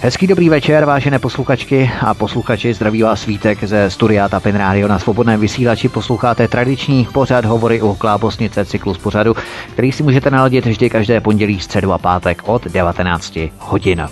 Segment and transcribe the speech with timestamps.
[0.00, 4.98] Hezký dobrý večer, vážené posluchačky a posluchači, zdraví vás svítek ze studia Tapin Radio na
[4.98, 5.88] svobodném vysílači.
[5.88, 9.36] Posloucháte tradiční pořad Hovory u Klábosnice cyklus pořadu,
[9.72, 14.08] který si můžete naladit vždy každé pondělí, středu a pátek od 19 hodin.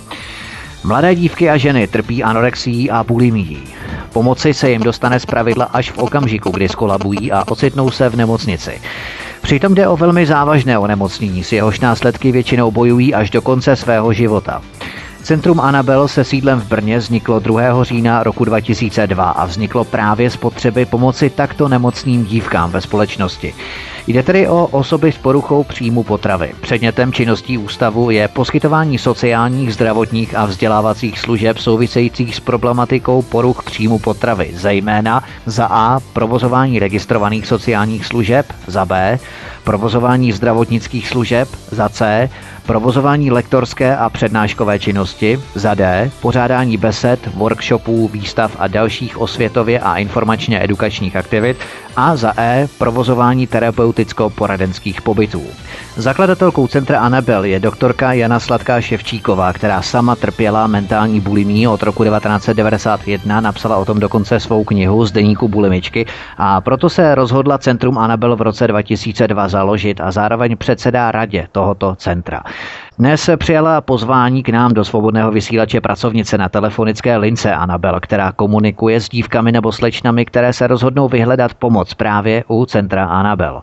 [0.84, 3.62] Mladé dívky a ženy trpí anorexií a bulimií.
[4.12, 8.16] Pomoci se jim dostane z pravidla až v okamžiku, kdy skolabují a ocitnou se v
[8.16, 8.80] nemocnici.
[9.42, 14.12] Přitom jde o velmi závažné onemocnění, s jehož následky většinou bojují až do konce svého
[14.12, 14.62] života.
[15.24, 17.84] Centrum Anabel se sídlem v Brně vzniklo 2.
[17.84, 23.54] října roku 2002 a vzniklo právě z potřeby pomoci takto nemocným dívkám ve společnosti.
[24.06, 26.52] Jde tedy o osoby s poruchou příjmu potravy.
[26.60, 33.98] Předmětem činností ústavu je poskytování sociálních, zdravotních a vzdělávacích služeb souvisejících s problematikou poruch příjmu
[33.98, 39.18] potravy, zejména za A provozování registrovaných sociálních služeb, za B
[39.64, 42.30] provozování zdravotnických služeb, za C
[42.66, 49.96] provozování lektorské a přednáškové činnosti, za D, pořádání besed, workshopů, výstav a dalších osvětově a
[49.96, 51.56] informačně edukačních aktivit
[51.96, 55.42] a za E, provozování terapeuticko-poradenských pobytů.
[55.96, 62.04] Zakladatelkou centra Anabel je doktorka Jana Sladká Ševčíková, která sama trpěla mentální bulimí od roku
[62.04, 66.06] 1991, napsala o tom dokonce svou knihu z deníku bulimičky
[66.38, 71.94] a proto se rozhodla centrum Anabel v roce 2002 založit a zároveň předsedá radě tohoto
[71.96, 72.42] centra.
[72.98, 79.00] Dnes přijala pozvání k nám do svobodného vysílače pracovnice na telefonické lince Anabel, která komunikuje
[79.00, 83.62] s dívkami nebo slečnami, které se rozhodnou vyhledat pomoc právě u centra Anabel.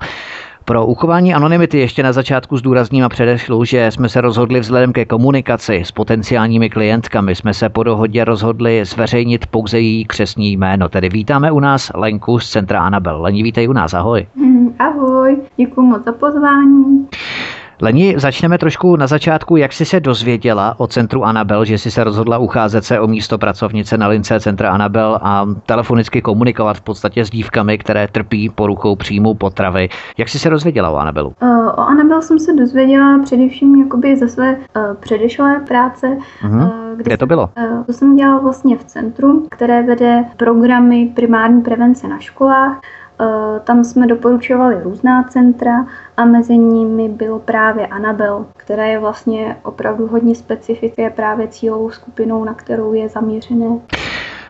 [0.72, 5.06] Pro uchování anonymity ještě na začátku zdůrazním a předešlu, že jsme se rozhodli vzhledem ke
[5.06, 10.90] komunikaci s potenciálními klientkami, jsme se po dohodě rozhodli zveřejnit pouze její křesní jméno.
[10.90, 13.22] Tedy vítáme u nás Lenku z centra Anabel.
[13.22, 14.28] Lení, vítej u nás, ahoj.
[14.36, 17.08] Mm, ahoj, děkuji moc za pozvání.
[17.84, 19.58] Leni, začneme trošku na začátku.
[19.58, 23.38] Jak jsi se dozvěděla o centru Anabel, že jsi se rozhodla ucházet se o místo
[23.38, 28.96] pracovnice na lince centra Anabel a telefonicky komunikovat v podstatě s dívkami, které trpí poruchou
[28.96, 29.90] příjmu potravy.
[30.18, 31.34] Jak jsi se dozvěděla o Anabelu?
[31.42, 36.18] Uh, o Anabel jsem se dozvěděla především jakoby ze své uh, předešlé práce.
[36.46, 37.50] Uh, kde, kde to bylo?
[37.86, 42.82] To jsem dělala vlastně v centru, které vede programy primární prevence na školách.
[43.22, 45.86] Eh, tam jsme doporučovali různá centra
[46.18, 52.44] a mezi nimi bylo právě Anabel, která je vlastně opravdu hodně specifické právě cílovou skupinou,
[52.44, 53.80] na kterou je zaměřené.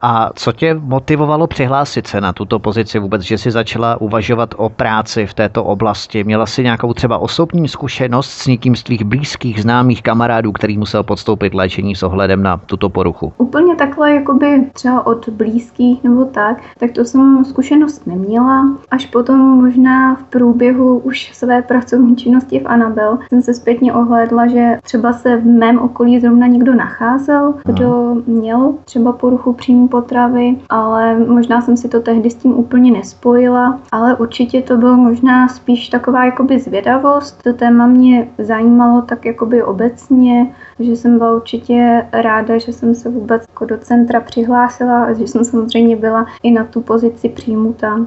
[0.04, 4.70] A co tě motivovalo přihlásit se na tuto pozici vůbec, že jsi začala uvažovat o
[4.70, 6.24] práci v této oblasti?
[6.24, 11.04] Měla jsi nějakou třeba osobní zkušenost s někým z tvých blízkých, známých kamarádů, který musel
[11.04, 13.34] podstoupit léčení s ohledem na tuto poruchu?
[13.38, 18.66] Úplně takhle, jakoby třeba od blízkých nebo tak, tak to jsem zkušenost neměla.
[18.92, 24.48] Až potom možná v průběhu už své pracovní činnosti v Anabel jsem se zpětně ohlédla,
[24.48, 30.56] že třeba se v mém okolí zrovna někdo nacházel, kdo měl třeba poruchu příjmu potravy,
[30.70, 35.48] ale možná jsem si to tehdy s tím úplně nespojila, ale určitě to bylo možná
[35.48, 37.44] spíš taková jakoby zvědavost.
[37.44, 40.48] To téma mě zajímalo tak jakoby obecně,
[40.84, 45.24] že jsem byla určitě ráda, že jsem se vůbec jako do centra přihlásila a že
[45.24, 48.00] jsem samozřejmě byla i na tu pozici přijmuta.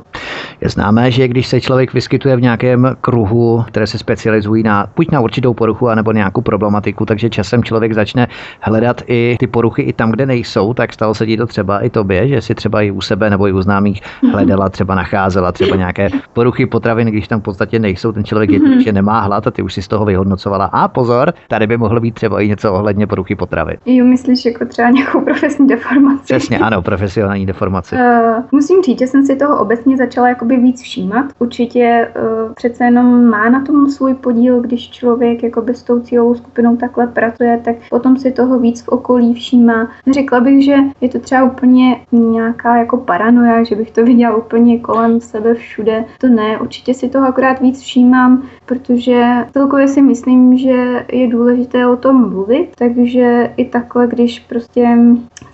[0.61, 5.11] Je známé, že když se člověk vyskytuje v nějakém kruhu, které se specializují na buď
[5.11, 8.27] na určitou poruchu, anebo nějakou problematiku, takže časem člověk začne
[8.61, 11.91] hledat i ty poruchy i tam, kde nejsou, tak stalo se ti to třeba i
[11.91, 14.03] tobě, že si třeba i u sebe nebo i u známých
[14.33, 18.93] hledala, třeba nacházela třeba nějaké poruchy potravin, když tam v podstatě nejsou, ten člověk jednoduše
[18.93, 20.65] nemá hlad a ty už si z toho vyhodnocovala.
[20.65, 23.77] A pozor, tady by mohlo být třeba i něco ohledně poruchy potravy.
[23.87, 26.25] Jo, myslíš jako třeba nějakou profesní deformaci?
[26.25, 27.97] Přesně, ano, profesionální deformaci.
[27.97, 31.27] Uh, musím říct, že jsem si toho obecně začala jakoby víc všímat.
[31.39, 36.35] Určitě uh, přece jenom má na tom svůj podíl, když člověk jakoby s tou cílovou
[36.35, 39.89] skupinou takhle pracuje, tak potom si toho víc v okolí všímá.
[40.13, 44.79] Řekla bych, že je to třeba úplně nějaká jako paranoja, že bych to viděla úplně
[44.79, 46.05] kolem sebe všude.
[46.21, 51.87] To ne, určitě si toho akorát víc všímám, protože celkově si myslím, že je důležité
[51.87, 52.44] o tom mluvit,
[52.79, 54.99] takže i takhle, když prostě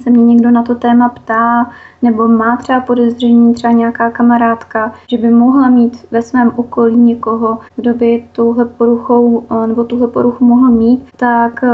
[0.02, 1.70] se mě někdo na to téma ptá,
[2.02, 7.58] nebo má třeba podezření, třeba nějaká kamarádka, že by mohla mít ve svém okolí někoho,
[7.76, 11.68] kdo by touhle poruchou eh, nebo tuhle poruchu mohl mít, tak eh,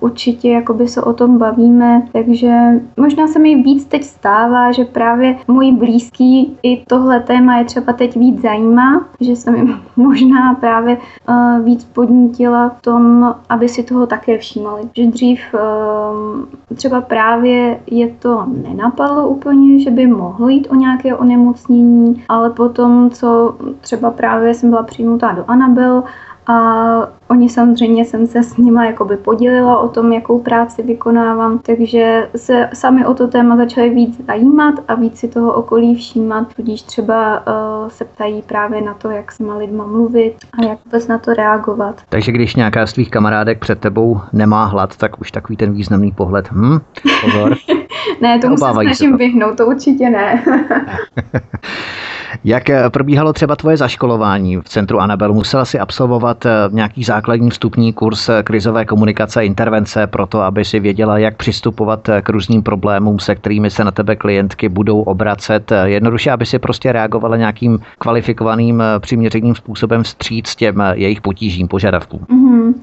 [0.00, 2.02] určitě jakoby se o tom bavíme.
[2.12, 7.64] Takže možná se mi víc teď stává, že právě můj blízký i tohle téma je
[7.64, 10.96] třeba teď víc zajímá, že jsem jim možná právě
[11.28, 14.82] uh, víc podnítila v tom, aby si toho také všímali.
[14.96, 21.16] Že dřív uh, třeba právě je to nenapadlo úplně, že by mohlo jít o nějaké
[21.16, 26.02] onemocnění, ale potom, co třeba právě jsem byla přijmutá do Anabel
[26.50, 32.28] a oni samozřejmě jsem se s nimi jakoby podělila o tom, jakou práci vykonávám, takže
[32.36, 36.82] se sami o to téma začali víc zajímat a víc si toho okolí všímat, tudíž
[36.82, 41.08] třeba uh, se ptají právě na to, jak s těma lidma mluvit a jak vůbec
[41.08, 42.02] na to reagovat.
[42.08, 46.12] Takže když nějaká z tvých kamarádek před tebou nemá hlad, tak už takový ten významný
[46.12, 46.78] pohled, hm,
[47.24, 47.56] pozor.
[48.20, 50.44] ne, tomu se snažím vyhnout, to určitě ne.
[52.44, 55.32] Jak eh, probíhalo třeba tvoje zaškolování v centru Anabel?
[55.32, 60.40] Musela si absolvovat eh, nějaký základní vstupní kurz eh, krizové komunikace a intervence pro to,
[60.40, 65.00] aby si věděla, jak přistupovat k různým problémům, se kterými se na tebe klientky budou
[65.00, 65.72] obracet.
[65.84, 72.20] Jednoduše, aby si prostě reagovala nějakým kvalifikovaným, přiměřeným způsobem vstříc těm jejich potížím, požadavkům.
[72.20, 72.74] Mm-hmm.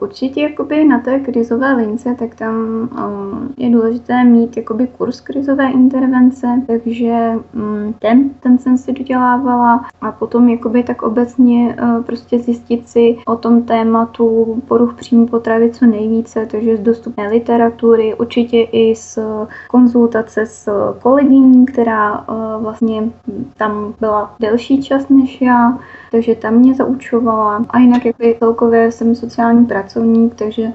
[0.00, 2.88] Určitě jakoby na té krizové lince, tak tam
[3.56, 10.12] je důležité mít jakoby kurz krizové intervence, takže mm, ten, ten jsem si dodělávala a
[10.12, 15.86] potom jakoby tak obecně eh, prostě zjistit si o tom tématu poruch příjmu potravy co
[15.86, 19.18] nejvíce, takže z dostupné literatury, určitě i z
[19.68, 20.70] konzultace s
[21.02, 22.32] kolegyní, která eh,
[22.62, 23.02] vlastně
[23.56, 25.78] tam byla delší čas než já,
[26.10, 27.64] takže tam mě zaučovala.
[27.70, 30.72] A jinak jako celkově jsem sociální pracovník, takže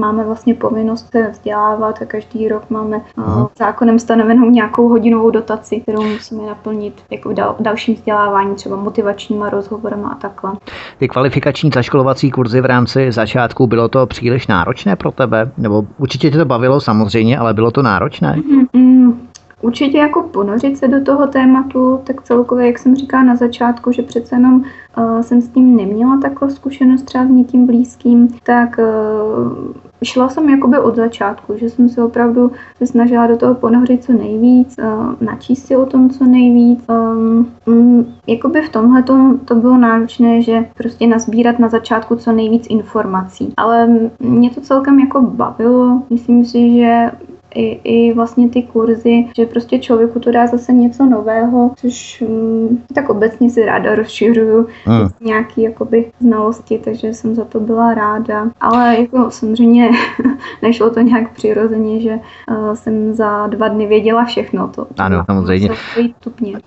[0.00, 3.50] máme vlastně povinnost se vzdělávat a každý rok máme Aha.
[3.58, 10.08] zákonem stanovenou nějakou hodinovou dotaci, kterou musíme naplnit jako dal, dalším vzdělávání, třeba motivačníma rozhovorama
[10.08, 10.52] a takhle.
[10.98, 15.50] Ty kvalifikační zaškolovací kurzy v rámci začátku, bylo to příliš náročné pro tebe?
[15.58, 18.36] Nebo určitě tě to bavilo samozřejmě, ale bylo to náročné?
[18.36, 19.14] Mm-hmm.
[19.62, 24.02] Určitě jako ponořit se do toho tématu, tak celkově, jak jsem říkala na začátku, že
[24.02, 29.72] přece jenom uh, jsem s tím neměla takovou zkušenost třeba s někým blízkým, tak uh,
[30.04, 34.12] šla jsem jakoby od začátku, že jsem se opravdu se snažila do toho ponořit co
[34.12, 36.84] nejvíc, uh, načíst si o tom co nejvíc.
[36.88, 39.02] Um, um, jakoby v tomhle
[39.44, 43.52] to bylo náročné, že prostě nazbírat na začátku co nejvíc informací.
[43.56, 43.88] Ale
[44.18, 46.02] mě to celkem jako bavilo.
[46.10, 47.10] Myslím si, že
[47.56, 52.84] i, i vlastně ty kurzy, že prostě člověku to dá zase něco nového, což mm,
[52.94, 55.08] tak obecně si ráda rozšiřuju hmm.
[55.20, 58.46] nějaký jakoby znalosti, takže jsem za to byla ráda.
[58.60, 59.90] Ale jako samozřejmě
[60.62, 62.18] nešlo to nějak přirozeně, že
[62.50, 64.68] uh, jsem za dva dny věděla všechno.
[64.68, 65.70] To, ano, samozřejmě.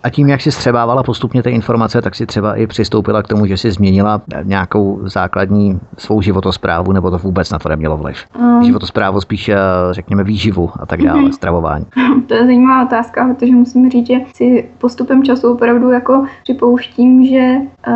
[0.04, 3.46] A tím, jak si střebávala postupně ty informace, tak si třeba i přistoupila k tomu,
[3.46, 8.18] že si změnila nějakou základní svou životosprávu, nebo to vůbec na to nemělo vliv.
[8.40, 9.52] Um, životosprávu spíš,
[9.92, 11.32] řekněme, výživu a tak dále, mm-hmm.
[11.32, 11.86] stravování?
[12.28, 17.56] To je zajímavá otázka, protože musím říct, že si postupem času opravdu jako připouštím, že
[17.88, 17.94] uh,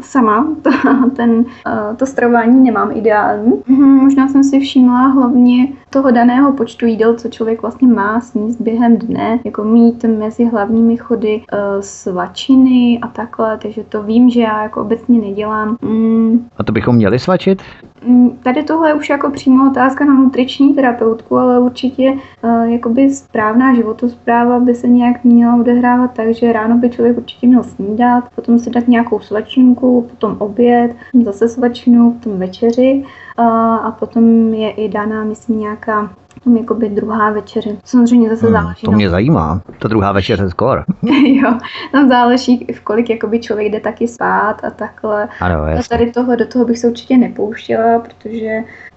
[0.00, 0.70] sama to,
[1.16, 3.52] ten, uh, to stravování nemám ideální.
[3.52, 8.60] Mm-hmm, možná jsem si všimla hlavně toho daného počtu jídel, co člověk vlastně má sníst
[8.60, 14.40] během dne, jako mít mezi hlavními chody uh, svačiny a takhle, takže to vím, že
[14.40, 15.76] já jako obecně nedělám.
[15.82, 16.48] Mm.
[16.56, 17.62] A to bychom měli svačit?
[18.06, 23.10] Mm, tady tohle je už jako přímo otázka na nutriční terapeutku, ale určitě uh, jakoby
[23.10, 28.24] správná životospráva by se nějak měla odehrávat tak, že ráno by člověk určitě měl snídat,
[28.34, 33.04] potom si dát nějakou svačinku, potom oběd, zase svačinu, potom večeři
[33.36, 36.14] a potom je i daná, myslím, nějaká
[36.44, 37.76] tam jakoby druhá večeře.
[37.84, 38.84] Samozřejmě zase hmm, záleží.
[38.84, 39.10] To mě na...
[39.10, 40.84] zajímá, ta druhá večeře skor.
[41.24, 41.58] jo,
[41.92, 45.28] tam záleží, v kolik jakoby člověk jde taky spát a takhle.
[45.40, 48.50] Ano, a tady toho, do toho bych se určitě nepouštěla, protože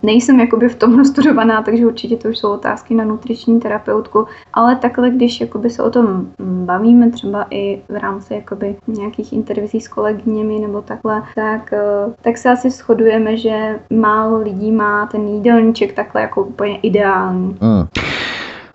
[0.03, 4.75] nejsem jakoby v tom nastudovaná, takže určitě to už jsou otázky na nutriční terapeutku, ale
[4.75, 9.87] takhle, když jakoby se o tom bavíme třeba i v rámci jakoby nějakých intervizí s
[9.87, 15.93] kolegyněmi nebo takhle, tak, eh, tak se asi shodujeme, že málo lidí má ten jídelníček
[15.93, 17.36] takhle jako úplně ideální.
[17.37, 17.89] Mm.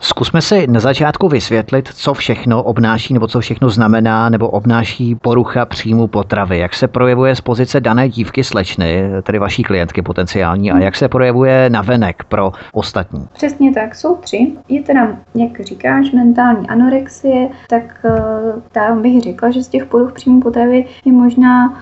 [0.04, 5.66] Zkusme si na začátku vysvětlit, co všechno obnáší nebo co všechno znamená nebo obnáší porucha
[5.66, 6.58] příjmu potravy.
[6.58, 11.08] Jak se projevuje z pozice dané dívky slečny, tedy vaší klientky potenciální, a jak se
[11.08, 13.26] projevuje navenek pro ostatní?
[13.32, 14.52] Přesně tak, jsou tři.
[14.68, 20.12] Je teda, jak říkáš, mentální anorexie, tak uh, tam bych řekla, že z těch poruch
[20.12, 21.74] příjmu potravy je možná uh,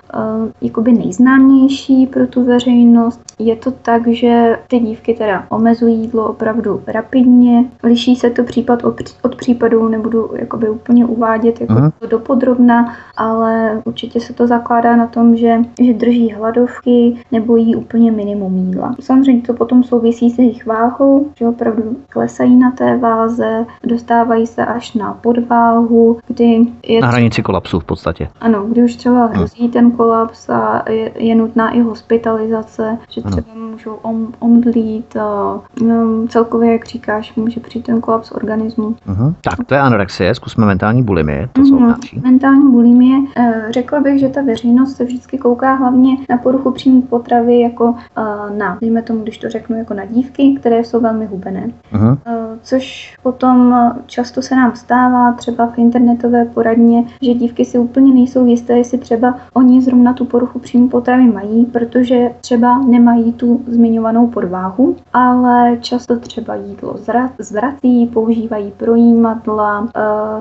[0.61, 3.21] jakoby nejznámější pro tu veřejnost.
[3.39, 8.45] Je to tak, že ty dívky teda omezují jídlo opravdu rapidně, liší Liší se to
[8.45, 8.85] případ
[9.23, 11.93] od, případu, nebudu jakoby úplně uvádět jako uh-huh.
[12.09, 18.13] dopodrobna, ale určitě se to zakládá na tom, že, že drží hladovky nebo jí úplně
[18.13, 18.95] minimum jídla.
[19.01, 24.67] Samozřejmě to potom souvisí s jejich váhou, že opravdu klesají na té váze, dostávají se
[24.67, 27.01] až na podváhu, kdy je...
[27.01, 28.29] Na hranici kolapsu v podstatě.
[28.41, 29.35] Ano, kdy už třeba mhm.
[29.35, 33.71] hrozí ten kolaps a je, je nutná i hospitalizace, že třeba uh-huh.
[33.71, 38.95] můžou om, omdlít a no, celkově, jak říkáš, může přijít ten ten kolaps organismu.
[39.09, 39.35] Uh-huh.
[39.41, 41.75] Tak to je anorexie, zkusme mentální bulimie, to uh-huh.
[41.75, 42.21] obnáší.
[42.25, 47.03] Mentální bulimie, eh, řekla bych, že ta veřejnost se vždycky kouká hlavně na poruchu příjmu
[47.03, 51.27] potravy jako eh, na, dejme tomu, když to řeknu, jako na dívky, které jsou velmi
[51.27, 51.71] hubené.
[51.93, 52.19] Uh-huh.
[52.63, 53.75] Což potom
[54.07, 58.99] často se nám stává třeba v internetové poradně, že dívky si úplně nejsou jisté, jestli
[58.99, 65.77] třeba oni zrovna tu poruchu příjmu potravy mají, protože třeba nemají tu zmiňovanou podváhu, ale
[65.81, 66.97] často třeba jídlo
[67.39, 69.89] zvrací, používají projímadla, uh,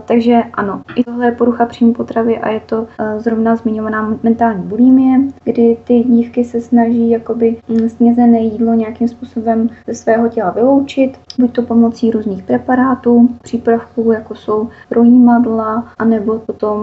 [0.06, 2.88] takže ano, i tohle je porucha příjmu potravy a je to uh,
[3.18, 9.70] zrovna zmiňovaná mentální bulimie, kdy ty dívky se snaží jakoby mm, snězené jídlo nějakým způsobem
[9.88, 16.80] ze svého těla vyloučit, buď to pomocí různých preparátů, přípravků, jako jsou projímadla, anebo potom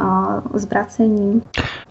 [0.00, 1.42] uh, zvracení.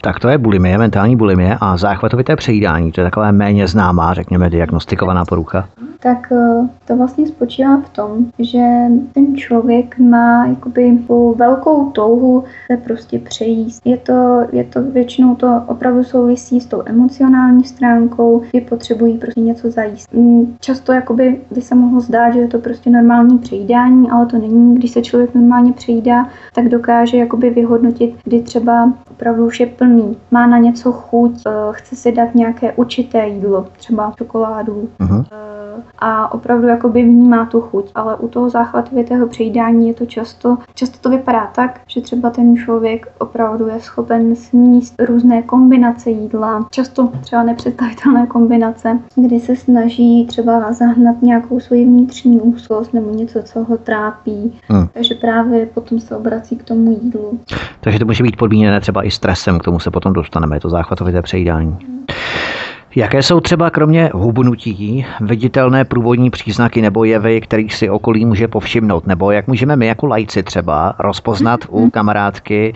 [0.01, 4.49] Tak to je bulimie, mentální bulimie a záchvatovité přejídání, to je takové méně známá, řekněme,
[4.49, 5.67] diagnostikovaná porucha
[6.01, 8.65] tak eh, to vlastně spočívá v tom, že
[9.13, 10.97] ten člověk má jakoby
[11.35, 13.81] velkou touhu se prostě přejíst.
[13.85, 19.41] Je to, je to většinou to opravdu souvisí s tou emocionální stránkou, kdy potřebují prostě
[19.41, 20.13] něco zajíst.
[20.13, 24.37] Mm, často jakoby by se mohlo zdát, že je to prostě normální přejídání, ale to
[24.37, 24.75] není.
[24.75, 30.17] Když se člověk normálně přejídá, tak dokáže jakoby vyhodnotit, kdy třeba opravdu už je plný,
[30.31, 35.25] má na něco chuť, eh, chce si dát nějaké určité jídlo, třeba čokoládu, uh-huh
[35.99, 37.91] a opravdu jakoby vnímá tu chuť.
[37.95, 42.55] Ale u toho záchvatovitého přejídání je to často, často to vypadá tak, že třeba ten
[42.55, 50.25] člověk opravdu je schopen sníst různé kombinace jídla, často třeba nepředstavitelné kombinace, kdy se snaží
[50.25, 54.59] třeba zahnat nějakou svoji vnitřní úzkost nebo něco, co ho trápí.
[54.67, 54.87] Hmm.
[54.93, 57.39] Takže právě potom se obrací k tomu jídlu.
[57.81, 60.69] Takže to může být podmíněné třeba i stresem, k tomu se potom dostaneme, je to
[60.69, 61.77] záchvatovité přejídání.
[61.81, 62.01] Hmm.
[62.95, 69.07] Jaké jsou třeba kromě hubnutí viditelné průvodní příznaky nebo jevy, kterých si okolí může povšimnout?
[69.07, 72.73] Nebo jak můžeme my jako lajci třeba rozpoznat u kamarádky,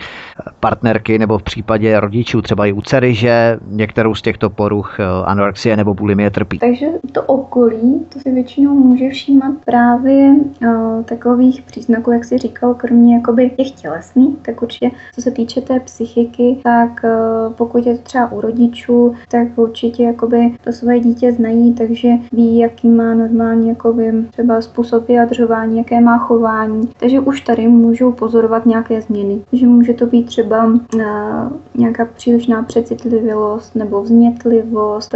[0.60, 5.04] partnerky nebo v případě rodičů, třeba i u dcery, že některou z těchto poruch eh,
[5.24, 6.58] anorexie nebo bulimie trpí?
[6.58, 12.74] Takže to okolí, to si většinou může všímat právě uh, takových příznaků, jak si říkal,
[12.74, 17.96] kromě jakoby těch tělesných, tak určitě co se týče té psychiky, tak uh, pokud je
[17.96, 23.14] to třeba u rodičů, tak určitě jakoby to svoje dítě znají, takže ví, jaký má
[23.14, 26.88] normálně jakoby třeba způsob vyjadřování, jaké má chování.
[27.00, 29.40] Takže už tady můžou pozorovat nějaké změny.
[29.52, 31.00] že může to být třeba uh,
[31.74, 35.14] nějaká přílišná přecitlivělost nebo vznětlivost.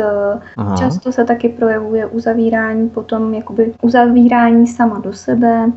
[0.59, 5.71] Uh, často se taky projevuje uzavírání, potom jakoby uzavírání sama do sebe, uh,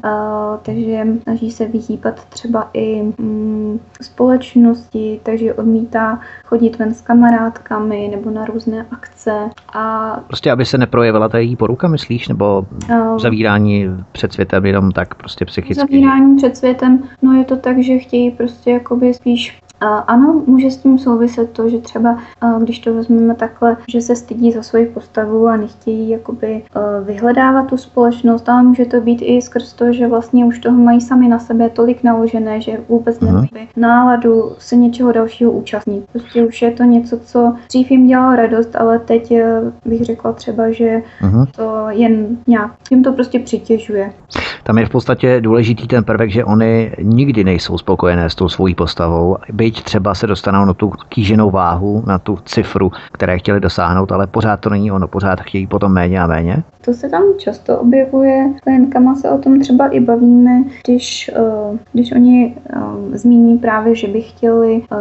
[0.62, 8.30] takže snaží se vyhýbat třeba i um, společnosti, takže odmítá chodit ven s kamarádkami nebo
[8.30, 9.03] na různé akce.
[9.74, 10.12] A...
[10.28, 12.28] Prostě, aby se neprojevila ta její poruka, myslíš?
[12.28, 15.82] Nebo uh, zavírání před světem jenom tak prostě psychicky?
[15.82, 19.60] Zavírání před světem, no je to tak, že chtějí prostě jakoby spíš
[19.90, 22.18] ano, může s tím souviset to, že třeba,
[22.60, 26.64] když to vezmeme takhle, že se stydí za svoji postavu a nechtějí jakoby
[27.04, 31.02] vyhledávat tu společnost, ale může to být i skrz to, že vlastně už toho mají
[31.02, 33.26] sami na sebe tolik naložené, že vůbec uh-huh.
[33.26, 33.48] nemají
[33.78, 36.06] náladu se něčeho dalšího účastnit.
[36.12, 40.34] Prostě už je to něco, co dřív jim dělalo radost, ale teď e, bych řekla
[40.34, 41.46] třeba, že uh-huh.
[41.56, 44.12] to jen nějak, jim to prostě přitěžuje.
[44.64, 48.76] Tam je v podstatě důležitý ten prvek, že oni nikdy nejsou spokojené s tou svojí
[48.76, 54.12] postavou, byť třeba se dostanou na tu kýženou váhu, na tu cifru, které chtěli dosáhnout,
[54.12, 56.64] ale pořád to není ono, pořád chtějí potom méně a méně.
[56.86, 61.78] To se tam často objevuje, s klientkama se o tom třeba i bavíme, když, eh,
[61.94, 64.96] když oni eh, zmíní právě, že by chtěli eh,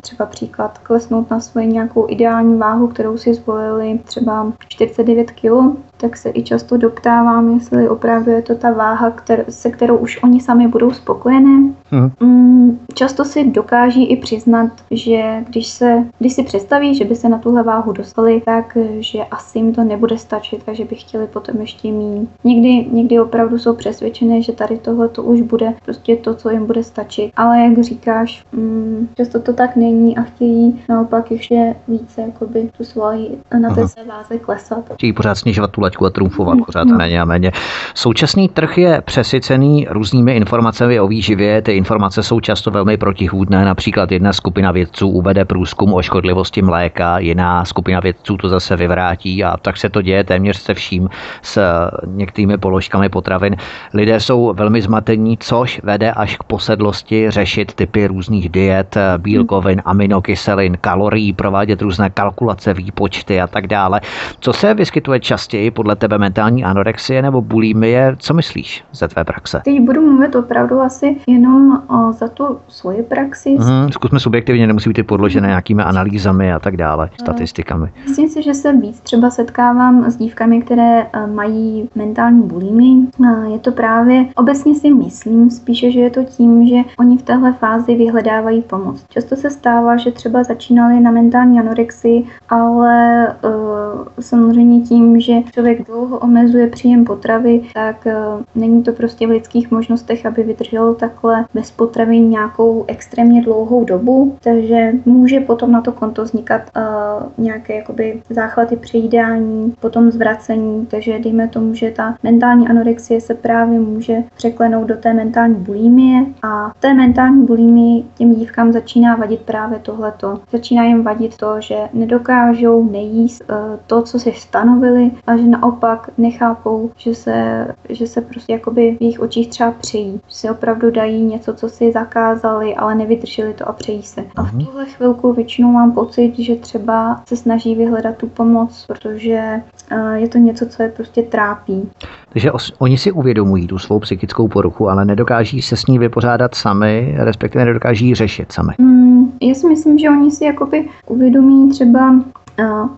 [0.00, 6.16] třeba příklad klesnout na svoji nějakou ideální váhu, kterou si zvolili třeba 49 kg, tak
[6.16, 10.40] se i často doptávám, jestli opravdu je to ta váha, kter- se kterou už oni
[10.40, 11.72] sami budou spokojené.
[11.90, 12.78] Hmm.
[12.94, 17.38] Často si dokáží i přiznat, že když, se, když si představí, že by se na
[17.38, 21.60] tuhle váhu dostali, tak že asi jim to nebude stačit a že by chtěli potom
[21.60, 22.28] ještě mít.
[22.44, 26.66] Někdy, někdy opravdu jsou přesvědčené, že tady tohle to už bude prostě to, co jim
[26.66, 27.30] bude stačit.
[27.36, 32.84] Ale jak říkáš, mm, často to tak není a chtějí naopak ještě více jakoby tu
[32.84, 34.92] svoji na té své váze klesat.
[34.94, 36.96] Chtějí pořád snižovat tu laťku a trumfovat pořád no.
[36.96, 37.52] méně a méně.
[37.94, 41.62] Současný trh je přesycený různými informacemi o výživě.
[41.62, 43.64] Ty informace jsou často velmi protihůdné.
[43.64, 49.44] Například jedna skupina vědců uvede průzkum o škodlivosti mléka, jiná skupina vědců to zase vyvrátí
[49.44, 51.08] a tak se to děje téměř se vším
[51.42, 51.60] s
[52.06, 53.56] některými položkami potravin.
[53.94, 60.76] Lidé jsou velmi zmatení, což vede až k posedlosti řešit typy různých diet, bílkovin, aminokyselin,
[60.80, 64.00] kalorií, provádět různé kalkulace, výpočty a tak dále.
[64.40, 68.16] Co se vyskytuje častěji podle tebe mentální anorexie nebo bulimie?
[68.18, 69.60] Co myslíš ze tvé praxe?
[69.64, 73.50] Teď budu mluvit opravdu asi jenom o, za tu svoji praxi.
[73.50, 77.88] Mm, zkusme subjektivně, nemusí být podložené nějakými analýzami a tak dále, statistikami.
[78.04, 83.06] Myslím si, že se víc třeba setkávám s dívkami, které eh, mají mentální bulimii.
[83.52, 87.52] Je to právě, obecně si myslím spíše, že je to tím, že oni v téhle
[87.52, 89.04] fázi vyhledávají pomoc.
[89.08, 95.86] Často se stává, že třeba začínali na mentální anorexii, ale uh, samozřejmě tím, že člověk
[95.86, 98.06] dlouho omezuje příjem potravy, tak
[98.54, 104.36] není to prostě v lidských možnostech, aby vydržel takhle bez potravy nějakou extrémně dlouhou dobu,
[104.42, 111.18] takže může potom na to konto vznikat uh, nějaké jakoby záchvaty přejídání, potom zvracení, takže
[111.18, 116.70] dejme tomu, že ta mentální anorexie se právě může překlenout do té mentální bulimie a
[116.70, 120.40] v té mentální bulimii těm dívkám začíná vadit právě tohleto.
[120.52, 123.56] Začíná jim vadit to, že nedokážou nejíst uh,
[123.86, 129.02] to, co si stanovili a že naopak nechápou, že se, že se prostě jakoby v
[129.02, 130.20] jejich očích třeba přejí.
[130.28, 134.24] Že si opravdu dají něco, co si zakázali, ale nevydrželi to a přejí se.
[134.36, 134.64] A v mhm.
[134.64, 139.60] tuhle chvilku většinou mám pocit, že třeba se snaží vyhledat tu pomoc, protože
[139.92, 141.90] uh, je to něco, co je prostě trápí.
[142.32, 146.54] Takže os, oni si uvědomují tu svou psychickou poruchu, ale nedokáží se s ní vypořádat
[146.54, 148.72] sami, respektive nedokáží ji řešit sami.
[148.78, 152.14] Mm, já si myslím, že oni si jakoby uvědomí třeba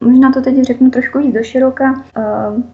[0.05, 2.05] Možná to teď řeknu trošku víc do široka.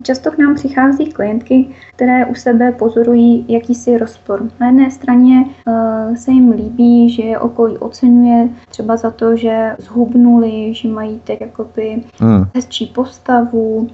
[0.02, 4.42] Často k nám přichází klientky, které u sebe pozorují jakýsi rozpor.
[4.60, 5.44] Na jedné straně
[6.16, 11.40] se jim líbí, že je okolí oceňuje třeba za to, že zhubnuli, že mají tak
[11.40, 12.44] jakoby hmm.
[12.54, 13.88] hezčí postavu,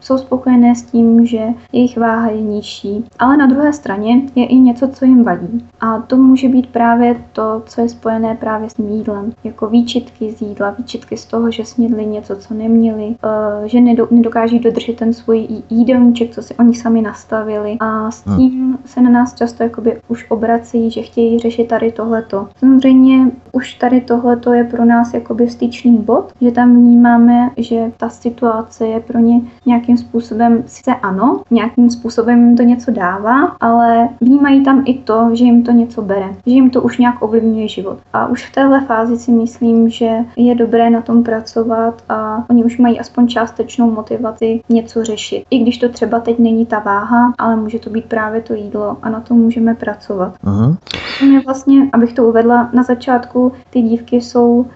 [0.00, 3.04] jsou spokojené s tím, že jejich váha je nižší.
[3.18, 5.64] Ale na druhé straně je i něco, co jim vadí.
[5.80, 9.32] A to může být právě to, co je spojené právě s jídlem.
[9.44, 13.80] Jako výčitky z jídla, výčitky z toho, že snědli něco, co neměli, eh, že
[14.10, 18.36] nedokáží dodržet ten svůj jídelníček, co si oni sami nastavili a s hmm.
[18.36, 22.48] tím se na nás často jakoby už obrací, že chtějí řešit tady tohleto.
[22.56, 28.08] Samozřejmě už tady tohleto je pro nás jakoby styčný bod, že tam vnímáme, že ta
[28.08, 34.08] situace je pro ně nějakým způsobem, sice ano, nějakým způsobem jim to něco dává, ale
[34.20, 37.68] vnímají tam i to, že jim to něco bere, že jim to už nějak ovlivňuje
[37.68, 37.98] život.
[38.12, 42.64] A už v téhle fázi si myslím, že je dobré na tom pracovat a oni
[42.64, 45.44] už mají aspoň částečnou motivaci něco řešit.
[45.50, 48.96] I když to třeba teď není ta váha, ale může to být právě to jídlo
[49.02, 50.34] a na to můžeme pracovat.
[50.44, 50.76] Uh-huh.
[51.22, 54.66] Mě vlastně, abych to uvedla, na začátku ty dívky jsou uh,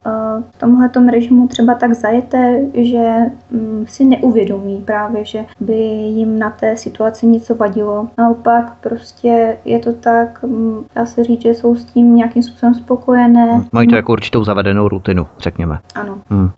[0.50, 3.14] v tomhle režimu třeba tak zajeté, že
[3.50, 8.08] um, si neuvědomí právě, že by jim na té situaci něco vadilo.
[8.18, 12.74] Naopak prostě je to tak, um, dá se říct, že jsou s tím nějakým způsobem
[12.74, 13.64] spokojené.
[13.72, 15.78] Mají to jako určitou zavedenou rutinu, řekněme.
[15.94, 16.18] Ano.
[16.30, 16.50] Hmm.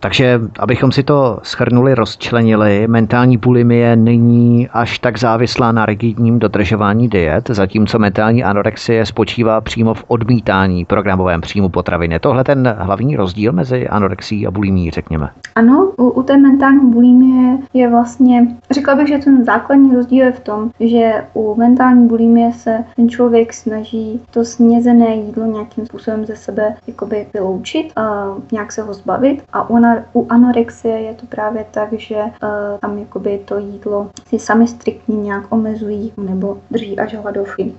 [0.00, 7.08] Takže, abychom si to schrnuli, rozčlenili, mentální bulimie není až tak závislá na rigidním dodržování
[7.08, 12.12] diet, zatímco mentální anorexie spočívá přímo v odmítání programovém příjmu potravin.
[12.12, 15.30] Je tohle ten hlavní rozdíl mezi anorexí a bulimí, řekněme?
[15.54, 20.32] Ano, u, u té mentální bulimie je vlastně, řekla bych, že ten základní rozdíl je
[20.32, 26.26] v tom, že u mentální bulimie se ten člověk snaží to snězené jídlo nějakým způsobem
[26.26, 29.70] ze sebe jakoby vyloučit, a nějak se ho zbavit a
[30.12, 34.66] u u anorexie je to právě tak, že uh, tam jakoby to jídlo si sami
[34.66, 37.72] striktně nějak omezují nebo drží až hladovky.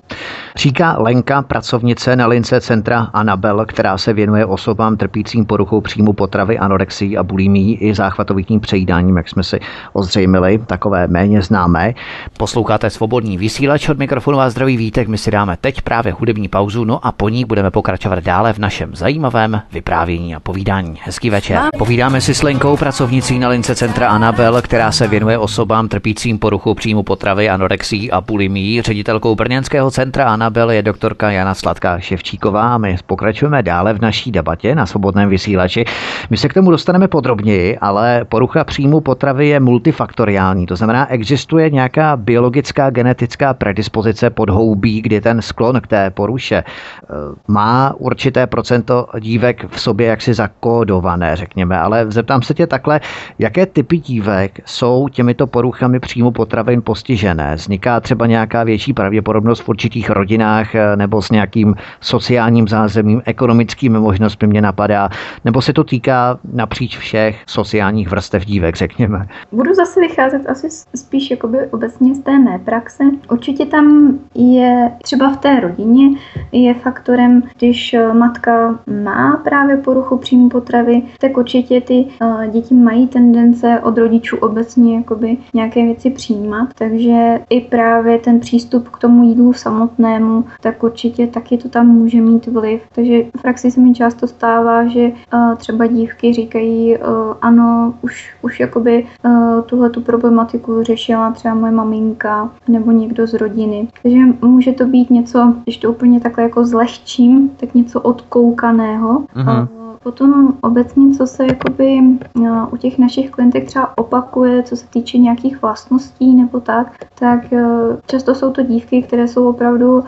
[0.56, 6.58] Říká Lenka, pracovnice na lince centra Anabel, která se věnuje osobám trpícím poruchou příjmu potravy,
[6.58, 9.60] anorexii a bulimí i záchvatovitním přejídáním, jak jsme si
[9.92, 11.94] ozřejmili, takové méně známé.
[12.38, 15.08] Posloucháte svobodný vysílač od mikrofonu a zdraví vítek.
[15.08, 18.58] My si dáme teď právě hudební pauzu, no a po ní budeme pokračovat dále v
[18.58, 20.98] našem zajímavém vyprávění a povídání.
[21.02, 21.60] Hezký večer.
[22.00, 26.74] Povídáme si s Lenkou, pracovnicí na lince centra Anabel, která se věnuje osobám trpícím poruchou
[26.74, 32.96] příjmu potravy, anorexii a bulimí, ředitelkou Brněnského centra Anabel je doktorka Jana Sladká Ševčíková my
[33.06, 35.84] pokračujeme dále v naší debatě na svobodném vysílači.
[36.30, 41.70] My se k tomu dostaneme podrobněji, ale porucha příjmu potravy je multifaktoriální, to znamená, existuje
[41.70, 47.06] nějaká biologická genetická predispozice podhoubí, kdy ten sklon k té poruše eh,
[47.48, 53.00] má určité procento dívek v sobě jaksi zakódované, řekněme, zeptám se tě takhle,
[53.38, 57.54] jaké typy dívek jsou těmito poruchami příjmu potravin postižené?
[57.54, 63.98] Vzniká třeba nějaká větší pravděpodobnost v určitých rodinách rodinách nebo s nějakým sociálním zázemím, ekonomickými
[63.98, 65.08] možnostmi mě napadá,
[65.44, 69.26] nebo se to týká napříč všech sociálních vrstev dívek, řekněme?
[69.52, 73.04] Budu zase vycházet asi spíš jakoby obecně z té mé praxe.
[73.30, 76.18] Určitě tam je třeba v té rodině
[76.52, 82.06] je faktorem, když matka má právě poruchu příjmu potravy, tak určitě ty
[82.50, 88.88] děti mají tendence od rodičů obecně jakoby nějaké věci přijímat, takže i právě ten přístup
[88.88, 92.82] k tomu jídlu samotnému, tak určitě taky to tam může mít vliv.
[92.94, 95.12] Takže v praxi se mi často stává, že
[95.56, 96.96] třeba dívky říkají,
[97.42, 103.34] ano, už, už jakoby uh, tuhle tu problematiku řešila třeba moje maminka nebo někdo z
[103.34, 103.88] rodiny.
[104.02, 109.18] Takže může to být něco, když to úplně takhle jako zlehčím, tak něco odkoukaného.
[109.36, 109.68] Uh-huh.
[110.02, 112.00] Potom obecně, co se jakoby
[112.34, 117.52] no, u těch našich klientek třeba opakuje, co se týče nějakých vlastností nebo tak, tak
[117.52, 117.64] eh,
[118.06, 120.04] často jsou to dívky, které jsou opravdu uh,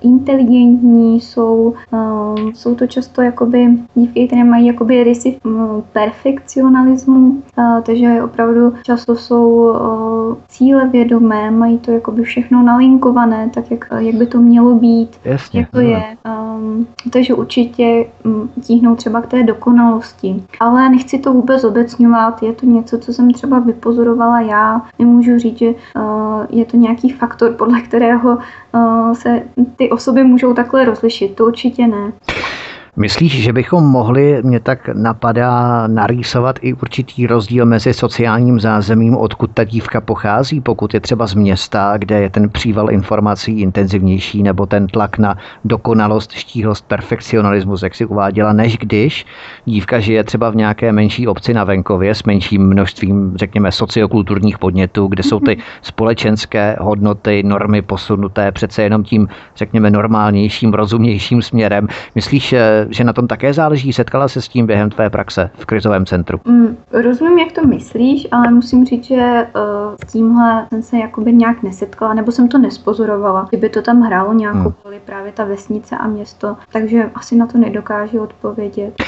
[0.00, 1.74] inteligentní, jsou,
[2.54, 7.42] jsou to často jakoby dívky, které mají jakoby rysy um, perfekcionalismu,
[7.86, 14.26] takže opravdu často jsou uh, cílevědomé, mají to jakoby všechno nalinkované, tak jak, jak by
[14.26, 16.16] to mělo být, Jasně, jak to je.
[16.56, 20.44] Um, takže určitě um, tíhnou třeba třeba k té dokonalosti.
[20.60, 24.82] Ale nechci to vůbec obecňovat, je to něco, co jsem třeba vypozorovala já.
[24.98, 25.74] Nemůžu říct, že uh,
[26.50, 28.38] je to nějaký faktor, podle kterého
[28.74, 29.42] uh, se
[29.76, 31.34] ty osoby můžou takhle rozlišit.
[31.34, 32.12] To určitě ne.
[32.98, 39.50] Myslíš, že bychom mohli, mě tak napadá, narýsovat i určitý rozdíl mezi sociálním zázemím, odkud
[39.54, 44.66] ta dívka pochází, pokud je třeba z města, kde je ten příval informací intenzivnější, nebo
[44.66, 49.26] ten tlak na dokonalost, štíhlost, perfekcionalismus, jak si uváděla, než když
[49.64, 55.06] dívka žije třeba v nějaké menší obci na venkově s menším množstvím, řekněme, sociokulturních podnětů,
[55.06, 61.88] kde jsou ty společenské hodnoty, normy posunuté přece jenom tím, řekněme, normálnějším, rozumnějším směrem.
[62.14, 62.54] Myslíš,
[62.88, 63.92] že na tom také záleží?
[63.92, 66.40] Setkala se s tím během tvé praxe v krizovém centru?
[66.44, 71.32] Mm, rozumím, jak to myslíš, ale musím říct, že uh, s tímhle jsem se jakoby
[71.32, 73.46] nějak nesetkala, nebo jsem to nespozorovala.
[73.48, 74.74] Kdyby to tam hrálo nějakou hmm.
[74.84, 79.02] roli právě ta vesnice a město, takže asi na to nedokážu odpovědět.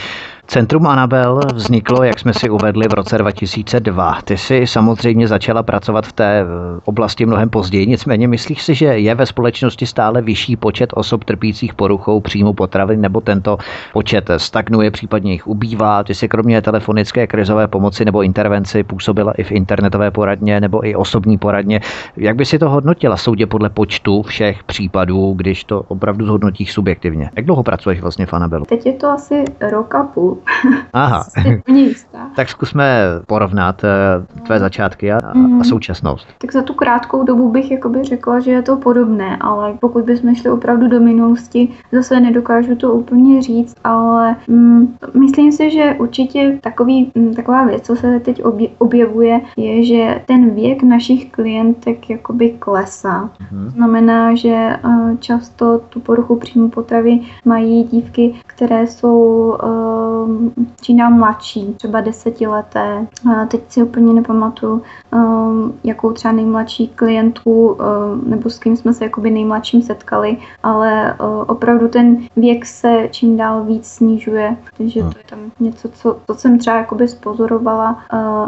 [0.47, 4.19] Centrum Anabel vzniklo, jak jsme si uvedli, v roce 2002.
[4.25, 6.45] Ty jsi samozřejmě začala pracovat v té eh,
[6.85, 11.75] oblasti mnohem později, nicméně myslíš si, že je ve společnosti stále vyšší počet osob trpících
[11.75, 13.59] poruchou příjmu potravy, nebo tento
[13.93, 16.05] počet stagnuje, případně jich ubývá?
[16.05, 20.95] Ty jsi kromě telefonické krizové pomoci nebo intervenci působila i v internetové poradně nebo i
[20.95, 21.81] osobní poradně.
[22.17, 27.31] Jak by si to hodnotila soudě podle počtu všech případů, když to opravdu zhodnotíš subjektivně?
[27.37, 28.65] Jak dlouho pracuješ vlastně v Anabelu?
[28.65, 30.40] Teď je to asi rok a půl.
[30.93, 31.25] Aha.
[32.37, 35.61] tak zkusme porovnat eh, tvé začátky a, mm.
[35.61, 36.27] a současnost.
[36.39, 40.35] Tak za tu krátkou dobu bych jakoby řekla, že je to podobné, ale pokud bychom
[40.35, 46.59] šli opravdu do minulosti, zase nedokážu to úplně říct, ale mm, myslím si, že určitě
[46.61, 48.43] takový, mm, taková věc, co se teď
[48.79, 53.31] objevuje, je, že ten věk našich klientek jakoby klesá.
[53.53, 53.71] Mm.
[53.71, 59.19] Znamená, že uh, často tu poruchu příjmu potravy mají dívky, které jsou
[59.63, 60.20] uh,
[60.81, 63.07] čím dál mladší, třeba desetileté.
[63.49, 67.79] Teď si úplně nepamatuju, um, jakou třeba nejmladší klientku um,
[68.31, 71.15] nebo s kým jsme se jakoby nejmladším setkali, ale
[71.47, 76.35] opravdu ten věk se čím dál víc snižuje, takže to je tam něco, co, co
[76.35, 77.99] jsem třeba jakoby spozorovala,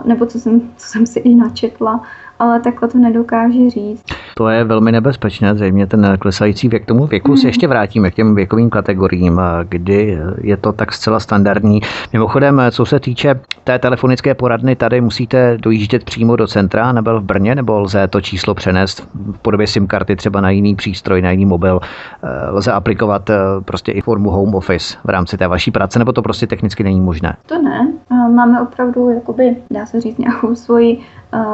[0.04, 2.00] nebo co jsem, co jsem si i načetla,
[2.42, 4.05] ale takhle to nedokáže říct.
[4.37, 6.83] To je velmi nebezpečné, zřejmě ten klesající věk.
[6.83, 7.37] K tomu věku mm.
[7.37, 7.48] se mhm.
[7.48, 11.81] ještě vrátíme, k těm věkovým kategoriím, kdy je to tak zcela standardní.
[12.12, 17.24] Mimochodem, co se týče té telefonické poradny, tady musíte dojíždět přímo do centra, nebyl v
[17.24, 21.31] Brně, nebo lze to číslo přenést v podobě SIM karty třeba na jiný přístroj, na
[21.31, 21.81] jiný mobil.
[22.22, 26.12] Eh, lze aplikovat eh, prostě i formu home office v rámci té vaší práce, nebo
[26.12, 27.37] to prostě technicky není možné?
[27.46, 27.92] To ne.
[28.11, 31.00] Máme opravdu, jakoby, dá se říct, nějakou svoji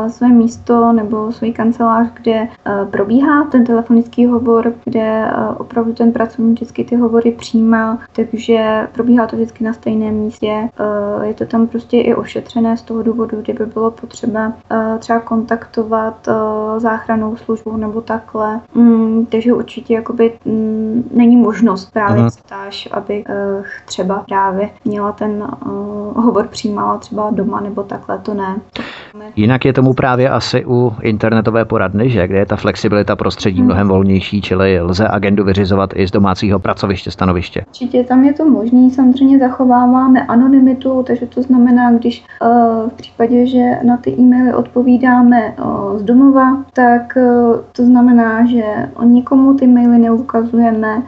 [0.08, 2.48] své místo nebo svůj kancelář, kde
[2.90, 9.36] probíhá ten telefonický hovor, kde opravdu ten pracovník vždycky ty hovory přijímá, takže probíhá to
[9.36, 10.68] vždycky na stejném místě.
[11.22, 14.52] Je to tam prostě i ošetřené z toho důvodu, kdyby bylo potřeba
[14.98, 16.28] třeba kontaktovat
[16.78, 18.60] záchranou službu nebo takhle.
[18.74, 23.24] Mm, takže určitě jakoby mm, není možnost právě uh ptáš, aby
[23.84, 25.48] třeba právě měla ten
[26.14, 28.56] hovor přijímala třeba doma nebo takhle, to ne.
[29.36, 32.28] Jinak je tomu právě asi u internetové poradny, že?
[32.28, 37.10] Kde je ta flexibilita prostředí mnohem volnější, čili lze agendu vyřizovat i z domácího pracoviště,
[37.10, 37.64] stanoviště.
[37.68, 43.46] Určitě tam je to možné, samozřejmě zachováváme anonymitu, takže to znamená, když uh, v případě,
[43.46, 48.62] že na ty e-maily odpovídáme uh, z domova, tak uh, to znamená, že
[49.04, 51.02] nikomu ty maily neukazujeme,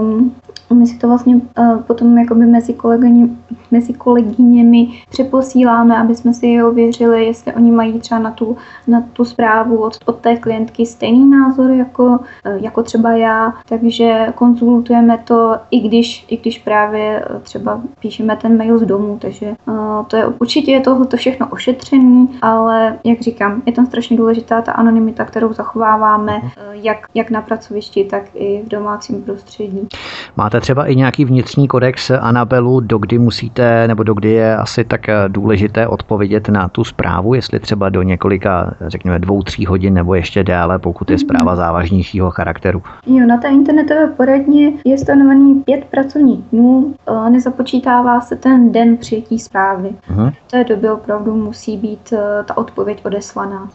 [0.00, 0.32] um,
[0.74, 3.28] my si to vlastně uh, potom jakoby mezi, kolegyně,
[3.70, 9.02] mezi kolegyněmi přeposíláme, aby jsme si je ověřili, jestli oni mají třeba na tu, na
[9.12, 12.18] tu zprávu od, od té klientky stejný názor jako, uh,
[12.56, 18.58] jako třeba já, takže konzultujeme to, i když, i když právě uh, třeba píšeme ten
[18.58, 23.20] mail z domu, takže uh, to je určitě je tohle to všechno ošetřený, ale jak
[23.20, 28.22] říkám, je tam strašně důležitá ta anonymita, kterou zachováváme uh, jak, jak na pracovišti, tak
[28.34, 29.88] i v domácím prostředí.
[30.36, 35.14] Máte třeba i nějaký vnitřní kodex Anabelu, dokdy musíte, nebo dokdy je asi tak eh,
[35.28, 40.44] důležité odpovědět na tu zprávu, jestli třeba do několika, řekněme, dvou, tří hodin nebo ještě
[40.44, 42.82] déle, pokud je zpráva závažnějšího charakteru.
[43.06, 48.96] Jo, na té internetové poradně je stanovený pět pracovních dnů, eh, nezapočítává se ten den
[48.96, 49.90] přijetí zprávy.
[50.10, 50.32] Uh-huh.
[50.46, 53.68] V té době opravdu musí být eh, ta odpověď odeslaná.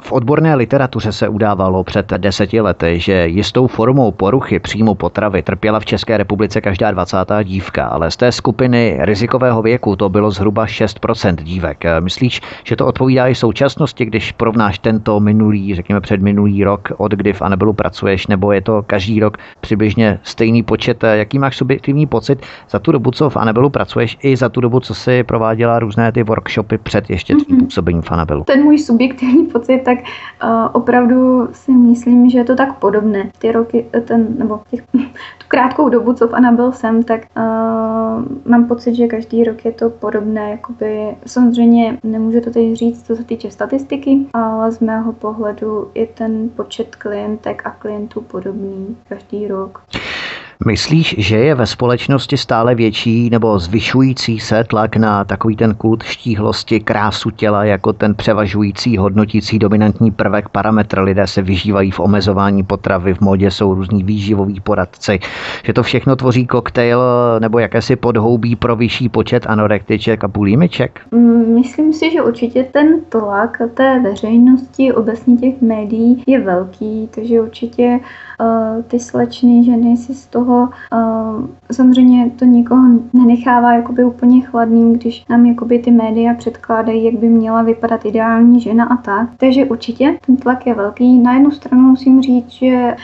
[0.00, 5.80] V odborné literatuře se udávalo před deseti lety, že jistou formou poruchy příjmu potravy trpěla
[5.80, 7.16] v České republice každá 20.
[7.44, 11.84] dívka, ale z té skupiny rizikového věku to bylo zhruba 6% dívek.
[12.00, 17.12] Myslíš, že to odpovídá i současnosti, když porovnáš tento minulý, řekněme před minulý rok, od
[17.12, 21.04] kdy v Anabelu pracuješ, nebo je to každý rok přibližně stejný počet?
[21.12, 24.80] Jaký máš subjektivní pocit za tu dobu, co v Anabelu pracuješ, i za tu dobu,
[24.80, 27.64] co si prováděla různé ty workshopy před ještě tvým mm-hmm.
[27.64, 28.44] působením v Anabelu?
[28.44, 33.30] Ten můj subjektivní pocit, tak uh, opravdu si myslím, že je to tak podobné.
[33.38, 34.82] Ty roky, eh, ten, nebo těch,
[35.38, 39.72] tu krátkou dobu, co v Anabel jsem, tak uh, mám pocit, že každý rok je
[39.72, 40.50] to podobné.
[40.50, 46.06] Jakoby, samozřejmě nemůžu to teď říct, co se týče statistiky, ale z mého pohledu je
[46.06, 49.82] ten počet klientek a klientů podobný každý rok.
[50.66, 56.02] Myslíš, že je ve společnosti stále větší nebo zvyšující se tlak na takový ten kult
[56.02, 60.98] štíhlosti, krásu těla jako ten převažující, hodnotící dominantní prvek, parametr?
[60.98, 65.18] Lidé se vyžívají v omezování potravy, v modě jsou různí výživoví poradci.
[65.64, 67.02] Že to všechno tvoří koktejl
[67.40, 71.00] nebo jakési podhoubí pro vyšší počet anorektiček a bulimiček?
[71.10, 77.40] Mm, myslím si, že určitě ten tlak té veřejnosti, obecně těch médií je velký, takže
[77.40, 78.00] určitě
[78.86, 85.24] ty slečny ženy si z toho uh, samozřejmě to nikoho nenechává jakoby úplně chladným, když
[85.28, 89.28] nám jakoby ty média předkládají, jak by měla vypadat ideální žena a tak.
[89.36, 91.18] Takže určitě ten tlak je velký.
[91.18, 92.96] Na jednu stranu musím říct, že Eh,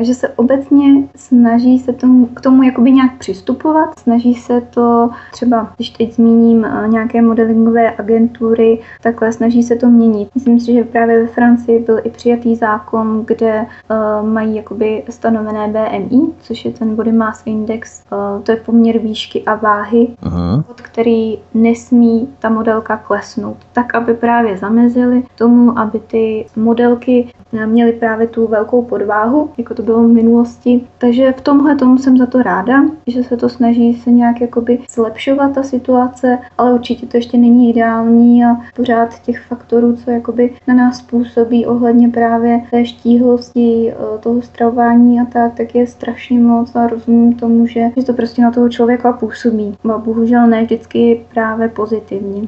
[0.00, 5.72] že se obecně snaží se tomu, k tomu jakoby nějak přistupovat, snaží se to třeba,
[5.76, 10.28] když teď zmíním eh, nějaké modelingové agentury, takhle snaží se to měnit.
[10.34, 15.68] Myslím si, že právě ve Francii byl i přijatý zákon, kde uh, mají jakoby stanovené
[15.68, 20.64] BMI, což je ten Body Mass Index, uh, to je poměr výšky a váhy, uh-huh.
[20.70, 27.92] od který nesmí ta modelka klesnout, tak aby právě zamezili tomu, aby ty modelky měly
[27.92, 30.80] právě tu velkou podváhu, jako to bylo v minulosti.
[30.98, 34.78] Takže v tomhle tomu jsem za to ráda, že se to snaží se nějak jakoby
[34.90, 40.54] zlepšovat ta situace, ale určitě to ještě není ideální a pořád těch faktorů, co jakoby
[40.66, 46.38] na nás působí ohledně právě té štíhlosti, eh, toho stravování a tak, tak je strašně
[46.38, 49.76] moc a rozumím tomu, že, že to prostě na toho člověka působí.
[49.94, 52.42] A bohužel ne vždycky právě pozitivně.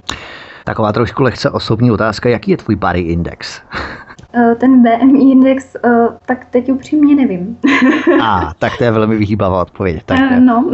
[0.65, 3.61] Taková trošku lehce osobní otázka, jaký je tvůj body index?
[4.37, 5.89] Eh, ten BMI index, eh,
[6.27, 7.57] tak teď upřímně nevím.
[8.23, 10.03] A, tak to je velmi vyhýbavá odpověď.
[10.05, 10.71] Tak, uh, no.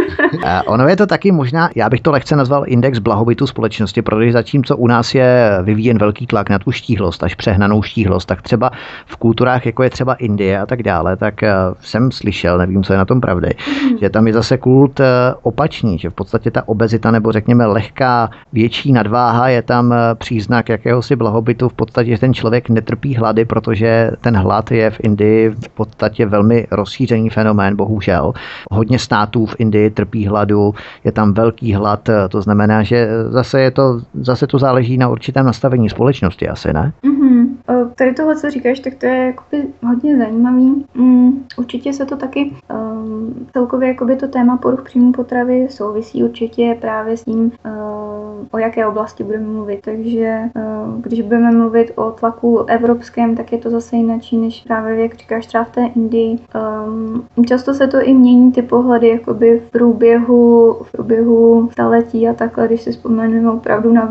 [0.66, 4.76] ono je to taky možná, já bych to lehce nazval index blahobytu společnosti, protože zatímco
[4.76, 8.70] u nás je vyvíjen velký tlak na tu štíhlost, až přehnanou štíhlost, tak třeba
[9.06, 11.34] v kulturách, jako je třeba Indie a tak dále, tak
[11.80, 13.98] jsem slyšel, nevím, co je na tom pravdy, mm.
[13.98, 15.00] že tam je zase kult
[15.42, 21.16] opačný, že v podstatě ta obezita nebo řekněme lehká větší nadváha je tam příznak jakéhosi
[21.16, 25.68] blahobytu, v podstatě ten člověk netrpí trpí hlady, protože ten hlad je v Indii v
[25.68, 28.32] podstatě velmi rozšířený fenomén, bohužel.
[28.70, 33.70] Hodně států v Indii trpí hladu, je tam velký hlad, to znamená, že zase, je
[33.70, 36.92] to, zase to záleží na určitém nastavení společnosti asi, ne?
[37.04, 37.46] Mm-hmm.
[37.94, 40.84] Tady tohle, co říkáš, tak to je jakoby hodně zajímavý.
[40.94, 46.76] Mm, určitě se to taky um, celkově jakoby to téma poruch příjmu potravy souvisí určitě
[46.80, 49.80] právě s tím, uh, o jaké oblasti budeme mluvit.
[49.84, 55.02] Takže uh, když budeme mluvit o tlaku evropském, tak je to zase jináčí, než právě
[55.02, 56.38] jak říkáš třeba v té Indii.
[56.86, 62.32] Um, často se to i mění ty pohledy jakoby v průběhu, v průběhu staletí a
[62.32, 64.10] takhle, když si vzpomeneme opravdu na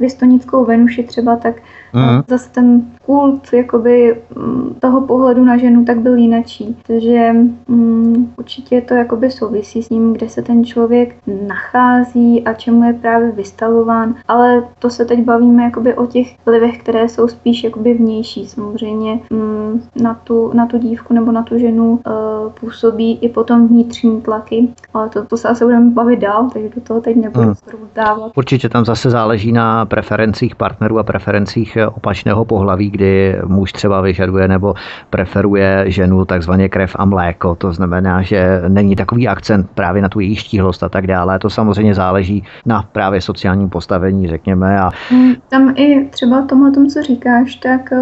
[0.00, 1.56] vystonickou Venuši třeba, tak
[1.92, 2.22] mm.
[2.28, 6.76] zase ten kult jakoby mm, toho pohledu na ženu tak byl jinačí.
[6.86, 7.34] Takže
[7.68, 12.92] um, určitě to jakoby souvisí s ním, kde se ten člověk nachází a čemu je
[12.92, 17.94] právě vystavován, ale to se teď bavíme jakoby o těch vlivech, které jsou spíš jakoby
[18.04, 18.46] vnější.
[18.46, 23.68] Samozřejmě um, na, tu, na tu dívku nebo na tu ženu uh, působí i potom
[23.68, 27.46] vnitřní tlaky, ale to, to se asi budeme bavit dál, takže do toho teď nebudu
[27.46, 27.54] mm.
[27.94, 28.32] dávat.
[28.36, 34.48] Určitě tam zase záleží na preferencích partnerů a preferencích opačného pohlaví, kdy muž třeba vyžaduje
[34.48, 34.74] nebo
[35.10, 37.54] preferuje ženu takzvaně krev a mléko.
[37.54, 41.38] To znamená, že není takový akcent právě na tu její štíhlost a tak dále.
[41.38, 44.78] To samozřejmě záleží na právě sociálním postavení, řekněme.
[44.80, 44.90] A...
[45.08, 47.93] Hmm, tam i třeba tomu, tom, co říkáš, tak eh,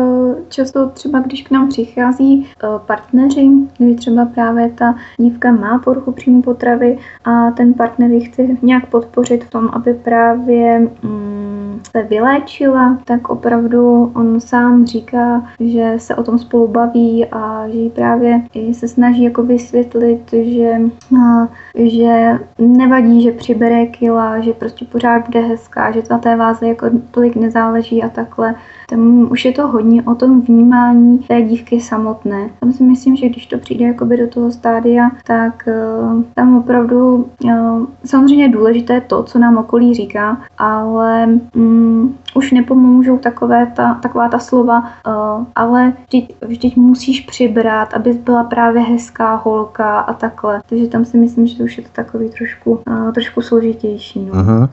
[0.49, 6.13] často třeba, když k nám přichází eh, partneři, kdy třeba právě ta dívka má poruchu
[6.13, 12.03] příjmu potravy a ten partner ji chce nějak podpořit v tom, aby právě mm, se
[12.03, 17.91] vyléčila, tak opravdu on sám říká, že se o tom spolu baví a že jí
[17.91, 20.81] právě i se snaží jako vysvětlit, že,
[21.23, 26.69] a, že nevadí, že přibere kila, že prostě pořád bude hezká, že na té váze
[26.69, 28.55] jako tolik nezáleží a takhle.
[28.93, 32.51] Tam už je to hodně o tom vnímání té dívky samotné.
[32.61, 37.27] Tam si myslím, že když to přijde jakoby do toho stádia, tak uh, tam opravdu
[37.45, 43.95] uh, samozřejmě je důležité to, co nám okolí říká, ale um, už nepomůžou takové ta,
[43.95, 50.13] taková ta slova, uh, ale vždyť, vždyť musíš přibrat, abys byla právě hezká holka a
[50.13, 50.61] takhle.
[50.69, 54.21] Takže tam si myslím, že už je to takový trošku, uh, trošku složitější.
[54.21, 54.33] No.
[54.33, 54.69] Uh-huh.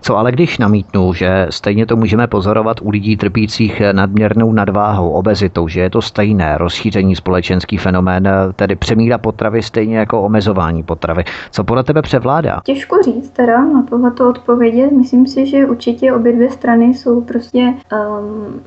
[0.00, 3.55] Co ale když namítnu, že stejně to můžeme pozorovat u lidí trpících
[3.92, 10.22] nadměrnou nadváhou, obezitou, že je to stejné rozšíření společenský fenomén, tedy přemíra potravy stejně jako
[10.22, 11.24] omezování potravy.
[11.50, 12.60] Co podle tebe převládá?
[12.64, 14.92] Těžko říct teda na tohleto odpovědět.
[14.92, 18.60] Myslím si, že určitě obě dvě strany jsou prostě um,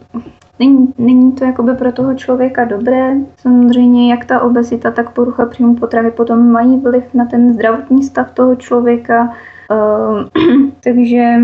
[0.59, 3.15] Není, není to jakoby pro toho člověka dobré.
[3.37, 8.31] Samozřejmě jak ta obezita, tak porucha příjmu potravy potom mají vliv na ten zdravotní stav
[8.31, 9.33] toho člověka.
[9.71, 11.35] Uh, takže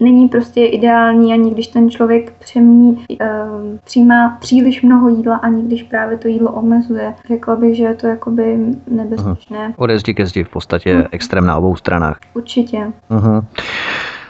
[0.00, 3.26] není prostě ideální, ani když ten člověk přemí, uh,
[3.84, 7.14] přijímá příliš mnoho jídla, ani když právě to jídlo omezuje.
[7.28, 8.58] Řekla bych, že je to jakoby
[8.90, 9.74] nebezpečné.
[9.76, 11.08] Ode zdi ke zdi v podstatě uh-huh.
[11.10, 12.18] extrém na obou stranách.
[12.34, 12.92] Určitě.
[13.10, 13.44] Uh-huh.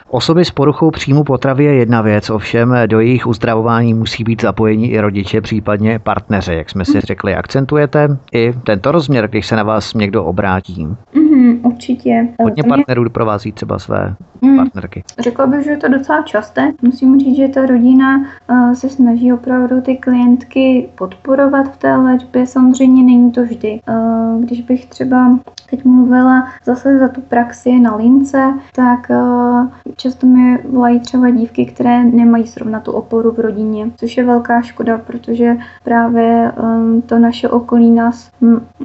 [0.09, 4.87] Osoby s poruchou příjmu potravy je jedna věc, ovšem do jejich uzdravování musí být zapojeni
[4.87, 7.35] i rodiče, případně partneři, jak jsme si řekli.
[7.35, 10.87] Akcentujete i tento rozměr, když se na vás někdo obrátí?
[11.13, 12.27] Mm, určitě.
[12.43, 14.57] Hodně partnerů doprovází třeba své mm.
[14.57, 15.03] partnerky.
[15.19, 16.71] Řekla bych, že je to docela časté.
[16.81, 22.47] Musím říct, že ta rodina uh, se snaží opravdu ty klientky podporovat v té léčbě.
[22.47, 23.79] Samozřejmě není to vždy.
[23.89, 30.27] Uh, když bych třeba teď mluvila zase za tu praxi na lince, tak uh, často
[30.27, 34.97] mi volají třeba dívky, které nemají zrovna tu oporu v rodině, což je velká škoda,
[34.97, 38.31] protože právě um, to naše okolí nás,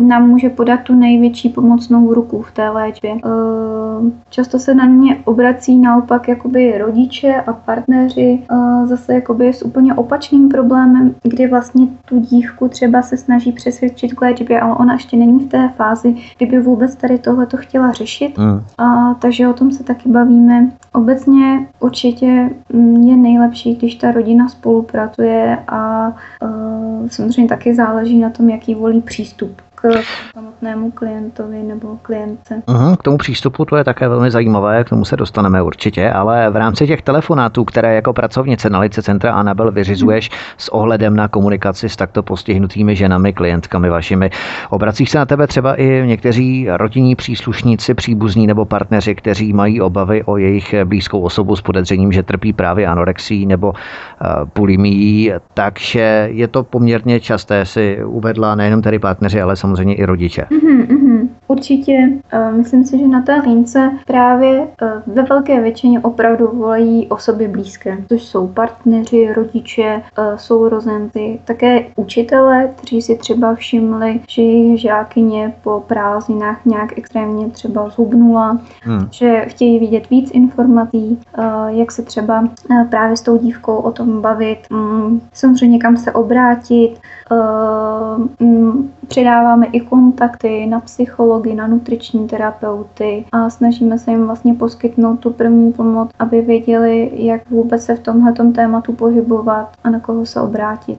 [0.00, 3.12] nám může podat tu největší pomocnou ruku v té léčbě.
[3.12, 5.45] Uh, často se na mě obrací
[5.80, 12.18] naopak jakoby rodiče a partneři uh, zase jakoby s úplně opačným problémem, kdy vlastně tu
[12.20, 16.60] dívku třeba se snaží přesvědčit k léčbě, ale ona ještě není v té fázi, kdyby
[16.60, 18.38] vůbec tady tohle to chtěla řešit.
[18.38, 18.60] Mm.
[18.80, 20.70] Uh, takže o tom se taky bavíme.
[20.92, 22.50] Obecně určitě
[23.04, 26.08] je nejlepší, když ta rodina spolupracuje a
[26.42, 29.88] uh, samozřejmě taky záleží na tom, jaký volí přístup k
[30.34, 32.62] samotnému klientovi nebo klientce.
[32.66, 36.50] Uhum, k tomu přístupu to je také velmi zajímavé, k tomu se dostaneme určitě, ale
[36.50, 40.38] v rámci těch telefonátů, které jako pracovnice na Lice Centra Anabel vyřizuješ hmm.
[40.58, 44.30] s ohledem na komunikaci s takto postihnutými ženami, klientkami vašimi,
[44.70, 50.24] obracíš se na tebe třeba i někteří rodinní příslušníci, příbuzní nebo partneři, kteří mají obavy
[50.24, 56.48] o jejich blízkou osobu s podezřením, že trpí právě anorexí nebo uh, bulimií, takže je
[56.48, 60.46] to poměrně časté, si uvedla nejenom tedy partneři, ale samozřejmě i rodiče.
[60.50, 61.28] Mm-hmm, mm-hmm.
[61.48, 62.08] Určitě.
[62.50, 67.98] Myslím si, že na té lince právě eh, ve velké většině opravdu volají osoby blízké,
[68.08, 70.02] což jsou partneři, rodiče,
[70.36, 77.88] sourozenci, také učitelé, kteří si třeba všimli, že jejich žákyně po prázdninách nějak extrémně třeba
[77.88, 79.08] zhubnula, hmm.
[79.10, 81.20] že chtějí vidět víc informací,
[81.68, 82.48] jak se třeba
[82.90, 87.00] právě s tou dívkou o tom bavit, mm, samozřejmě kam se obrátit,
[88.40, 90.80] mm, Přidáváme i kontakty na
[91.36, 97.10] psychologi, na nutriční terapeuty a snažíme se jim vlastně poskytnout tu první pomoc, aby věděli,
[97.14, 100.96] jak vůbec se v tomhle tématu pohybovat a na koho se obrátit.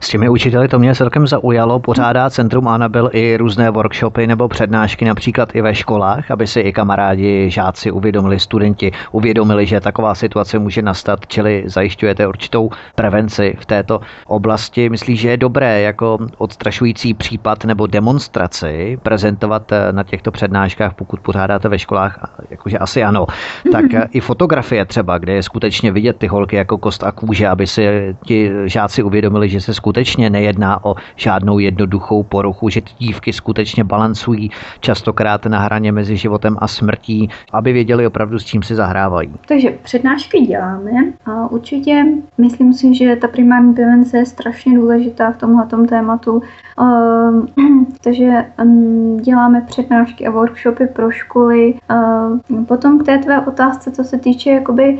[0.00, 1.78] S těmi učiteli to mě celkem zaujalo.
[1.80, 6.72] Pořádá Centrum Anabel i různé workshopy nebo přednášky například i ve školách, aby si i
[6.72, 13.66] kamarádi, žáci uvědomili, studenti uvědomili, že taková situace může nastat, čili zajišťujete určitou prevenci v
[13.66, 14.88] této oblasti.
[14.90, 21.20] Myslíš, že je dobré jako odstrašující případ nebo demonstraci prezentovat eh, na těchto přednáškách, pokud
[21.20, 22.18] pořádáte ve školách,
[22.50, 23.26] jakože asi ano,
[23.72, 27.48] tak eh, i fotografie třeba, kde je skutečně vidět ty holky jako kost a kůže,
[27.48, 32.80] aby si ti žáci uvědomili, že se skutečně skutečně nejedná o žádnou jednoduchou poruchu, že
[32.80, 34.50] ty dívky skutečně balancují
[34.80, 39.32] častokrát na hraně mezi životem a smrtí, aby věděli opravdu, s čím si zahrávají.
[39.48, 40.90] Takže přednášky děláme
[41.26, 42.04] a určitě
[42.38, 46.42] myslím si, že ta primární prevence je strašně důležitá v tomhle tématu.
[46.80, 47.46] Uh,
[48.04, 51.74] takže um, děláme přednášky a workshopy pro školy.
[51.90, 54.98] Uh, potom k té tvé otázce, co se týče, jakoby,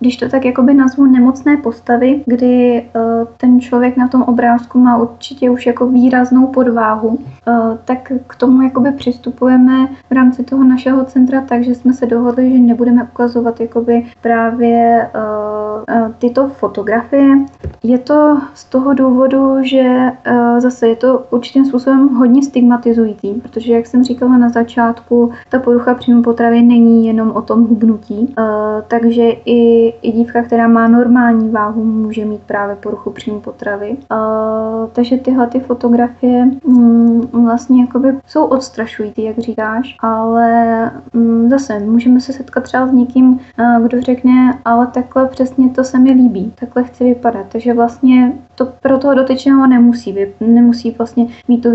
[0.00, 2.86] když to tak jakoby nazvu nemocné postavy, kdy
[3.36, 7.18] ten člověk na tom obrázku má určitě už jako výraznou podváhu,
[7.84, 12.58] tak k tomu jakoby přistupujeme v rámci toho našeho centra, takže jsme se dohodli, že
[12.58, 15.08] nebudeme ukazovat jakoby právě
[16.18, 17.36] tyto fotografie.
[17.82, 20.12] Je to z toho důvodu, že
[20.58, 25.94] zase je to určitým způsobem hodně stigmatizující, protože, jak jsem říkala na začátku, ta porucha
[25.94, 28.44] příjmu potravy není jenom o tom hubnutí, uh,
[28.88, 33.96] takže i, i dívka, která má normální váhu, může mít právě poruchu příjmu potravy.
[34.10, 41.78] Uh, takže tyhle ty fotografie um, vlastně jakoby jsou odstrašující, jak říkáš, ale um, zase
[41.78, 46.10] můžeme se setkat třeba s někým, uh, kdo řekne, ale takhle přesně to se mi
[46.10, 47.46] líbí, takhle chci vypadat.
[47.48, 51.70] Takže vlastně to pro toho dotyčného nemusí, nemusí vlastně mít to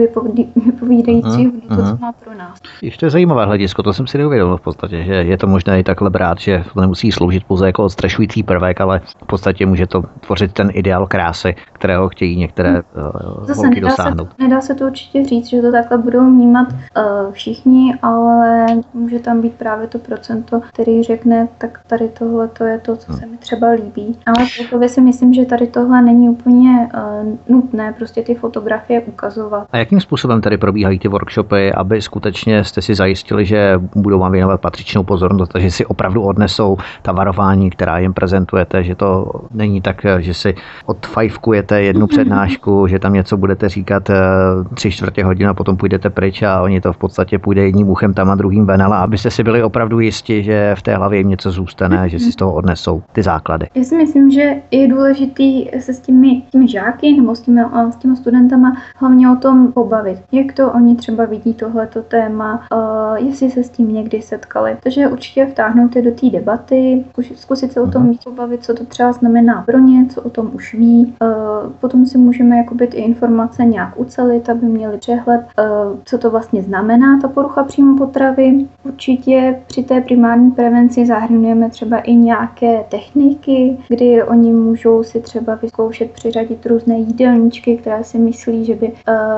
[0.55, 2.59] vypovídající co má pro nás.
[2.81, 6.09] Ještě zajímavé hledisko, to jsem si neuvědomil v podstatě, že je to možné i takhle
[6.09, 10.53] brát, že to nemusí sloužit pouze jako odstrašující prvek, ale v podstatě může to tvořit
[10.53, 14.27] ten ideál krásy, kterého chtějí některé uh, Zase holky nedá dosáhnout.
[14.27, 19.19] Se, nedá se to určitě říct, že to takhle budou vnímat uh, všichni, ale může
[19.19, 23.19] tam být právě to procento, který řekne, tak tady tohle to je to, co hmm.
[23.19, 24.17] se mi třeba líbí.
[24.25, 29.67] Ale celkově si myslím, že tady tohle není úplně uh, nutné prostě ty fotografie ukazovat.
[29.71, 34.31] A jakým způsobem tedy probíhají ty workshopy, aby skutečně jste si zajistili, že budou vám
[34.31, 39.81] věnovat patřičnou pozornost, že si opravdu odnesou ta varování, která jim prezentujete, že to není
[39.81, 44.15] tak, že si odfajfkujete jednu přednášku, že tam něco budete říkat eh,
[44.73, 48.13] tři čtvrtě hodin a potom půjdete pryč a oni to v podstatě půjde jedním uchem
[48.13, 51.29] tam a druhým ven, ale abyste si byli opravdu jisti, že v té hlavě jim
[51.29, 53.67] něco zůstane, že si z toho odnesou ty základy.
[53.75, 57.61] Já si myslím, že je důležitý se s těmi, těmi žáky nebo s těmi,
[57.91, 60.17] s těmi studentama hlavně o tom pobavit.
[60.31, 64.77] Jak to oni třeba vidí tohleto téma, uh, jestli se s tím někdy setkali.
[64.83, 67.05] Takže určitě vtáhnout je do té debaty,
[67.35, 70.51] zkusit se o tom víc pobavit, co to třeba znamená pro ně, co o tom
[70.53, 71.15] už ví.
[71.21, 76.31] Uh, potom si můžeme jakoby ty informace nějak ucelit, aby měli přehled, uh, co to
[76.31, 78.65] vlastně znamená ta porucha příjmu potravy.
[78.83, 85.55] Určitě při té primární prevenci zahrnujeme třeba i nějaké techniky, kdy oni můžou si třeba
[85.55, 88.93] vyzkoušet přiřadit různé jídelníčky, které si myslí, že by uh,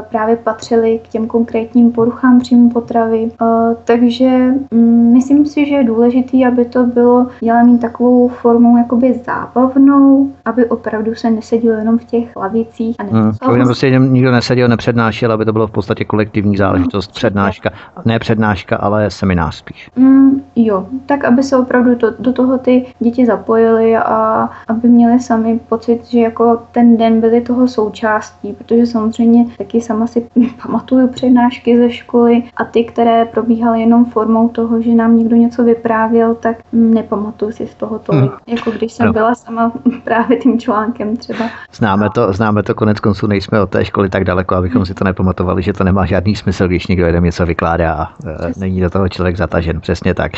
[0.10, 3.32] právě patřily k těm konkrétním poruchám příjmu potravy.
[3.42, 3.48] Uh,
[3.84, 10.30] takže um, myslím si, že je důležité, aby to bylo dělané takovou formou jakoby zábavnou,
[10.46, 12.96] aby opravdu se nesedělo jenom v těch lavicích.
[13.00, 17.16] A hmm, aby prostě nikdo neseděl, nepřednášel, aby to bylo v podstatě kolektivní záležitost, hmm,
[17.16, 17.70] přednáška,
[18.06, 19.90] ne přednáška, ale seminář spíš.
[19.96, 25.20] Mm, jo, tak aby se opravdu do, do toho ty děti zapojili a aby měli
[25.20, 30.28] sami pocit, že jako ten den byli toho součástí, protože samozřejmě taky sama si
[30.64, 32.13] pamatuju přednášky ze školy
[32.58, 37.68] a ty, které probíhaly jenom formou toho, že nám někdo něco vyprávěl, tak nepamatuju si
[37.68, 38.40] z toho tolik, hmm.
[38.48, 39.14] jako když jsem no.
[39.14, 39.72] byla sama
[40.04, 41.46] právě tím článkem třeba.
[41.74, 44.86] Známe to, známe to konec konců, nejsme od té školy tak daleko, abychom hmm.
[44.86, 48.52] si to nepamatovali, že to nemá žádný smysl, když někdo jeden něco vykládá a e,
[48.58, 50.32] není do toho člověk zatažen, přesně tak.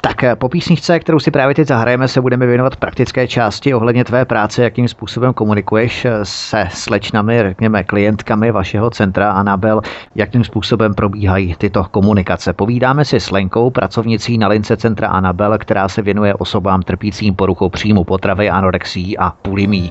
[0.00, 4.04] Tak eh, po písničce, kterou si právě teď zahrajeme, se budeme věnovat praktické části ohledně
[4.04, 9.80] tvé práce, jakým způsobem komunikuješ eh, se slečnami, řekněme klientkami vašeho centra Anabel,
[10.14, 12.52] jakým způsobem probíhají tyto komunikace.
[12.52, 17.68] Povídáme si s Lenkou, pracovnicí na lince centra Anabel, která se věnuje osobám trpícím poruchou
[17.68, 19.90] příjmu potravy, anorexí a pulimí.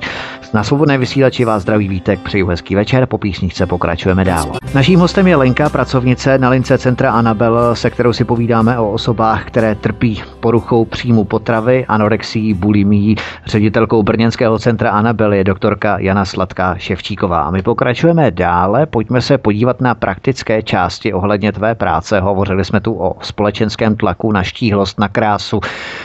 [0.54, 4.52] Na svobodné vysílači vás zdraví vítek, přeju hezký večer, po písničce pokračujeme dál.
[4.74, 9.44] Naším hostem je Lenka, pracovnice na lince centra Anabel, se kterou si povídáme o osobách,
[9.44, 13.16] které trpí poruchou příjmu potravy, anorexí, bulimí.
[13.46, 17.40] Ředitelkou Brněnského centra Anabel je doktorka Jana Sladká Ševčíková.
[17.40, 22.20] A my pokračujeme dále, pojďme se podívat na praktické části ohledně tvé práce.
[22.20, 25.60] Hovořili jsme tu o společenském tlaku na štíhlost, na krásu.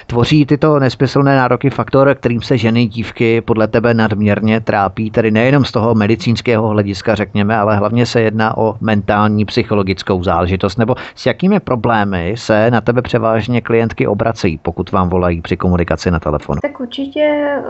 [0.08, 5.66] Tvoří tyto nesmyslné nároky faktor, kterým se ženy, dívky podle tebe nadměrně trápí, tedy nejenom
[5.66, 11.26] z toho medicínského hlediska, řekněme, ale hlavně se jedná o mentální, psychologickou záležitost, nebo s
[11.26, 16.60] jakými problémy se na tebe převážně klientky obracejí, pokud vám volají při komunikaci na telefonu?
[16.62, 17.64] Tak určitě, eh,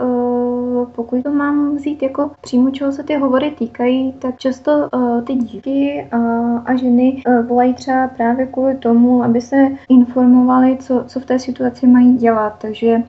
[0.94, 5.34] pokud to mám vzít jako přímo, čeho se ty hovory týkají, tak často eh, ty
[5.34, 6.06] dívky
[6.66, 11.38] a ženy eh, volají třeba právě kvůli tomu, aby se informovali, co, co v té
[11.38, 12.54] situaci mají dělat.
[12.58, 13.02] Takže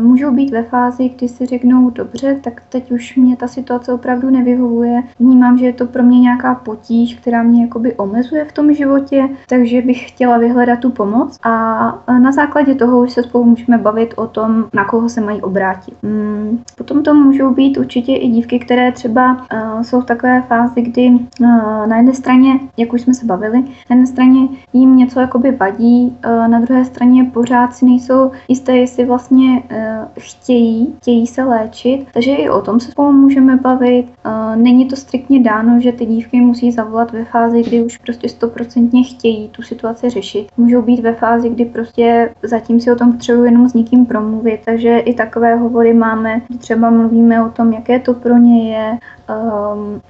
[0.00, 4.30] můžou být ve fázi, kdy si řeknou, dobře, tak teď už mě ta situace opravdu
[4.30, 5.02] nevyhovuje.
[5.18, 9.28] Vnímám, že je to pro mě nějaká potíž, která mě jakoby omezuje v tom životě,
[9.48, 14.14] takže bych chtěla vyhledat tu pomoc a na základě toho už se spolu můžeme bavit
[14.16, 15.94] o tom, na koho se mají obrátit.
[16.02, 20.82] Hmm, potom to můžou být určitě i dívky, které třeba uh, jsou v takové fázi,
[20.82, 25.20] kdy uh, na jedné straně, jak už jsme se bavili, na jedné straně jim něco
[25.20, 31.26] jakoby vadí, uh, na druhé straně pořád si nejsou jisté, jestli vlastně uh, chtějí, chtějí
[31.26, 34.06] se léčit, takže i o tom se spolu můžeme bavit.
[34.26, 38.28] Uh, není to striktně dáno, že ty dívky musí zavolat ve fázi, kdy už prostě
[38.28, 40.48] stoprocentně chtějí tu situaci řešit.
[40.56, 44.60] Můžou být ve fázi, kdy prostě zatím si o tom potřebuji jenom s někým promluvit,
[44.64, 48.98] takže i takové hovory máme, třeba mluvíme o tom, jaké to pro ně je,
[49.28, 50.00] um,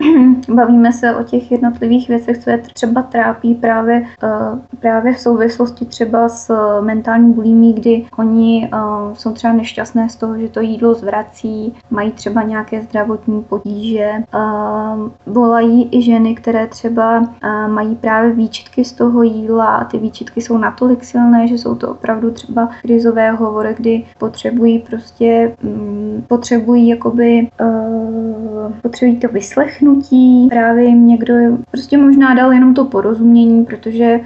[0.57, 5.85] bavíme se o těch jednotlivých věcech, co je třeba trápí právě, uh, právě v souvislosti
[5.85, 10.95] třeba s mentální bulimí, kdy oni uh, jsou třeba nešťastné z toho, že to jídlo
[10.95, 14.12] zvrací, mají třeba nějaké zdravotní potíže.
[14.35, 17.27] Uh, volají i ženy, které třeba uh,
[17.69, 21.91] mají právě výčitky z toho jídla a ty výčitky jsou natolik silné, že jsou to
[21.91, 30.84] opravdu třeba krizové hovory, kdy potřebují prostě, um, potřebují jakoby, uh, potřebují to vyslechnutí, právě
[30.84, 31.34] jim někdo
[31.70, 34.20] prostě možná dal jenom to porozumění, protože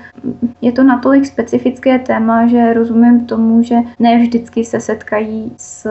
[0.61, 5.83] je to natolik specifické téma, že rozumím tomu, že ne vždycky se setkají s,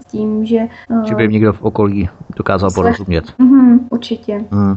[0.00, 0.68] s tím, že...
[1.04, 2.84] Že by jim někdo v okolí dokázal slech...
[2.84, 3.24] porozumět.
[3.38, 4.44] Mm, určitě.
[4.50, 4.76] Mm.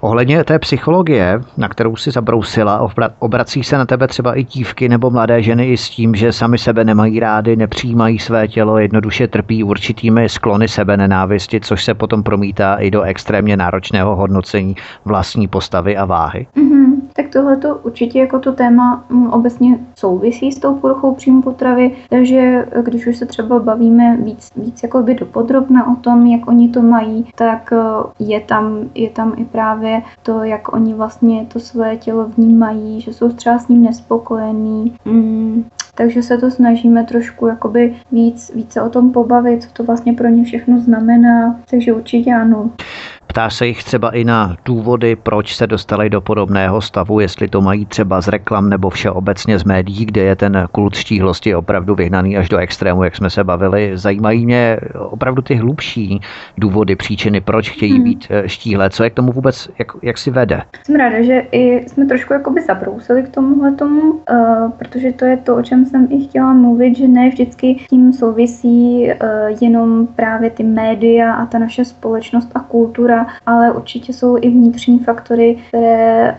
[0.00, 5.10] Ohledně té psychologie, na kterou si zabrousila, obrací se na tebe třeba i dívky nebo
[5.10, 9.64] mladé ženy i s tím, že sami sebe nemají rády, nepřijímají své tělo, jednoduše trpí
[9.64, 15.96] určitými sklony sebe nenávisti, což se potom promítá i do extrémně náročného hodnocení vlastní postavy
[15.96, 16.46] a váhy.
[16.56, 16.91] Mm-hmm.
[17.12, 21.96] Tak tohle to určitě jako to téma mm, obecně souvisí s tou poruchou příjmu potravy,
[22.10, 26.82] takže když už se třeba bavíme víc, víc jakoby dopodrobna o tom, jak oni to
[26.82, 27.78] mají, tak eh,
[28.18, 33.12] je tam, je tam i právě to, jak oni vlastně to své tělo vnímají, že
[33.12, 34.96] jsou třeba s ním nespokojení.
[35.04, 40.12] Mm, takže se to snažíme trošku jakoby víc, více o tom pobavit, co to vlastně
[40.12, 42.70] pro ně všechno znamená, takže určitě ano.
[43.32, 47.60] Ptá se jich třeba i na důvody, proč se dostali do podobného stavu, jestli to
[47.60, 52.36] mají třeba z reklam nebo všeobecně z médií, kde je ten kult štíhlosti opravdu vyhnaný
[52.36, 53.90] až do extrému, jak jsme se bavili.
[53.94, 56.20] Zajímají mě opravdu ty hlubší
[56.58, 58.04] důvody, příčiny, proč chtějí hmm.
[58.04, 58.90] být eh, štíhlé.
[58.90, 60.62] Co je k tomu vůbec, jak, jak si vede?
[60.84, 65.36] Jsem ráda, že i jsme trošku jakoby zabrousili k tomuhle tomu, uh, protože to je
[65.36, 70.50] to, o čem jsem i chtěla mluvit, že ne vždycky tím souvisí uh, jenom právě
[70.50, 76.36] ty média a ta naše společnost a kultura, ale určitě jsou i vnitřní faktory, které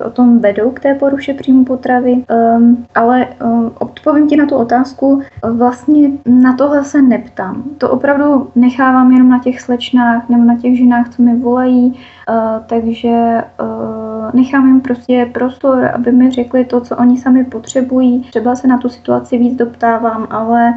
[0.00, 2.24] uh, o tom vedou k té poruše příjmu potravy.
[2.56, 5.22] Um, ale um, odpovím ti na tu otázku,
[5.52, 7.62] vlastně na tohle se neptám.
[7.78, 11.98] To opravdu nechávám jenom na těch slečnách nebo na těch ženách, co mi volají,
[12.66, 18.20] takže uh, nechám jim prostě prostor, aby mi řekli to, co oni sami potřebují.
[18.20, 20.74] Třeba se na tu situaci víc doptávám, ale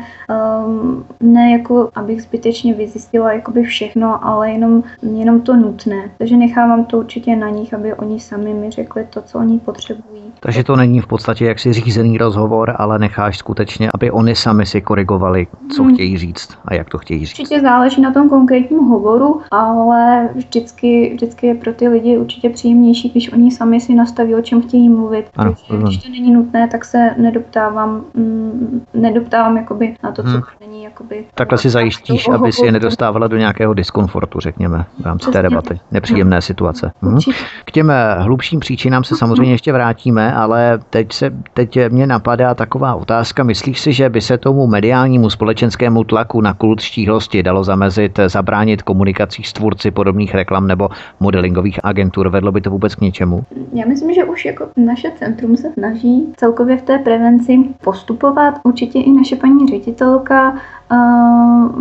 [0.66, 6.12] um, ne jako, abych zbytečně vyzjistila jakoby všechno, ale jenom, jenom to nutné.
[6.18, 10.27] Takže nechávám to určitě na nich, aby oni sami mi řekli to, co oni potřebují.
[10.40, 14.82] Takže to není v podstatě jaksi řízený rozhovor, ale necháš skutečně, aby oni sami si
[14.82, 15.94] korigovali, co hmm.
[15.94, 17.40] chtějí říct a jak to chtějí říct.
[17.40, 23.10] Určitě záleží na tom konkrétním hovoru, ale vždycky, vždycky je pro ty lidi určitě příjemnější,
[23.10, 25.26] když oni sami si nastaví, o čem chtějí mluvit.
[25.36, 30.42] Ano, když to není nutné, tak se nedoptávám, mm, nedoptávám jakoby na to, co hmm.
[30.62, 31.26] není jakoby...
[31.34, 35.34] Takhle si zajistíš, aby si je nedostávala do nějakého diskomfortu, řekněme, v rámci Přesně.
[35.34, 35.80] té debaty.
[35.92, 36.92] Nepříjemné situace.
[37.02, 37.20] Hmm.
[37.66, 42.96] K těm hlubším příčinám se samozřejmě ještě vrátíme, ale teď, se, teď mě napadá taková
[42.96, 43.44] otázka.
[43.44, 48.82] Myslíš si, že by se tomu mediálnímu společenskému tlaku na kult štíhlosti dalo zamezit, zabránit
[48.82, 52.30] komunikací s tvůrci podobných reklam nebo modelingových agentur?
[52.30, 53.44] Vedlo by to vůbec k něčemu?
[53.74, 58.60] Já myslím, že už jako naše centrum se snaží celkově v té prevenci postupovat.
[58.64, 60.56] Určitě i naše paní ředitelka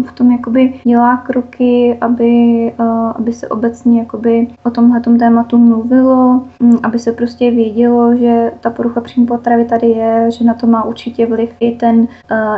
[0.07, 2.73] v tom jakoby dělá kroky, aby,
[3.15, 8.71] aby se obecně jakoby o tomhle tématu mluvilo, mm, aby se prostě vědělo, že ta
[8.71, 12.09] porucha příjmu potravy tady je, že na to má určitě vliv i ten,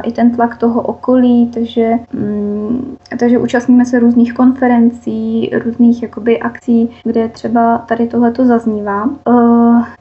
[0.03, 6.91] i ten tlak toho okolí, takže, mm, takže účastníme se různých konferencí, různých jakoby akcí,
[7.05, 9.09] kde třeba tady tohleto zaznívá.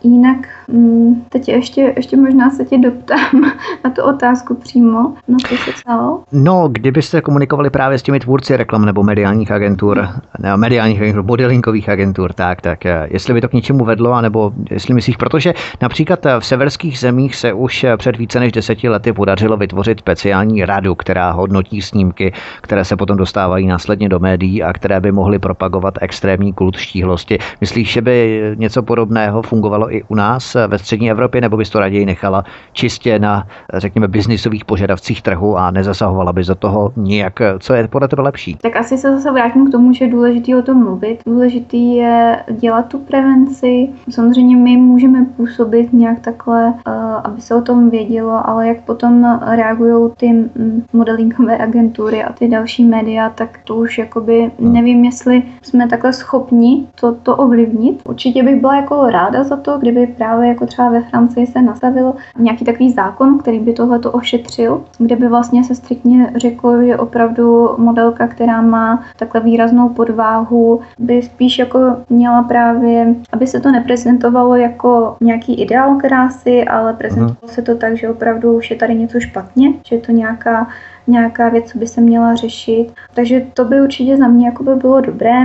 [0.03, 3.41] Jinak mm, teď ještě, ještě možná se tě doptám
[3.84, 6.23] na tu otázku přímo, na co se psalo.
[6.32, 10.07] No, kdybyste komunikovali právě s těmi tvůrci reklam nebo mediálních agentur,
[10.39, 14.51] ne, mediálních agentur, modelingových agentur, tak, tak eh, jestli by to k něčemu vedlo, anebo
[14.71, 18.89] jestli myslíš, protože například eh, v severských zemích se už eh, před více než deseti
[18.89, 24.63] lety podařilo vytvořit speciální radu, která hodnotí snímky, které se potom dostávají následně do médií
[24.63, 27.38] a které by mohly propagovat extrémní kult štíhlosti.
[27.61, 31.80] Myslíš, že by něco podobného fungovalo i u nás ve střední Evropě, nebo bys to
[31.80, 32.43] raději nechala
[32.74, 37.39] čistě na, řekněme, biznisových požadavcích trhu a nezasahovala bys do toho nijak.
[37.59, 38.55] Co je podle tebe lepší?
[38.61, 41.20] Tak asi se zase vrátím k tomu, že je důležité o tom mluvit.
[41.26, 43.89] Důležitý je dělat tu prevenci.
[44.09, 45.57] Samozřejmě my můžeme působit
[45.93, 46.91] nějak takhle, eh,
[47.24, 52.47] aby se o tom vědělo, ale jak potom reagují ty mm, modelingové agentury a ty
[52.47, 54.74] další média, tak to už jakoby hmm.
[54.74, 58.01] nevím, jestli jsme takhle schopni to, to ovlivnit.
[58.10, 62.14] Určitě bych byla jako ráda za to, kdyby právě jako třeba ve Francii se nastavil
[62.38, 66.84] nějaký takový zákon, který by tohle to ošetřil, kde by vlastně se striktně vlastně řekl,
[66.84, 71.80] že opravdu modelka, která má takhle výraznou podváhu, by spíš jako
[72.10, 77.54] měla právě, aby se to neprezentovalo jako nějaký ideál krásy, ale prezentovalo uh-huh.
[77.54, 80.68] se to tak, že opravdu už je tady něco špatně, že je to nějaká
[81.08, 82.88] nějaká věc, co by se měla řešit.
[83.14, 85.43] Takže to by určitě za mě jako by bylo dobré.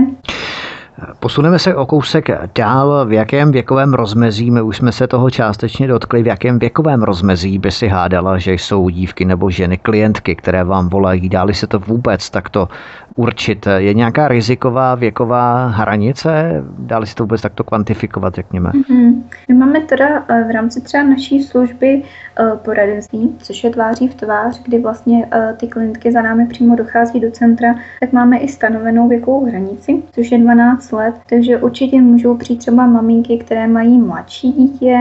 [1.18, 3.06] Posuneme se o kousek dál.
[3.06, 7.58] V jakém věkovém rozmezí, my už jsme se toho částečně dotkli, v jakém věkovém rozmezí
[7.58, 11.78] by si hádala, že jsou dívky nebo ženy klientky, které vám volají, dáli se to
[11.78, 12.68] vůbec takto
[13.16, 13.66] určit?
[13.76, 16.64] Je nějaká riziková věková hranice?
[16.78, 18.70] Dáli se to vůbec takto kvantifikovat, řekněme?
[18.70, 19.22] Mm-hmm.
[19.48, 22.02] My máme teda eh, v rámci třeba naší služby
[22.38, 26.76] eh, poradenství, což je tváří v tvář, kdy vlastně eh, ty klientky za námi přímo
[26.76, 32.00] dochází do centra, tak máme i stanovenou věkovou hranici, což je 12 let, takže určitě
[32.00, 34.98] můžou přijít třeba maminky, které mají mladší dítě,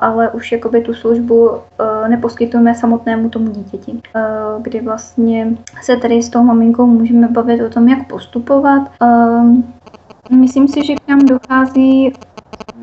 [0.00, 1.50] ale už jakoby tu službu
[2.08, 4.00] neposkytujeme samotnému tomu dítěti,
[4.62, 8.82] kdy vlastně se tady s tou maminkou můžeme bavit o tom, jak postupovat.
[10.30, 12.12] Myslím si, že k nám dochází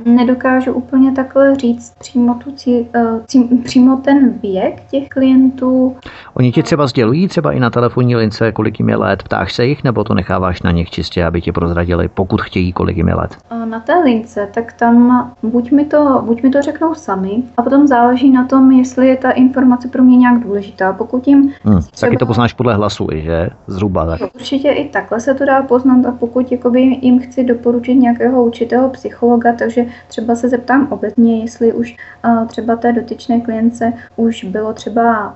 [0.05, 2.88] nedokážu úplně takhle říct přímo, tu cí,
[3.26, 5.95] cí, přímo ten věk těch klientů.
[6.34, 9.66] Oni ti třeba sdělují třeba i na telefonní lince, kolik jim je let, ptáš se
[9.66, 13.16] jich, nebo to necháváš na nich čistě, aby ti prozradili, pokud chtějí, kolik jim je
[13.16, 13.38] let?
[13.66, 17.88] Na té lince, tak tam buď mi, to, buď mi to řeknou sami, a potom
[17.88, 20.93] záleží na tom, jestli je ta informace pro mě nějak důležitá.
[20.93, 22.09] Pokud jim hmm, třeba...
[22.09, 23.49] Taky to poznáš podle hlasu, že?
[23.68, 24.22] Zhruba tak.
[24.36, 28.89] Určitě i takhle se to dá poznat a pokud jakoby jim chci doporučit nějakého určitého
[28.89, 31.95] psychologa, takže třeba se zeptám obecně, jestli už
[32.25, 35.35] uh, třeba té dotyčné klience už bylo třeba,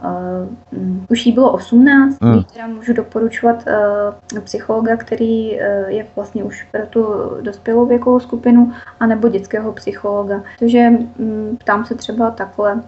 [0.71, 2.43] uh, už jí bylo 18, hmm.
[2.53, 3.63] teda můžu doporučovat
[4.33, 7.05] uh, psychologa, který uh, je vlastně už pro tu
[7.41, 10.41] dospělou věkovou skupinu, anebo dětského psychologa.
[10.59, 12.81] Takže um, ptám se třeba takhle.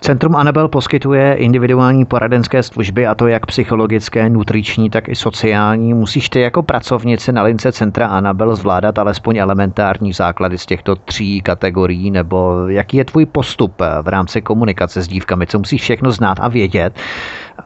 [0.00, 5.94] Centrum Anabel poskytuje individuální poradenské služby, a to jak psychologické, nutriční, tak i sociální.
[5.94, 11.40] Musíš ty jako pracovnice na lince Centra Anabel zvládat alespoň elementární základy z těchto tří
[11.40, 16.10] kategorií, nebo jaký je tvůj postup eh, v rámci komunikace s dívkami, co musíš všechno
[16.10, 16.92] znát a vědět,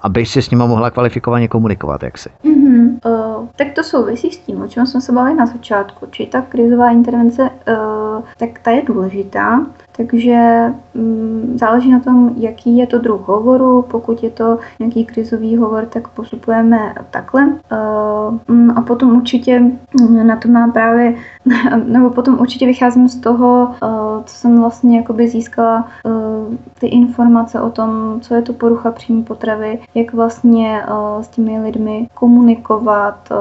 [0.03, 2.29] aby si s nimi mohla kvalifikovaně komunikovat, jak si?
[2.45, 3.01] Mm-hmm.
[3.05, 6.41] Uh, tak to souvisí s tím, o čem jsme se bavili na začátku, či ta
[6.41, 9.67] krizová intervence, uh, tak ta je důležitá,
[9.99, 13.83] Takže mm, záleží na tom, jaký je to druh hovoru.
[13.83, 17.47] Pokud je to nějaký krizový hovor, tak postupujeme takhle.
[18.49, 19.63] Mm, a potom určitě
[20.23, 21.15] na to mám právě,
[21.85, 23.75] nebo potom určitě vycházím z toho,
[24.25, 25.89] co jsem vlastně jakoby získala
[26.81, 30.83] ty informace o tom, co je to porucha příjmu potravy, jak vlastně
[31.21, 33.33] s těmi lidmi komunikovat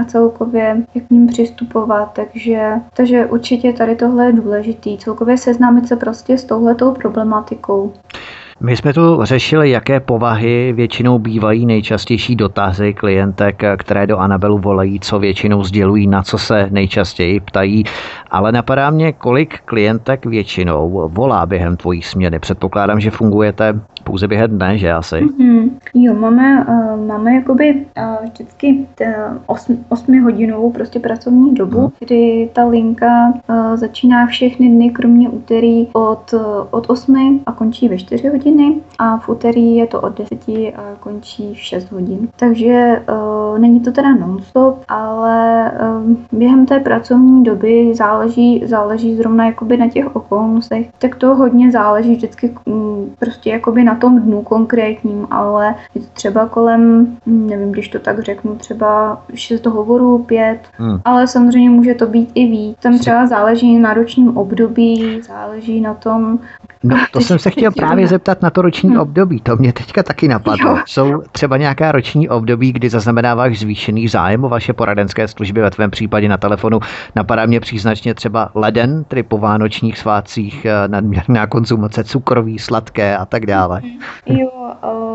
[0.00, 2.12] a celkově jak k ním přistupovat.
[2.12, 4.98] Takže, takže určitě tady tohle je důležitý.
[4.98, 7.92] Celkově seznámit se prostě s touhletou problematikou.
[8.60, 15.00] My jsme tu řešili, jaké povahy většinou bývají nejčastější dotazy klientek, které do Anabelu volají,
[15.00, 17.84] co většinou sdělují, na co se nejčastěji ptají.
[18.30, 22.38] Ale napadá mě, kolik klientek většinou volá během tvojí směny.
[22.38, 25.16] Předpokládám, že fungujete pouze během dne, že asi?
[25.16, 25.70] Mm-hmm.
[25.94, 28.86] Jo, máme, uh, máme jakoby uh, vždycky
[29.46, 31.90] osm, osmihodinovou prostě pracovní dobu, mm.
[31.98, 36.40] kdy ta linka uh, začíná všechny dny, kromě úterý od, uh,
[36.70, 40.82] od 8 a končí ve 4 hodiny a v úterý je to od 10 a
[41.00, 42.28] končí v 6 hodin.
[42.36, 49.46] Takže uh, není to teda non-stop, ale uh, během té pracovní doby záleží, záleží zrovna
[49.46, 54.20] jakoby na těch okolnostech, tak to hodně záleží vždycky um, prostě jakoby na na tom
[54.20, 60.18] dnu konkrétním, ale je to třeba kolem, nevím, když to tak řeknu, třeba 6 hovorů,
[60.18, 61.00] 5, hmm.
[61.04, 62.76] ale samozřejmě může to být i víc.
[62.82, 66.38] Tam třeba záleží na ročním období, záleží na tom,
[66.84, 69.00] No, to jsem se chtěl právě zeptat na to roční hmm.
[69.00, 69.40] období.
[69.40, 70.70] To mě teďka taky napadlo.
[70.70, 70.82] Jo.
[70.86, 75.90] Jsou třeba nějaká roční období, kdy zaznamenáváš zvýšený zájem o vaše poradenské služby ve tvém
[75.90, 76.80] případě na telefonu.
[77.16, 83.26] Napadá mě příznačně třeba leden, tedy po vánočních svátcích, eh, nadměrná konzumace cukroví, sladké a
[83.26, 83.81] tak dále.
[84.26, 84.50] Jo,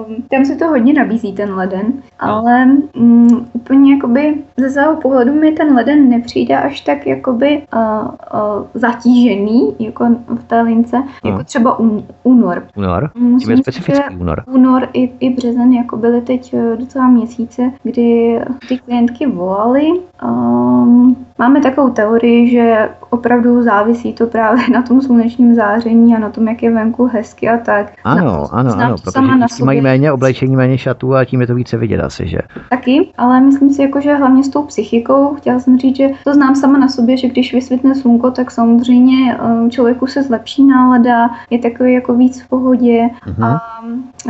[0.08, 5.34] um, tam se to hodně nabízí ten leden, ale um, úplně jakoby ze svého pohledu
[5.34, 11.32] mi ten leden nepřijde až tak jakoby uh, uh, zatížený, jako v té lince, no.
[11.32, 12.68] jako třeba un, únor.
[12.76, 13.12] Únor?
[13.16, 14.44] Musím je specifický únor.
[14.48, 18.40] Únor i, i březen jako byly teď eh, docela měsíce, kdy
[18.70, 19.88] ty klientky volaly.
[20.24, 26.30] Um, máme takovou teorii, že opravdu závisí to právě na tom slunečním záření a na
[26.30, 27.94] tom, jak je venku hezky a tak.
[28.04, 29.20] Ano, ano, ano, protože
[29.58, 32.38] ti mají méně oblečení, méně šatů a tím je to více vidět asi, že?
[32.70, 36.34] Taky, ale myslím si, jako, že hlavně s tou psychikou, chtěla jsem říct, že to
[36.34, 41.30] znám sama na sobě, že když vysvětne slunko, tak samozřejmě um, člověku se zlepší nálada,
[41.50, 43.10] je takový jako víc v pohodě.
[43.28, 43.46] Uh-huh.
[43.46, 43.62] A,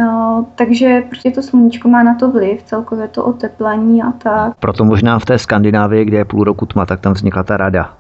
[0.04, 4.54] a, takže prostě to sluníčko má na to vliv, celkově to oteplení a tak.
[4.60, 7.94] Proto možná v té Skandinávii, kde je půl roku tma, tak tam vznikla ta rada.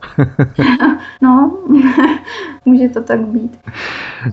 [1.22, 1.58] no,
[2.66, 3.58] může to tak být.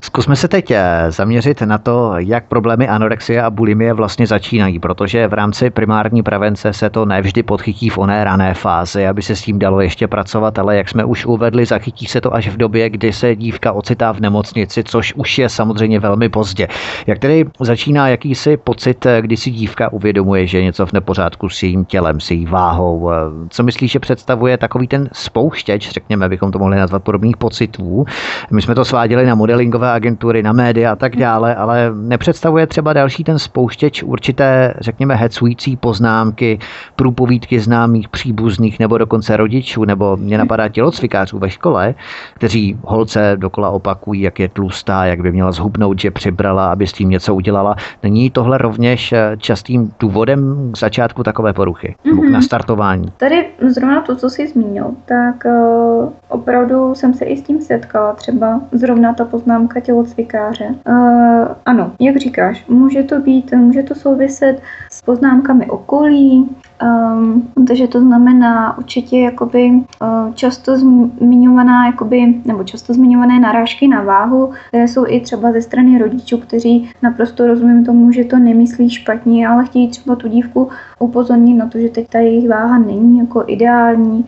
[0.02, 5.28] Zkusme se teď eh, zaměřit na to, jak problémy anorexie a bulimie vlastně začínají, protože
[5.28, 9.42] v rámci primární prevence se to nevždy podchytí v oné rané fázi, aby se s
[9.42, 12.90] tím dalo ještě pracovat, ale jak jsme už uvedli, zachytí se to až v době,
[12.90, 16.68] kdy se dívka ocitá v nemocnici, což už je samozřejmě velmi pozdě.
[17.06, 21.48] Jak tedy začíná jakýsi pocit, eh, kdy si dívka uvědomuje, že je něco v nepořádku
[21.48, 23.10] s jejím tělem, s její váhou?
[23.10, 23.14] Eh,
[23.48, 28.04] co myslíš, že představuje takový ten spouštěč, řekněme, bychom to mohli nazvat podobných pocitů?
[28.50, 32.92] My jsme to sváděli na modelingové agentury, na média a tak dále, ale nepředstavuje třeba
[32.92, 36.58] další ten spouštěč určité, řekněme, hecující poznámky,
[36.96, 41.94] průpovídky známých, příbuzných nebo dokonce rodičů, nebo mě napadá tělocvikářů ve škole,
[42.34, 46.92] kteří holce dokola opakují, jak je tlustá, jak by měla zhubnout, že přibrala, aby s
[46.92, 47.76] tím něco udělala.
[48.02, 52.20] Není tohle rovněž eh, častým důvodem k začátku takové poruchy, mm-hmm.
[52.20, 52.32] k mhm.
[52.32, 53.12] nastartování?
[53.16, 58.12] Tady zrovna to, co jsi zmínil, tak uh, opravdu jsem se i s tím setkala,
[58.12, 60.74] třeba zrovna ta poznámka tělocvikáře.
[60.88, 66.48] Uh, ano, jak říkáš, může to být, může to souviset s poznámkami okolí,
[66.82, 74.02] Um, takže to znamená určitě jakoby uh, často zmiňovaná, jakoby, nebo často zmiňované narážky na
[74.02, 78.90] váhu, které jsou i třeba ze strany rodičů, kteří naprosto rozumím tomu, že to nemyslí
[78.90, 80.68] špatně, ale chtějí třeba tu dívku
[80.98, 84.24] upozornit na to, že teď ta jejich váha není jako ideální,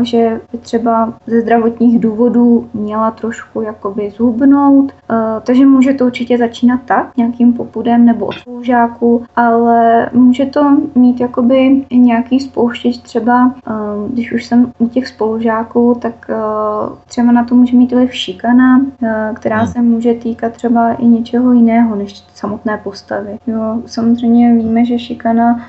[0.00, 4.92] že by třeba ze zdravotních důvodů měla trošku jakoby zhubnout,
[5.42, 11.20] takže může to určitě začínat tak, nějakým popudem nebo od spolužáků, ale může to mít
[11.20, 13.54] jakoby i nějaký spouštěč třeba,
[14.08, 16.30] když už jsem u těch spolužáků, tak
[17.06, 18.80] třeba na to může mít vliv šikana,
[19.34, 19.72] která hmm.
[19.72, 23.38] se může týkat třeba i něčeho jiného než samotné postavy.
[23.46, 25.60] Jo, samozřejmě víme, že šikana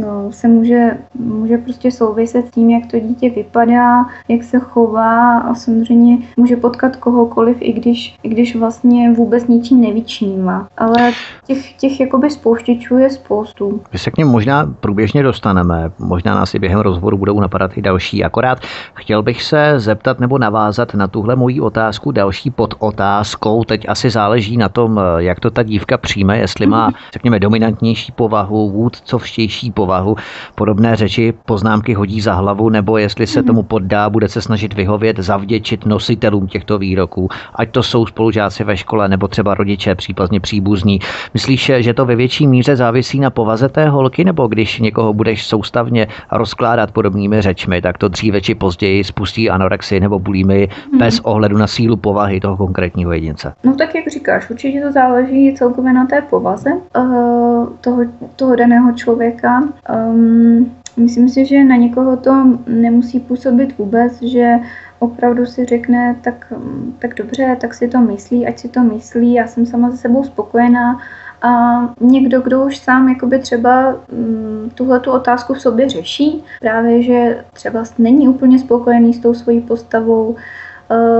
[0.00, 5.54] no, se může, může prostě souviset tím, jak to dítě vypadá, jak se chová a
[5.54, 10.66] samozřejmě může potkat kohokoliv, i když, i když vlastně vůbec ničím nevyčnívá.
[10.76, 11.12] Ale
[11.46, 13.80] těch, těch jakoby spouštěčů je spoustu.
[13.92, 17.82] My se k ním možná průběžně dostaneme, možná nás i během rozhovoru budou napadat i
[17.82, 18.24] další.
[18.24, 18.58] Akorát
[18.94, 23.64] chtěl bych se zeptat nebo navázat na tuhle moji otázku další pod otázkou.
[23.64, 28.70] Teď asi záleží na tom, jak to ta dívka přijme, jestli má, řekněme, dominantnější povahu,
[28.70, 30.16] vůdcovštější povahu,
[30.54, 35.18] podobné řeči, poznámky hodí za hlavu, nebo jestli se tomu poddá, bude se snažit vyhovět,
[35.18, 41.00] zavděčit nositelům těchto výroků, ať to jsou spolužáci ve škole nebo třeba rodiče, případně příbuzní.
[41.34, 45.46] Myslíš, že to ve větší míře závisí na povaze té holky, nebo když někoho budeš
[45.46, 50.98] soustavně rozkládat podobnými řečmi, tak to dříve či později spustí anorexii nebo bulimy hmm.
[50.98, 53.52] bez ohledu na sílu povahy toho konkrétního jedince?
[53.64, 58.02] No tak jak říkáš, určitě to záleží celkově na té povaze uh, toho,
[58.36, 59.62] toho daného člověka.
[59.94, 64.54] Um, myslím si, že na někoho to nemusí působit vůbec, že
[64.98, 66.52] opravdu si řekne, tak,
[66.98, 70.24] tak dobře, tak si to myslí, ať si to myslí, já jsem sama se sebou
[70.24, 71.00] spokojená.
[71.42, 77.02] A někdo, kdo už sám jakoby třeba mm, tuhle tu otázku v sobě řeší, právě
[77.02, 80.36] že třeba není úplně spokojený s tou svojí postavou,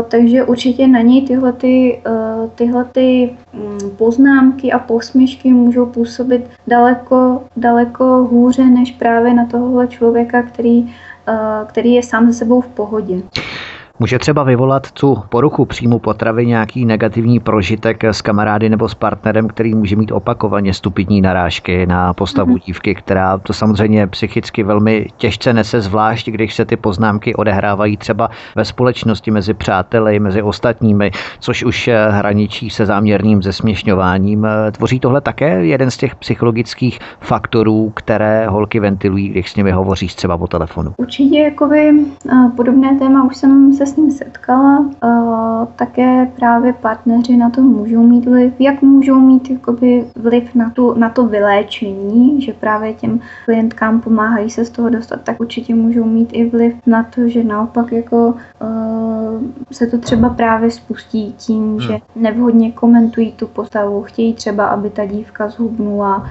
[0.09, 6.51] takže určitě na něj tyhle, ty, uh, tyhle ty, um, poznámky a posměšky můžou působit
[6.67, 12.61] daleko, daleko hůře než právě na tohle člověka, který, uh, který je sám se sebou
[12.61, 13.23] v pohodě.
[13.99, 19.49] Může třeba vyvolat tu poruchu příjmu potravy nějaký negativní prožitek s kamarády nebo s partnerem,
[19.49, 22.65] který může mít opakovaně stupidní narážky na postavu mm-hmm.
[22.67, 28.29] dívky, která to samozřejmě psychicky velmi těžce nese, zvlášť když se ty poznámky odehrávají třeba
[28.57, 34.45] ve společnosti mezi přáteli, mezi ostatními, což už eh, hraničí se záměrným zesměšňováním.
[34.45, 39.73] Eh, tvoří tohle také jeden z těch psychologických faktorů, které holky ventilují, když s nimi
[39.73, 40.95] hovoříš třeba po telefonu.
[40.97, 41.91] Určitě jakoby
[42.31, 44.91] eh, podobné téma už jsem se s ním setkala.
[45.77, 48.53] Také právě partneři na to můžou mít vliv.
[48.59, 54.51] Jak můžou mít jakoby, vliv na, tu, na to vyléčení, že právě těm klientkám pomáhají
[54.51, 58.35] se z toho dostat, tak určitě můžou mít i vliv na to, že naopak jako
[59.73, 61.81] se to třeba právě spustí tím, hmm.
[61.81, 66.31] že nevhodně komentují tu postavu, chtějí třeba, aby ta dívka zhubnula,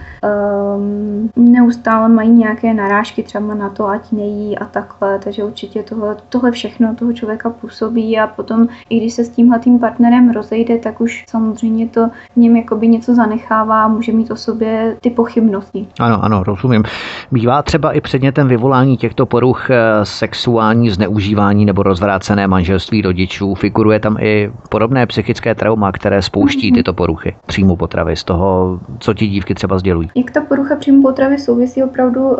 [0.77, 6.17] um, neustále mají nějaké narážky třeba na to, ať nejí a takhle, takže určitě tohle,
[6.29, 10.77] tohle všechno toho člověka člověka působí a potom, i když se s tímhletým partnerem rozejde,
[10.77, 15.09] tak už samozřejmě to v něm jakoby něco zanechává a může mít o sobě ty
[15.09, 15.87] pochybnosti.
[15.99, 16.83] Ano, ano, rozumím.
[17.31, 23.55] Bývá třeba i předmětem vyvolání těchto poruch eh, sexuální zneužívání nebo rozvrácené manželství rodičů.
[23.55, 26.75] Figuruje tam i podobné psychické trauma, které spouští mm-hmm.
[26.75, 30.09] tyto poruchy příjmu potravy z toho, co ti dívky třeba sdělují.
[30.15, 32.37] Jak ta porucha příjmu potravy souvisí opravdu uh,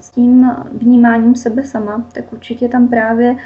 [0.00, 3.36] s tím vnímáním sebe sama, tak určitě tam právě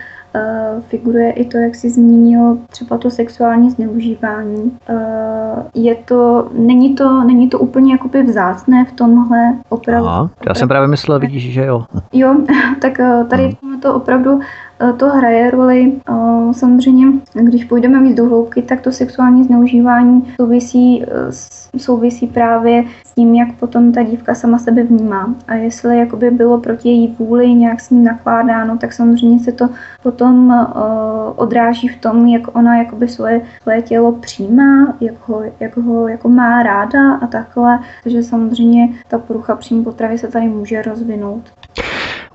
[0.88, 4.78] figuruje i to, jak jsi zmínil, třeba to sexuální zneužívání.
[4.90, 10.08] Uh, je to, není to, není to úplně jakoby vzácné v tomhle opravdu.
[10.08, 11.84] Aha, já jsem právě myslel, vidíš, že jo.
[12.12, 12.36] Jo,
[12.80, 13.80] tak uh, tady hmm.
[13.80, 14.40] to opravdu
[14.96, 15.92] to hraje roli.
[16.52, 21.04] Samozřejmě, když půjdeme víc do hloubky, tak to sexuální zneužívání souvisí,
[21.76, 25.34] souvisí právě s tím, jak potom ta dívka sama sebe vnímá.
[25.48, 29.68] A jestli jakoby bylo proti její vůli nějak s ní nakládáno, tak samozřejmě se to
[30.02, 30.66] potom
[31.36, 36.28] odráží v tom, jak ona jakoby svoje, svoje tělo přijímá, jak ho, jak ho jako
[36.28, 37.78] má ráda a takhle.
[38.02, 41.42] Takže samozřejmě ta porucha příjmu potravy se tady může rozvinout.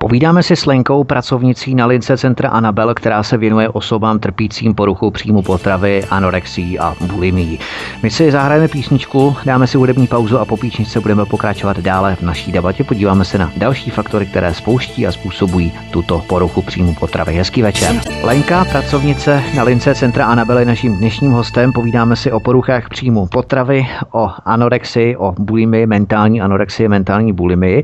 [0.00, 5.10] Povídáme si s Lenkou, pracovnicí na lince centra Anabel, která se věnuje osobám trpícím poruchou
[5.10, 7.58] příjmu potravy, anorexii a bulimii.
[8.02, 12.22] My si zahrajeme písničku, dáme si hudební pauzu a po písničce budeme pokračovat dále v
[12.22, 12.84] naší debatě.
[12.84, 17.34] Podíváme se na další faktory, které spouští a způsobují tuto poruchu příjmu potravy.
[17.34, 17.94] Hezký večer.
[18.22, 21.72] Lenka, pracovnice na lince centra Anabel je naším dnešním hostem.
[21.72, 27.82] Povídáme si o poruchách příjmu potravy, o anorexii, o bulimii, mentální anorexii, mentální bulimii.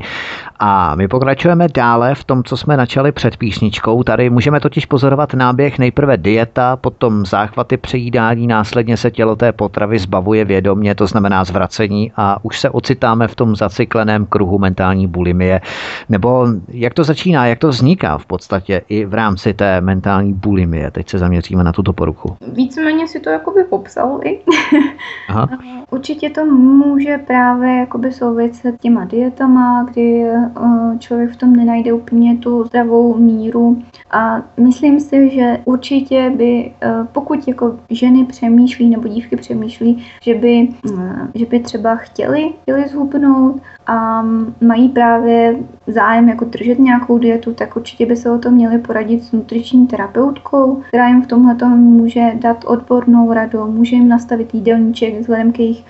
[0.59, 4.03] A my pokračujeme dále v tom, co jsme načali před písničkou.
[4.03, 9.99] Tady můžeme totiž pozorovat náběh nejprve dieta, potom záchvaty přejídání, následně se tělo té potravy
[9.99, 15.61] zbavuje vědomě, to znamená zvracení a už se ocitáme v tom zacykleném kruhu mentální bulimie.
[16.09, 20.91] Nebo jak to začíná, jak to vzniká v podstatě i v rámci té mentální bulimie.
[20.91, 22.37] Teď se zaměříme na tuto poruchu.
[22.53, 24.39] Víceméně si to jakoby popsal i.
[25.29, 25.49] Aha.
[25.89, 30.49] Určitě to může právě jakoby souviset těma dietama, kdy eh,
[30.99, 33.81] člověk v tom nenajde úplně tu zdravou míru.
[34.11, 40.33] A myslím si, že určitě by, eh, pokud jako ženy přemýšlí nebo dívky přemýšlí, že
[40.33, 40.67] by,
[40.99, 44.25] eh, že by třeba chtěli, chtěli zhubnout a
[44.61, 45.55] mají právě
[45.87, 49.87] zájem jako držet nějakou dietu, tak určitě by se o to měli poradit s nutriční
[49.87, 55.59] terapeutkou, která jim v tomhle může dát odbornou radu, může jim nastavit jídelníček vzhledem k
[55.59, 55.85] jejich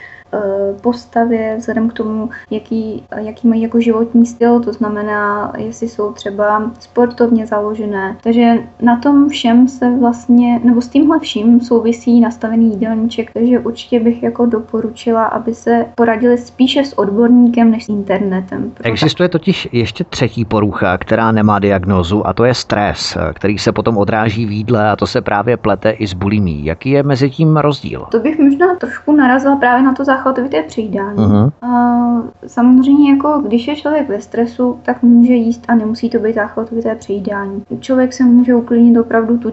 [0.81, 6.71] postavě, vzhledem k tomu, jaký, jaký mají jako životní styl, to znamená, jestli jsou třeba
[6.79, 8.17] sportovně založené.
[8.23, 13.99] Takže na tom všem se vlastně, nebo s tímhle vším souvisí nastavený jídelníček, takže určitě
[13.99, 18.71] bych jako doporučila, aby se poradili spíše s odborníkem než s internetem.
[18.83, 23.97] Existuje totiž ještě třetí porucha, která nemá diagnózu a to je stres, který se potom
[23.97, 26.65] odráží v jídle a to se právě plete i s bulimí.
[26.65, 28.07] Jaký je mezi tím rozdíl?
[28.11, 31.17] To bych možná trošku narazila právě na to záchvatovité přejídání.
[31.17, 31.51] Uh-huh.
[31.61, 32.05] A
[32.47, 36.95] samozřejmě jako když je člověk ve stresu, tak může jíst a nemusí to být záchvatovité
[36.95, 37.63] přejídání.
[37.79, 39.51] Člověk se může uklidnit opravdu tu,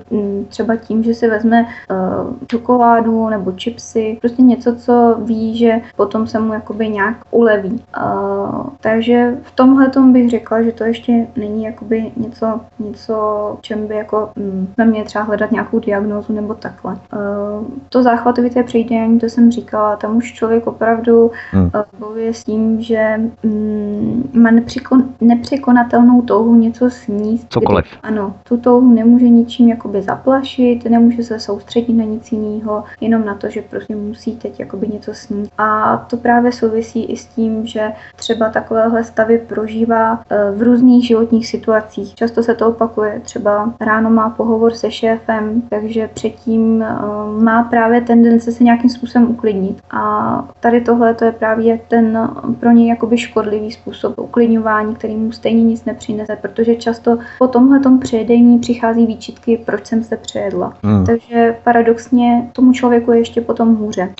[0.48, 6.26] třeba tím, že si vezme uh, čokoládu nebo čipsy, prostě něco, co ví, že potom
[6.26, 7.82] se mu jakoby nějak uleví.
[8.04, 13.16] Uh, takže v tomhle tom bych řekla, že to ještě není jakoby něco, něco
[13.60, 16.92] čem by jako um, měli třeba hledat nějakou diagnózu nebo takhle.
[16.92, 21.70] Uh, to záchvatovité přejídání, to jsem říkala, tam už člověk člověk opravdu hmm.
[21.74, 27.46] Eh, bojuje s tím, že mm, má nepřekon, nepřekonatelnou touhu něco sníst.
[27.48, 27.84] Cokoliv.
[27.84, 33.24] Kdy, ano, tu touhu nemůže ničím jakoby zaplašit, nemůže se soustředit na nic jiného, jenom
[33.24, 35.50] na to, že prostě musí teď jakoby něco snít.
[35.58, 41.06] A to právě souvisí i s tím, že třeba takovéhle stavy prožívá eh, v různých
[41.06, 42.14] životních situacích.
[42.14, 46.94] Často se to opakuje, třeba ráno má pohovor se šéfem, takže předtím eh,
[47.42, 49.82] má právě tendence se nějakým způsobem uklidnit.
[49.90, 52.30] A tady tohle to je právě ten
[52.60, 57.80] pro něj jakoby škodlivý způsob uklidňování, který mu stejně nic nepřinese, protože často po tomhle
[58.00, 60.74] přejedení přichází výčitky, proč jsem se přejedla.
[60.82, 61.06] Hmm.
[61.06, 64.14] Takže paradoxně tomu člověku je ještě potom hůře.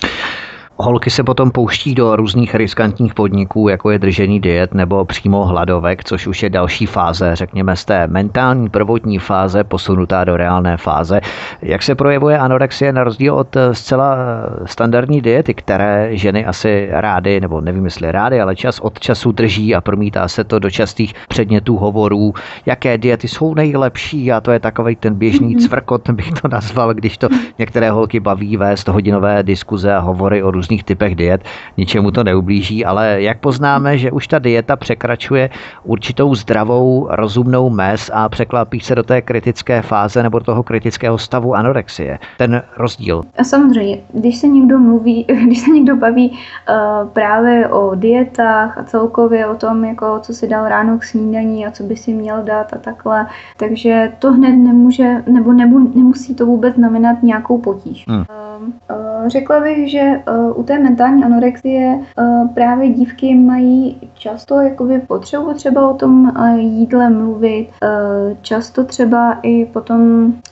[0.77, 6.03] Holky se potom pouští do různých riskantních podniků, jako je držení diet nebo přímo hladovek,
[6.03, 11.21] což už je další fáze, řekněme z té mentální prvotní fáze posunutá do reálné fáze.
[11.61, 16.87] Jak se projevuje anorexie na rozdíl od eh, zcela eh, standardní diety, které ženy asi
[16.91, 20.69] rády, nebo nevím jestli rády, ale čas od času drží a promítá se to do
[20.69, 22.33] častých předmětů hovorů,
[22.65, 24.31] jaké diety jsou nejlepší?
[24.31, 27.27] A to je takový ten běžný cvrkot, bych to nazval, když to
[27.59, 31.41] některé holky baví vést hodinové diskuze a hovory o různých typech diet,
[31.77, 35.49] ničemu to neublíží, ale jak poznáme, že už ta dieta překračuje
[35.83, 41.17] určitou zdravou, rozumnou mez a překlápí se do té kritické fáze nebo do toho kritického
[41.17, 42.19] stavu anorexie.
[42.37, 43.21] Ten rozdíl.
[43.37, 48.83] A samozřejmě, když se někdo mluví, když se někdo baví uh, právě o dietách a
[48.83, 52.43] celkově o tom, jako co si dal ráno k snídaní a co by si měl
[52.43, 58.05] dát a takhle, takže to hned nemůže, nebo nebu, nemusí to vůbec znamenat nějakou potíž.
[58.07, 58.19] Hmm.
[58.19, 64.59] Uh, uh, řekla bych, že uh, u té mentální anorexie uh, právě dívky mají často
[64.59, 70.01] jakoby potřebu třeba o tom uh, jídle mluvit, uh, často třeba i potom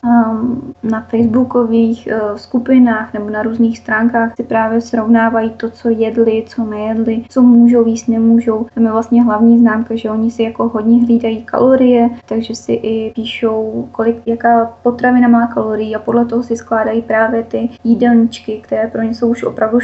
[0.04, 6.64] um, na facebookových skupinách nebo na různých stránkách si právě srovnávají to, co jedli, co
[6.64, 8.66] nejedli, co můžou jíst, nemůžou.
[8.76, 13.12] Tam je vlastně hlavní známka, že oni si jako hodně hlídají kalorie, takže si i
[13.16, 18.88] píšou, kolik, jaká potravina má kalorií a podle toho si skládají právě ty jídelníčky, které
[18.88, 19.80] pro ně jsou už opravdu.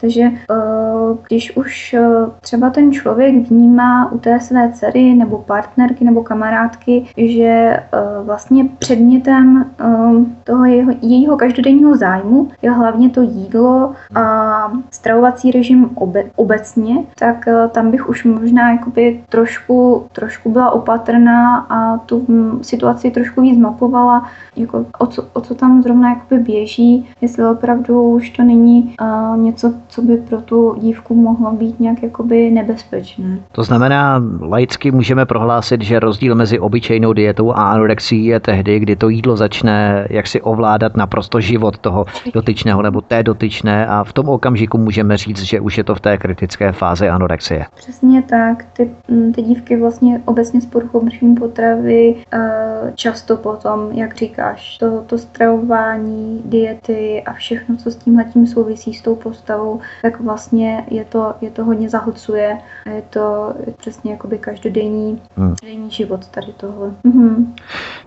[0.00, 0.54] Takže eh,
[1.28, 2.06] když už eh,
[2.40, 7.82] třeba ten člověk vnímá u té své dcery nebo partnerky nebo kamarádky, že eh,
[8.22, 9.70] vlastně předmětem
[10.44, 17.44] toho jeho, jejího každodenního zájmu je hlavně to jídlo a stravovací režim obe, obecně, tak
[17.70, 23.58] tam bych už možná jakoby trošku, trošku byla opatrná a tu hm, situaci trošku víc
[23.58, 28.94] mapovala, jako o, co, o co tam zrovna jakoby běží, jestli opravdu už to není
[29.00, 33.38] uh, něco, co by pro tu dívku mohlo být nějak jakoby nebezpečné.
[33.52, 38.96] To znamená, laicky můžeme prohlásit, že rozdíl mezi obyčejnou dietou a anorexií je tehdy, kdy
[38.96, 42.04] to jídlo začne jak si ovládat naprosto život toho
[42.34, 46.00] dotyčného nebo té dotyčné a v tom okamžiku můžeme říct, že už je to v
[46.00, 47.66] té kritické fázi anorexie.
[47.74, 48.64] Přesně tak.
[48.72, 51.08] Ty, mm, ty dívky vlastně obecně s poruchou
[51.38, 57.96] potravy uh, často potom, jak říkáš, to, to stravování, diety a všechno všechno, co s
[57.96, 63.02] tím letím souvisí s tou postavou, tak vlastně je to, je to hodně zahlcuje je
[63.10, 65.54] to přesně jakoby každodenní hmm.
[65.64, 66.90] denní život tady tohle.
[67.04, 67.54] Mhm.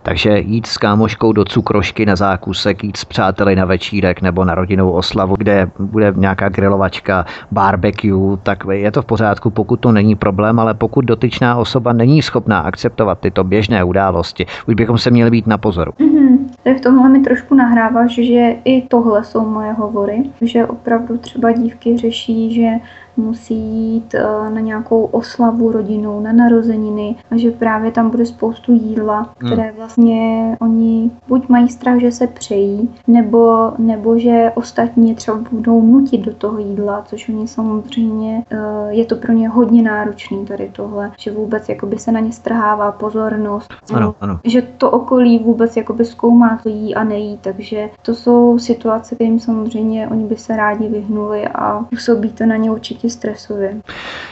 [0.04, 4.56] Takže jít s kámoškou do cukrošky na zákusek, jít s přáteli na večírek nebo na
[4.56, 10.16] rodinnou oslavu, kde bude nějaká grilovačka, barbecue, tak je to v pořádku, pokud to není
[10.16, 15.32] problém, ale pokud dotyčná osoba není schopná akceptovat tyto běžné události, už bychom se měli
[15.32, 15.92] být na pozoru.
[15.92, 16.39] Mm-hmm.
[16.64, 21.52] Tak v tomhle mi trošku nahráváš, že i tohle jsou moje hovory, že opravdu třeba
[21.52, 22.70] dívky řeší, že
[23.18, 28.74] musí jít eh, na nějakou oslavu rodinou, na narozeniny a že právě tam bude spoustu
[28.74, 29.52] jídla, hmm.
[29.52, 35.82] které vlastně oni buď mají strach, že se přejí, nebo, nebo že ostatní třeba budou
[35.82, 38.58] nutit do toho jídla, což oni samozřejmě, eh,
[38.90, 42.92] je to pro ně hodně náročný tady tohle, že vůbec jakoby se na ně strhává
[42.92, 44.40] pozornost, ano, ano.
[44.44, 49.40] že to okolí vůbec jakoby zkoumá, co jí a nejí, takže to jsou situace, kterým
[49.40, 53.76] samozřejmě oni by se rádi vyhnuli a působí to na ně určitě stresuje.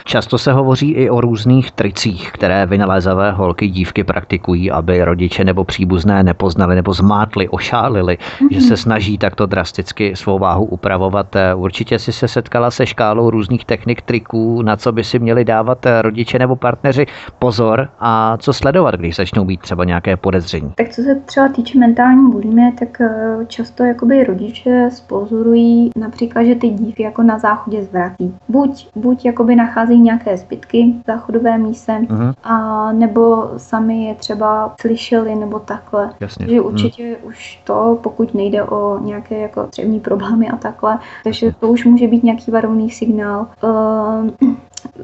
[0.04, 5.64] Často se hovoří i o různých tricích, které vynalézavé holky dívky praktikují, aby rodiče nebo
[5.64, 8.48] příbuzné nepoznali nebo zmátli, ošálili, mm-hmm.
[8.50, 11.36] že se snaží takto drasticky svou váhu upravovat.
[11.56, 15.86] Určitě si se setkala se škálou různých technik, triků, na co by si měli dávat
[16.00, 17.06] rodiče nebo partneři
[17.38, 20.72] pozor a co sledovat, když začnou být třeba nějaké podezření.
[20.76, 26.54] Tak co se třeba týče mentální bulimě, tak eh, často jakoby rodiče spozorují například, že
[26.54, 28.34] ty dívky jako na záchodě zvrací.
[28.58, 32.34] Buď buď, jakoby nacházejí nějaké zbytky v záchodové míse, uh-huh.
[32.42, 36.10] a nebo sami je třeba slyšeli nebo takhle.
[36.20, 36.48] Jasně.
[36.48, 37.28] Že určitě uh-huh.
[37.28, 42.08] už to, pokud nejde o nějaké jako třevní problémy a takhle, takže to už může
[42.08, 43.46] být nějaký varovný signál.
[43.62, 44.50] Uh,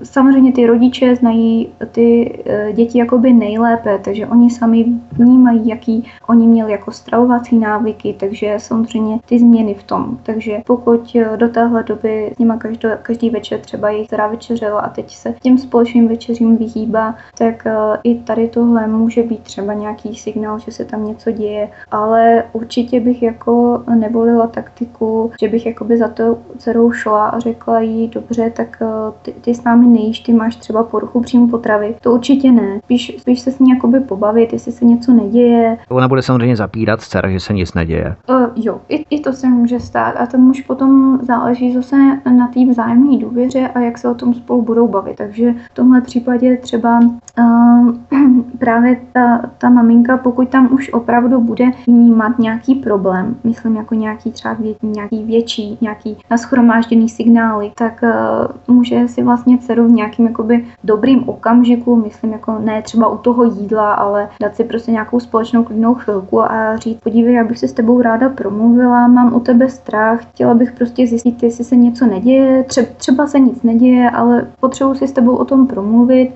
[0.02, 6.46] samozřejmě ty rodiče znají ty eh, děti jakoby nejlépe, takže oni sami vnímají, jaký oni
[6.46, 10.18] měli jako stravovací návyky, takže samozřejmě ty změny v tom.
[10.22, 14.80] Takže pokud eh, do téhle doby s nima každý, každý večer třeba jejich teda večeřela
[14.80, 17.72] a teď se těm společným večeřím vyhýbá, tak eh,
[18.02, 23.00] i tady tohle může být třeba nějaký signál, že se tam něco děje, ale určitě
[23.00, 28.50] bych jako nevolila taktiku, že bych jakoby za to dcerou šla a řekla jí, dobře,
[28.50, 28.82] tak
[29.22, 31.94] ty, ty s námi nejíš, ty máš třeba poruchu příjmu potravy.
[32.00, 32.80] To určitě ne.
[32.84, 35.78] Spíš, spíš se s ní jakoby pobavit, jestli se něco neděje.
[35.88, 38.16] Ona bude samozřejmě zapírat dcera, že se nic neděje.
[38.28, 41.96] Uh, jo, i, i to se může stát a to už potom záleží zase
[42.36, 45.16] na té vzájemné důvěře a jak se o tom spolu budou bavit.
[45.16, 47.00] Takže v tomhle případě třeba
[47.38, 47.94] uh,
[48.58, 54.32] právě ta, ta maminka, pokud tam už opravdu bude vnímat nějaký problém, myslím jako nějaký
[54.32, 60.26] třeba vě, nějaký větší, nějaký naschromážděný signály, tak uh, může si vlastně dceru v nějakým
[60.26, 65.20] jakoby dobrým okamžiku, myslím jako ne třeba u toho jídla, ale dát si prostě nějakou
[65.20, 69.40] společnou klidnou chvilku a říct, podívej, já bych se s tebou ráda promluvila, mám u
[69.40, 74.10] tebe strach, chtěla bych prostě zjistit, jestli se něco neděje, Tře- třeba se nic neděje,
[74.10, 76.30] ale potřebuji si s tebou o tom promluvit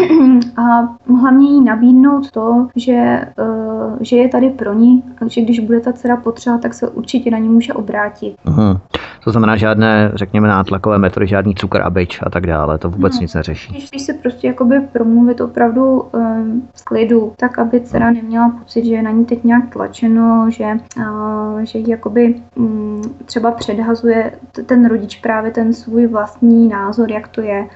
[0.56, 0.88] a
[1.20, 5.92] hlavně jí nabídnout to, že, uh, že je tady pro ní, že když bude ta
[5.92, 8.34] dcera potřeba, tak se určitě na ní může obrátit.
[8.44, 8.80] Aha.
[9.24, 13.14] To znamená žádné, řekněme, nátlakové metody, žádný cukr a byč a tak dále, to vůbec
[13.14, 13.72] no, nic neřeší.
[13.72, 18.84] Když, když se prostě jakoby promluvit opravdu um, v klidu, tak aby dcera neměla pocit,
[18.84, 24.32] že je na ní teď nějak tlačeno, že, uh, že jakoby um, třeba předhazuje
[24.66, 27.66] ten rodič právě ten svůj vlastní názor, jak to je.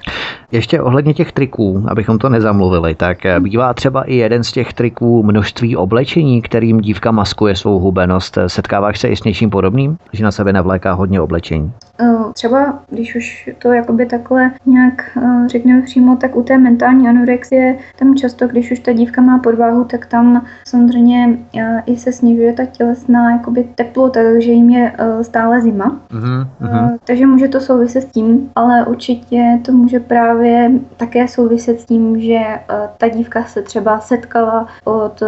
[0.51, 4.73] Ještě ohledně těch triků, abychom to nezamluvili, tak eh, bývá třeba i jeden z těch
[4.73, 8.37] triků množství oblečení, kterým dívka maskuje svou hubenost.
[8.47, 11.73] Setkáváš se i s něčím podobným, že na sebe navléká hodně oblečení?
[11.99, 17.07] Eh, třeba, když už to jakoby takhle nějak eh, řekneme přímo, tak u té mentální
[17.07, 21.37] anorexie, tam často, když už ta dívka má podváhu, tak tam samozřejmě
[21.85, 25.99] i se snižuje ta tělesná jakoby teplota, takže jim je stále zima.
[26.11, 31.85] Uh-huh, Takže může to souviset s tím, ale určitě to může právě také souviset s
[31.85, 32.63] tím, že eh,
[32.97, 35.27] ta dívka se třeba setkala od eh,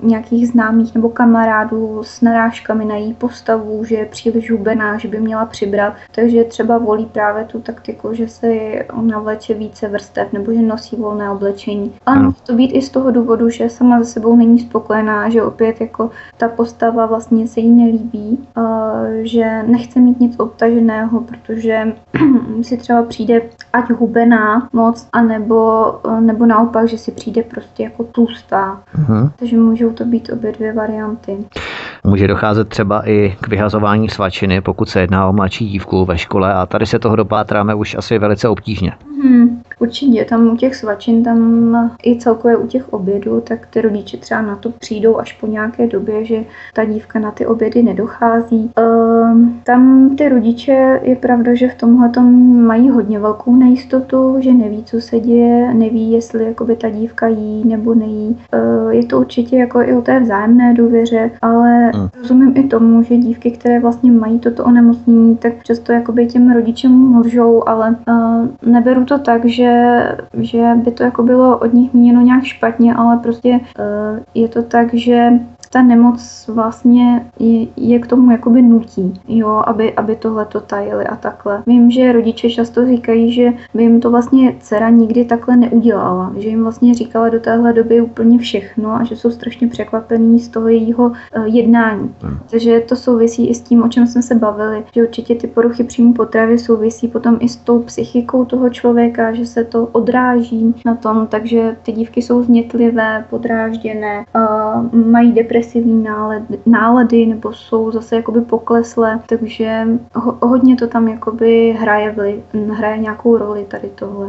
[0.00, 5.20] nějakých známých nebo kamarádů s narážkami na její postavu, že je příliš hubená, že by
[5.20, 8.46] měla přibrat, takže třeba volí právě tu taktiku, že se
[9.02, 11.92] navleče více vrstev nebo že nosí volné oblečení.
[12.06, 15.42] Ale může to být i z toho důvodu, že sama ze sebou není spokojená, že
[15.42, 18.38] opět jako ta postava vlastně se jí nelíbí,
[19.22, 21.92] že nechce mít nic obtaženého, protože
[22.62, 28.80] si třeba přijde ať hubená, moc, anebo, nebo naopak, že si přijde prostě jako tlustá.
[28.98, 29.30] Uh-huh.
[29.36, 31.36] Takže můžou to být obě dvě varianty.
[32.04, 36.54] Může docházet třeba i k vyhazování svačiny, pokud se jedná o mladší dívku ve škole
[36.54, 38.69] a tady se toho dopátráme už asi velice obtížně.
[38.70, 39.09] Uh-huh.
[39.22, 44.16] Hmm, určitě, tam u těch svačin, tam i celkově u těch obědů, tak ty rodiče
[44.16, 46.44] třeba na to přijdou až po nějaké době, že
[46.74, 48.70] ta dívka na ty obědy nedochází.
[48.76, 52.10] Ehm, tam ty rodiče, je pravda, že v tomhle
[52.66, 57.64] mají hodně velkou nejistotu, že neví, co se děje, neví, jestli jakoby ta dívka jí
[57.64, 58.38] nebo nejí.
[58.52, 62.08] Ehm, je to určitě jako i o té vzájemné důvěře, ale hmm.
[62.18, 67.18] rozumím i tomu, že dívky, které vlastně mají toto onemocnění, tak často jakoby těm rodičům
[67.18, 69.72] lžou, ale uh, neberu to tak, že,
[70.40, 74.62] že by to jako bylo od nich míněno nějak špatně, ale prostě uh, je to
[74.62, 75.30] tak, že
[75.72, 81.04] ta nemoc vlastně je, je k tomu jakoby nutí, jo, aby, aby tohle to tajili
[81.04, 81.62] a takhle.
[81.66, 86.48] Vím, že rodiče často říkají, že by jim to vlastně dcera nikdy takhle neudělala, že
[86.48, 90.68] jim vlastně říkala do téhle doby úplně všechno a že jsou strašně překvapení z toho
[90.68, 92.14] jejího uh, jednání.
[92.50, 95.84] Takže to souvisí i s tím, o čem jsme se bavili, že určitě ty poruchy
[95.84, 100.94] příjmu potravy souvisí potom i s tou psychikou toho člověka, že se to odráží na
[100.94, 107.90] tom, takže ty dívky jsou znětlivé, podrážděné, uh, mají depresi depresivní nálady, nálady nebo jsou
[107.90, 112.36] zase jakoby pokleslé, takže ho, hodně to tam jakoby hraje, vliv,
[112.76, 114.26] hraje nějakou roli tady tohle.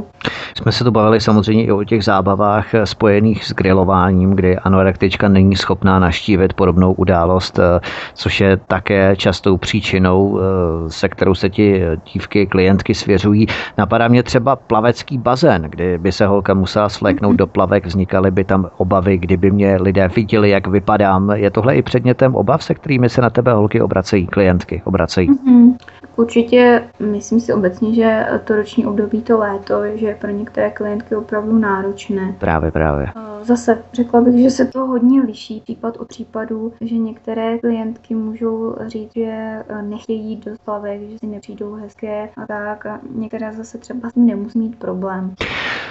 [0.58, 5.56] Jsme se tu bavili samozřejmě i o těch zábavách spojených s grilováním, kdy anorektička není
[5.56, 7.60] schopná naštívit podobnou událost,
[8.14, 10.40] což je také častou příčinou,
[10.88, 13.48] se kterou se ti dívky, klientky svěřují.
[13.78, 18.44] Napadá mě třeba plavecký bazén, kdy by se holka musela svléknout do plavek, vznikaly by
[18.44, 21.38] tam obavy, kdyby mě lidé viděli, jak vypadám, tam.
[21.38, 25.30] Je tohle i předmětem obav, se kterými se na tebe holky obracejí, klientky obracejí?
[25.30, 25.76] Mm-hmm.
[26.16, 31.16] Určitě myslím si obecně, že to roční období, to léto, že je pro některé klientky
[31.16, 32.36] opravdu náročné.
[32.40, 33.08] Právě, právě.
[33.44, 38.76] Zase řekla bych, že se to hodně liší případ od případu, že některé klientky můžou
[38.88, 42.86] říct, že nechtějí jít do plavek, že si nepřijdou hezké a tak.
[42.86, 45.34] A některé zase třeba s tím nemusí mít problém.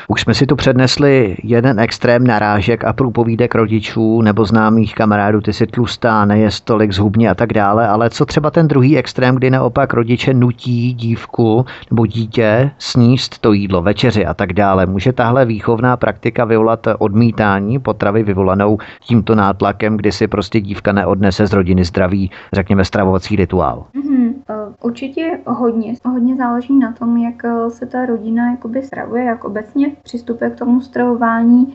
[0.09, 5.53] Už jsme si tu přednesli jeden extrém narážek a průpovídek rodičů nebo známých kamarádů, ty
[5.53, 9.51] si tlustá, nejest tolik zhubně a tak dále, ale co třeba ten druhý extrém, kdy
[9.51, 14.87] naopak rodiče nutí dívku nebo dítě sníst to jídlo, večeři a tak dále.
[14.87, 21.47] Může tahle výchovná praktika vyvolat odmítání potravy vyvolanou tímto nátlakem, kdy si prostě dívka neodnese
[21.47, 23.85] z rodiny zdravý, řekněme, stravovací rituál?
[23.95, 24.35] Mm-hmm.
[24.83, 25.95] Určitě hodně.
[26.05, 27.35] Hodně záleží na tom, jak
[27.69, 31.75] se ta rodina jakoby stravuje, jak obecně přistupuje k tomu stravování.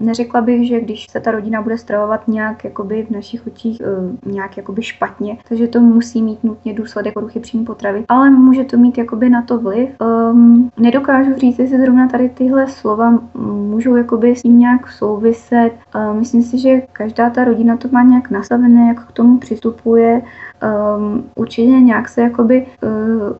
[0.00, 3.84] Neřekla bych, že když se ta rodina bude stravovat nějak jakoby v našich očích e,
[4.30, 8.76] nějak jakoby špatně, takže to musí mít nutně důsledek poruchy příjmu potravy, ale může to
[8.76, 9.88] mít jakoby na to vliv.
[10.00, 15.72] Um, nedokážu říct, jestli zrovna tady tyhle slova můžou jakoby s tím nějak souviset.
[15.94, 20.22] Uh, myslím si, že každá ta rodina to má nějak nastavené, jak k tomu přistupuje
[20.62, 22.90] um, určitě nějak se jakoby uh,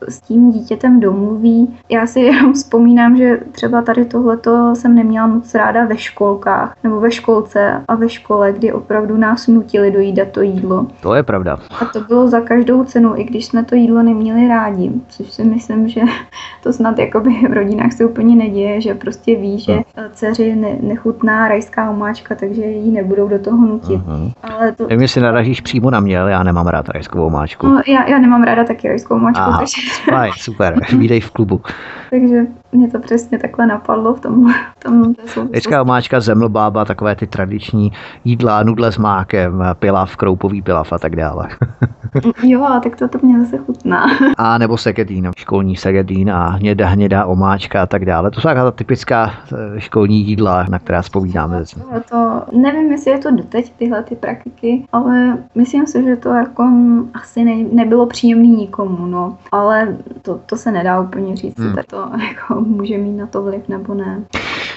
[0.09, 1.79] s tím dítětem domluví.
[1.89, 7.01] Já si jenom vzpomínám, že třeba tady tohleto jsem neměla moc ráda ve školkách nebo
[7.01, 10.87] ve školce a ve škole, kdy opravdu nás nutili dojídat to jídlo.
[11.01, 11.59] To je pravda.
[11.81, 15.45] A to bylo za každou cenu, i když jsme to jídlo neměli rádi, což si
[15.45, 16.01] myslím, že
[16.63, 20.03] to snad jakoby v rodinách se úplně neděje, že prostě ví, že no.
[20.13, 24.01] dceři ne, nechutná rajská omáčka, takže ji nebudou do toho nutit.
[24.01, 24.33] Uh-huh.
[24.43, 24.87] Ale to...
[24.87, 27.67] Nevím, jestli naražíš přímo na mě, ale já nemám rád rajskou rajskou máčku.
[27.67, 29.43] No, já, já nemám ráda taky rajskou máčku.
[29.43, 29.81] Aha, takže...
[30.11, 31.63] fajn, super, vídej v klubu.
[32.11, 34.53] Takže mě to přesně takhle napadlo v tom.
[34.53, 35.15] V tom
[35.53, 37.93] Rajská omáčka, zemlbába, takové ty tradiční
[38.25, 41.49] jídla, nudle s mákem, pilav, kroupový pilav a tak dále.
[42.43, 44.07] jo, tak to, to mě zase chutná.
[44.39, 48.31] a nebo segedín, školní segedín a hnědá, hnědá omáčka a tak dále.
[48.31, 51.65] To jsou taková typická eh, školní jídla, na která vzpomínáme.
[52.11, 56.71] To, nevím, jestli je to doteď tyhle ty praktiky, ale myslím si, že to jako
[57.15, 59.37] asi ne, nebylo příjemný nikomu, no.
[59.53, 61.75] Ale to, to se nedá úplně říct, hmm.
[61.75, 64.25] tak to jako může mít na to vliv nebo ne.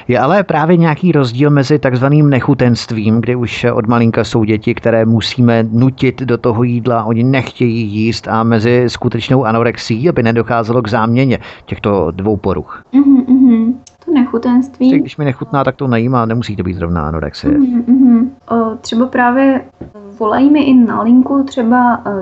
[0.08, 5.06] Je ale právě nějaký rozdíl mezi takzvaným nechutenstvím, kdy už od malinka jsou děti, které
[5.06, 10.90] musíme nutit do toho jídla, oni nechtějí jíst a mezi skutečnou anorexí, aby nedocházelo k
[10.90, 12.84] záměně těchto dvou poruch.
[12.94, 13.74] Mm-hmm, mm-hmm.
[14.06, 15.00] To nechutenství.
[15.00, 17.54] Když mi nechutná, tak to nejímá, nemusí to být zrovna anorexie.
[17.54, 18.30] Mm-hmm.
[18.50, 19.62] O, třeba právě
[20.20, 22.14] volají mi i na linku třeba uh,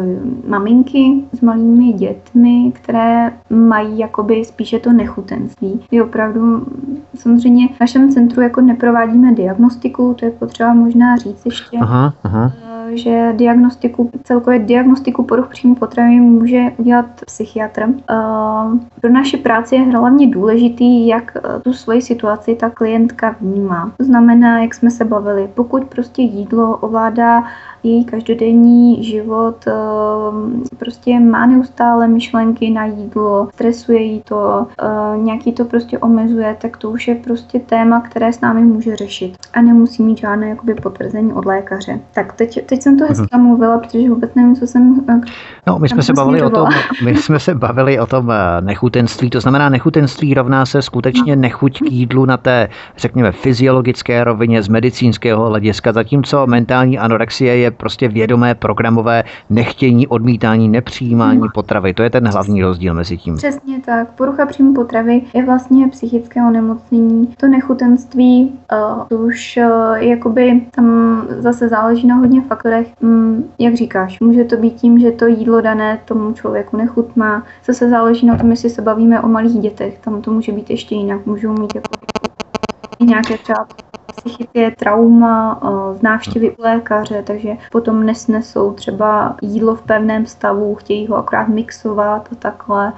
[0.49, 5.79] maminky s malými dětmi, které mají jakoby spíše to nechutenství.
[5.91, 6.65] My opravdu
[7.15, 11.77] samozřejmě v našem centru jako neprovádíme diagnostiku, to je potřeba možná říct ještě.
[11.77, 12.51] Aha, aha
[12.93, 17.87] že diagnostiku, celkově diagnostiku poruch příjmu potravy může udělat psychiatr.
[19.01, 21.39] Pro naši práci je hlavně důležitý, jak e,
[21.71, 23.91] tu svoji situaci ta klientka vnímá.
[23.97, 27.43] To znamená, jak jsme se bavili, pokud prostě jídlo ovládá
[27.83, 29.65] její každodenní život
[30.77, 34.67] prostě má neustále myšlenky na jídlo, stresuje jí to,
[35.17, 39.37] nějaký to prostě omezuje, tak to už je prostě téma, které s námi může řešit
[39.53, 41.99] a nemusí mít žádné jakoby potvrzení od lékaře.
[42.13, 43.41] Tak teď, teď jsem to hezky uh-huh.
[43.41, 45.05] mluvila, protože vůbec nevím, co jsem...
[45.67, 46.69] No, my jsme se bavili o tom,
[47.03, 48.31] my jsme se bavili o tom
[48.61, 51.41] nechutenství, to znamená nechutenství rovná se skutečně no.
[51.41, 57.70] nechuť k jídlu na té, řekněme, fyziologické rovině z medicínského hlediska, zatímco mentální anorexie je
[57.71, 61.47] prostě vědomé programové nechtění, odmítání, nepřijímání no.
[61.53, 61.93] potravy.
[61.93, 63.35] To je ten hlavní rozdíl mezi tím.
[63.35, 64.09] Přesně tak.
[64.11, 67.27] Porucha příjmu potravy je vlastně psychické onemocnění.
[67.37, 72.87] To nechutenství, uh, to už uh, jakoby tam zase záleží na hodně faktorech.
[73.01, 77.43] Um, jak říkáš, může to být tím, že to jídlo dané tomu člověku nechutná.
[77.65, 79.99] Zase záleží na tom, jestli se bavíme o malých dětech.
[79.99, 81.25] Tam to může být ještě jinak.
[81.25, 81.89] Můžou mít jako
[83.05, 83.67] nějaké třeba
[84.15, 90.75] psychické trauma eh, z návštěvy u lékaře, takže potom nesnesou třeba jídlo v pevném stavu,
[90.75, 92.93] chtějí ho akorát mixovat a takhle.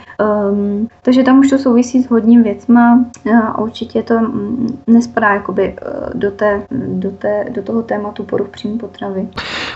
[0.51, 3.05] Um, takže tam už to souvisí s hodním věcma
[3.47, 8.49] a určitě to mm, nespadá jakoby eh, do, té, do, té, do toho tématu poruch
[8.49, 9.27] příjmu potravy.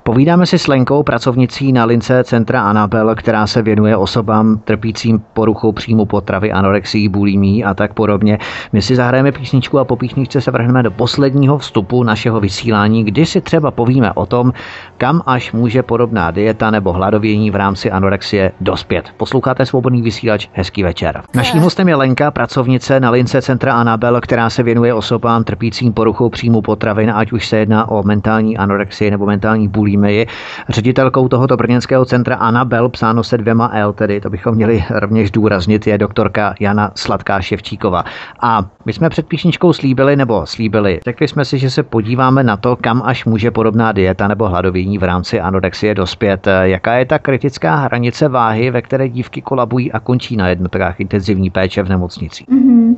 [0.04, 5.72] Povídáme si s Lenkou, pracovnicí na lince Centra Anabel, která se věnuje osobám trpícím poruchou
[5.72, 8.40] příjmu potravy, anorexii, bulimí a tak podobně.
[8.74, 13.26] My si zahrajeme písničku a po písničce se vrhneme do posledního vstupu našeho vysílání, kdy
[13.26, 14.54] si třeba povíme o tom,
[14.98, 19.10] kam až může podobná dieta nebo hladovění v rámci anorexie dospět.
[19.18, 21.22] Posloucháte svobodný vysílač, hezký večer.
[21.36, 26.30] Naším hostem je Lenka, pracovnice na lince Centra Anabel, která se věnuje osobám trpícím poruchou
[26.30, 30.28] příjmu potravin, ať už se jedná o mentální anorexii nebo mentální bulimii.
[30.70, 35.88] Ředitelkou tohoto brněnského centra Anabel, psáno se dvěma L, tedy to bychom měli rovněž důraznit,
[35.88, 38.04] je doktorka Jana Sladká Ševčíková.
[38.42, 42.58] A my jsme před píšničkou slíbili, nebo slíbili, řekli jsme si, že se podíváme na
[42.58, 46.48] to, kam až může podobná dieta nebo hladovění v rámci anorexie dospět.
[46.62, 51.50] Jaká je ta kritická hranice váhy, ve které dívky kolabují a končí na jednotkách intenzivní
[51.50, 52.44] péče v nemocnici?
[52.44, 52.96] Mm-hmm.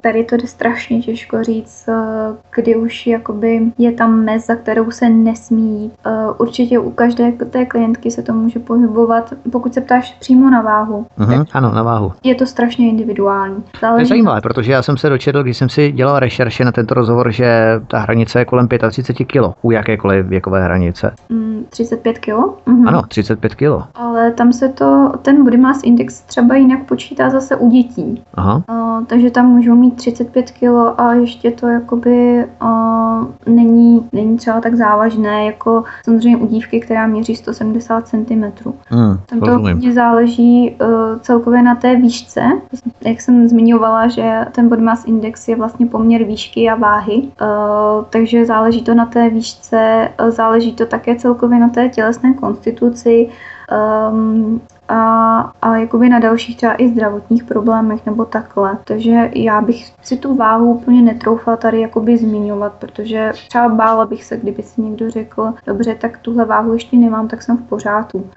[0.00, 1.88] Tady to jde strašně těžko říct,
[2.54, 5.90] kdy už jakoby je tam mez, za kterou se nesmí.
[6.38, 11.06] Určitě u každé té klientky se to může pohybovat, pokud se ptáš přímo na váhu.
[11.18, 12.12] Mm-hmm, ano, na váhu.
[12.24, 13.64] Je to strašně individuální.
[13.80, 13.96] Záleží...
[13.96, 16.94] To je zajímavé, protože já jsem se dočetl, když jsem si dělal rešerše na tento
[16.94, 19.56] rozhovor, že ta hranice je kolem 35 kg.
[19.62, 21.14] U jakékoliv věkové hranice?
[21.28, 22.32] Mm, 35 kg?
[22.66, 22.88] Mhm.
[22.88, 23.82] Ano, 35 kg.
[23.94, 28.22] Ale tam se to, ten body mass index třeba jinak počítá zase u dětí.
[28.34, 28.62] Aha.
[28.70, 34.60] Uh, takže tam můžou mít 35 kg a ještě to jakoby uh, není, není třeba
[34.60, 38.44] tak závažné, jako samozřejmě u dívky, která měří 170 cm.
[38.88, 42.40] Hmm, tam to hodně záleží uh, celkově na té výšce.
[43.04, 48.04] Jak jsem zmiňovala, že ten body mass index je vlastně poměr výšky a váhy, uh,
[48.10, 53.28] takže záleží to na té výšce, uh, záleží to také celkově na té tělesné konstituci,
[54.12, 58.78] um, a, a jakoby na dalších třeba i zdravotních problémech nebo takhle.
[58.84, 64.24] Takže já bych si tu váhu úplně netroufala tady jakoby zmiňovat, protože třeba bála bych
[64.24, 68.30] se, kdyby si někdo řekl, dobře, tak tuhle váhu ještě nemám, tak jsem v pořádku.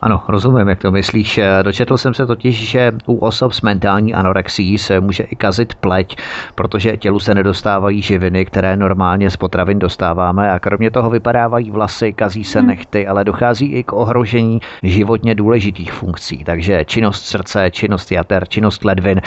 [0.00, 1.40] Ano, rozumím, jak to myslíš.
[1.62, 6.16] Dočetl jsem se totiž, že u osob s mentální anorexií se může i kazit pleť,
[6.54, 12.12] protože tělu se nedostávají živiny, které normálně z potravin dostáváme a kromě toho vypadávají vlasy,
[12.12, 12.68] kazí se hmm.
[12.68, 16.44] nechty, ale dochází i k ohrožení životně důležitých funkcí.
[16.44, 19.20] Takže činnost srdce, činnost jater, činnost ledvin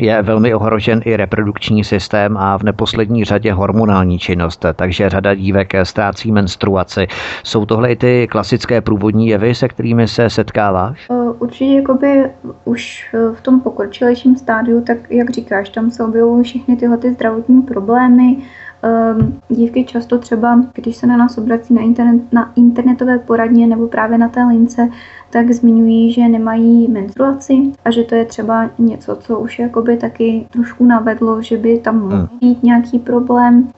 [0.00, 4.66] je velmi ohrožen i reprodukční systém a v neposlední řadě hormonální činnost.
[4.76, 7.06] Takže řada dívek ztrácí menstruaci.
[7.42, 11.08] Jsou tohle i ty klasické průvodní jevy, se kterými se setkáváš?
[11.38, 12.24] Určitě jakoby
[12.64, 17.62] už v tom pokročilejším stádiu, tak jak říkáš, tam se objevují všechny tyhle ty zdravotní
[17.62, 18.36] problémy,
[18.82, 23.88] Um, dívky často třeba, když se na nás obrací na, internet, na internetové poradně nebo
[23.88, 24.88] právě na té lince,
[25.30, 30.46] tak zmiňují, že nemají menstruaci a že to je třeba něco, co už jakoby taky
[30.50, 32.28] trošku navedlo, že by tam mohl hmm.
[32.40, 33.68] být nějaký problém.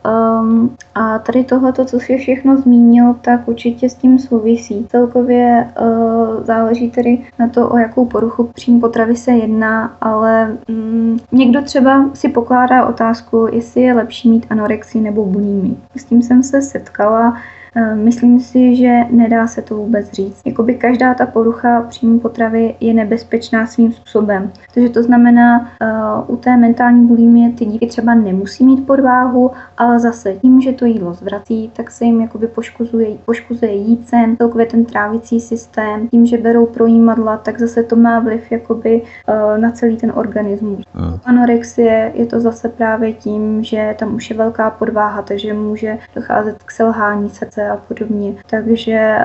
[0.40, 4.86] Um, a tady tohle, co si všechno zmínil, tak určitě s tím souvisí.
[4.90, 11.18] Celkově uh, záleží tedy na to, o jakou poruchu příjmu potravy se jedná, ale um,
[11.32, 15.77] někdo třeba si pokládá otázku, jestli je lepší mít anorexii nebo bulimii.
[15.97, 17.36] S tím jsem se setkala.
[17.76, 20.42] Eh, myslím si, že nedá se to vůbec říct.
[20.44, 24.52] Jakoby každá ta porucha příjmu potravy je nebezpečná svým způsobem.
[24.74, 30.01] Takže to znamená, uh, u té mentální bulimie ty dívky třeba nemusí mít podváhu, ale
[30.01, 34.84] zase tím, že to jídlo zvrací, tak se jim jakoby poškozuje, poškozuje jícen, celkově ten
[34.84, 36.09] trávicí systém.
[36.09, 40.84] Tím, že berou projímadla, tak zase to má vliv jakoby uh, na celý ten organismus.
[41.24, 46.62] Anorexie je to zase právě tím, že tam už je velká podváha, takže může docházet
[46.62, 48.35] k selhání srdce deprese a podobně.
[48.51, 49.19] Takže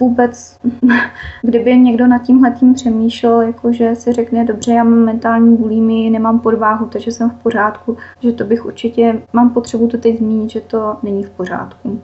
[0.00, 0.58] vůbec,
[1.42, 6.40] kdyby někdo nad tímhle tím přemýšlel, jakože si řekne, dobře, já mám mentální bulími, nemám
[6.40, 10.60] podváhu, takže jsem v pořádku, že to bych určitě, mám potřebu to teď zmínit, že
[10.60, 12.00] to není v pořádku.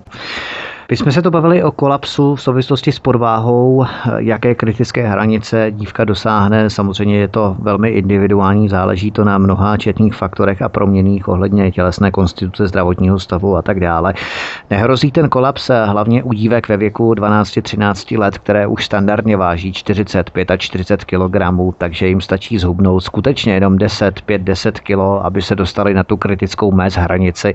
[0.90, 3.84] My jsme se to bavili o kolapsu v souvislosti s podváhou,
[4.16, 6.70] jaké kritické hranice dívka dosáhne.
[6.70, 12.10] Samozřejmě je to velmi individuální, záleží to na mnoha četných faktorech a proměných ohledně tělesné
[12.10, 14.14] konstituce, zdravotního stavu a tak dále.
[14.70, 20.50] Nehrozí ten kolaps hlavně u dívek ve věku 12-13 let, které už standardně váží 45
[20.50, 21.36] a 40 kg,
[21.78, 26.72] takže jim stačí zhubnout skutečně jenom 10, 5-10 kg, aby se dostali na tu kritickou
[26.72, 27.54] mez hranici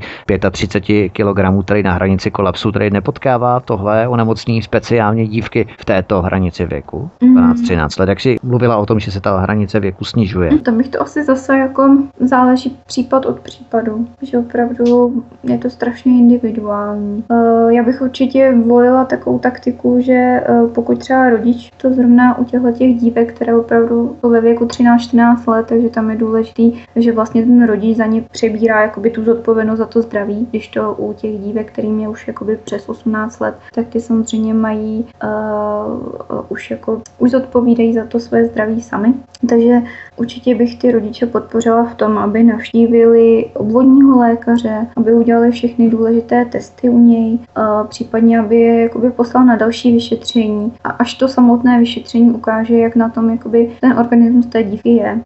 [0.51, 6.21] 35 kg, tedy na hranici kolapsu, tedy nepod potkává tohle onemocnění speciálně dívky v této
[6.21, 7.89] hranici věku, 12-13 mhm.
[7.99, 8.09] let.
[8.09, 10.57] Jak si mluvila o tom, že se ta hranice věku snižuje?
[10.57, 16.11] To bych to asi zase jako záleží případ od případu, že opravdu je to strašně
[16.11, 17.23] individuální.
[17.31, 20.43] Eh, já bych určitě volila takovou taktiku, že eh,
[20.75, 25.47] pokud třeba rodič to zrovna u těchto těch dívek, které opravdu jsou ve věku 13-14
[25.47, 29.77] let, takže tam je důležitý, že vlastně ten rodič za ně přebírá jakoby tu zodpovědnost
[29.77, 33.39] za to zdraví, když to u těch dívek, kterým je už jakoby přes 18 18
[33.39, 39.13] let, tak ty samozřejmě mají uh, už jako už zodpovídají za to své zdraví sami.
[39.49, 39.81] Takže
[40.17, 46.45] určitě bych ty rodiče podpořila v tom, aby navštívili obvodního lékaře, aby udělali všechny důležité
[46.45, 51.27] testy u něj, uh, případně aby je jakoby poslal na další vyšetření a až to
[51.27, 55.19] samotné vyšetření ukáže, jak na tom jakoby ten organismus té dívky je.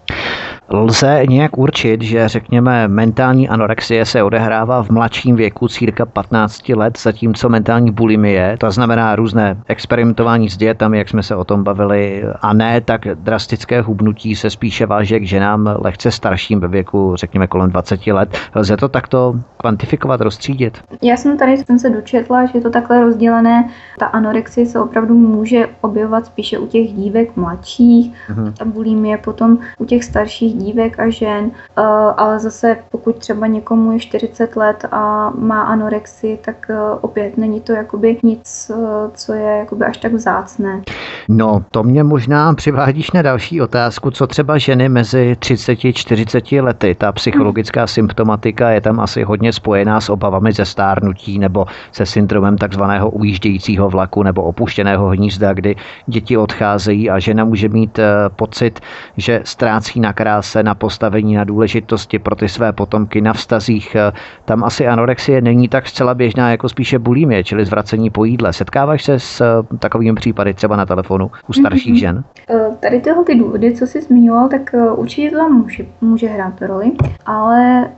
[0.70, 7.00] Lze nějak určit, že řekněme mentální anorexie se odehrává v mladším věku círka 15 let,
[7.00, 12.24] zatímco mentální bulimie, to znamená různé experimentování s dietami, jak jsme se o tom bavili,
[12.42, 17.48] a ne tak drastické hubnutí se spíše váže k ženám lehce starším ve věku, řekněme
[17.48, 18.38] kolem 20 let.
[18.56, 20.78] Lze to takto kvantifikovat, rozstřídit?
[21.02, 23.70] Já jsem tady jsem se dočetla, že je to takhle rozdělené.
[24.00, 28.54] Ta anorexie se opravdu může objevovat spíše u těch dívek mladších, mm-hmm.
[28.54, 31.82] ta bulimie potom u těch starších dívek a žen, eh,
[32.18, 37.62] ale zase pokud třeba někomu je 40 let a má anorexii, tak eh, opět není
[37.62, 40.82] to jakoby nic, eh, co je jakoby až tak vzácné.
[41.30, 46.96] No, to mě možná přivádíš na další otázku, co třeba ženy mezi 30-40 lety.
[46.96, 47.88] Ta psychologická hmm.
[47.88, 53.90] symptomatika je tam asi hodně spojená s obavami ze stárnutí nebo se syndromem takzvaného ujíždějícího
[53.90, 55.76] vlaku nebo opuštěného hnízda, kdy
[56.08, 58.00] děti odcházejí a žena může mít
[58.36, 58.80] pocit,
[59.18, 63.96] že ztrácí na krás se na postavení, na důležitosti pro ty své potomky, na vztazích.
[63.96, 64.12] Eh,
[64.46, 68.54] tam asi anorexie není tak zcela běžná jako spíše bulimie, čili zvracení po jídle.
[68.54, 72.00] Setkáváš se s eh, takovými případy třeba na telefonu u starších mm-hmm.
[72.00, 72.24] žen?
[72.50, 76.62] Eh, tady tyhle ty důvody, co jsi zmiňoval, tak určitě to tam může, může hrát
[76.62, 76.92] roli,
[77.26, 77.90] ale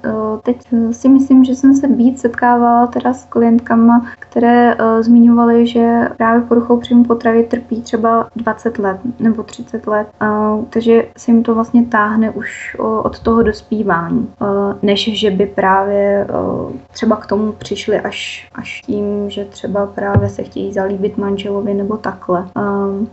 [0.43, 0.57] teď
[0.91, 6.79] si myslím, že jsem se víc setkávala teda s klientkama, které zmiňovaly, že právě poruchou
[6.79, 10.07] příjmu potravy trpí třeba 20 let nebo 30 let,
[10.69, 14.27] takže se jim to vlastně táhne už od toho dospívání,
[14.81, 16.27] než že by právě
[16.91, 21.97] třeba k tomu přišli až, až tím, že třeba právě se chtějí zalíbit manželovi nebo
[21.97, 22.45] takhle.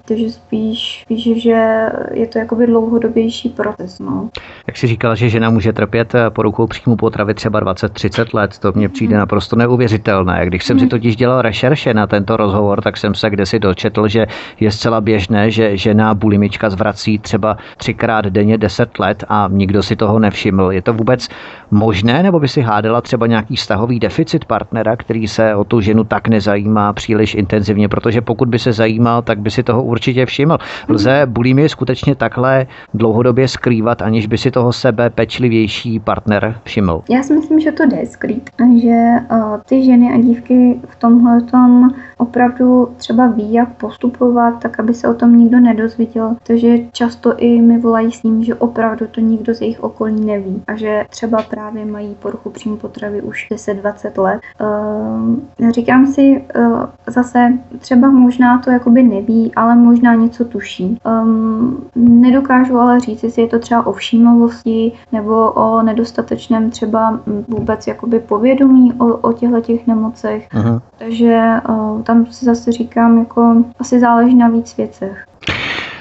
[0.05, 3.99] Takže spíš, spíš, že je to jakoby dlouhodobější proces.
[3.99, 4.29] No.
[4.67, 8.73] Jak si říkala, že žena může trpět eh, poruchou příjmu potravy třeba 20-30 let, to
[8.75, 9.19] mně přijde mm.
[9.19, 10.47] naprosto neuvěřitelné.
[10.47, 10.81] Když jsem mm.
[10.81, 14.27] si totiž dělal rešerše na tento rozhovor, tak jsem se kdesi dočetl, že
[14.61, 19.83] je zcela běžné, že žena bulimička zvrací třeba třikrát denně 10 let let a nikdo
[19.83, 20.73] si toho nevšiml.
[20.73, 21.29] Je to vůbec
[21.71, 26.05] možné, nebo by si hádala třeba nějaký vztahový deficit partnera, který se o tu ženu
[26.05, 30.59] tak nezajímá příliš intenzivně, protože pokud by se zajímal, tak by si toho určitě všiml.
[30.89, 37.03] Lze bulimie skutečně takhle dlouhodobě skrývat, aniž by si toho sebe pečlivější partner všiml?
[37.11, 38.51] Já si myslím, že to jde skrýt,
[38.83, 38.99] že
[39.31, 41.91] uh, ty ženy a dívky v tomhle tom
[42.25, 46.37] opravdu třeba ví, jak postupovat, tak aby se o tom nikdo nedozvěděl.
[46.47, 50.63] Takže často i mi volají s ním, že opravdu to nikdo z jejich okolí neví
[50.67, 54.41] a že třeba právě mají poruchu příjmu potravy už 10-20 let.
[54.61, 60.99] Uh, říkám si uh, zase, třeba možná to jakoby neví, ale možná něco tuší.
[61.23, 67.87] Um, nedokážu ale říct, jestli je to třeba o všímavosti nebo o nedostatečném třeba vůbec
[67.87, 70.49] jakoby povědomí o, o těchto těch nemocech.
[70.53, 70.83] Aha.
[70.99, 75.27] Takže uh, tam si zase říkám, jako asi záleží na víc věcech.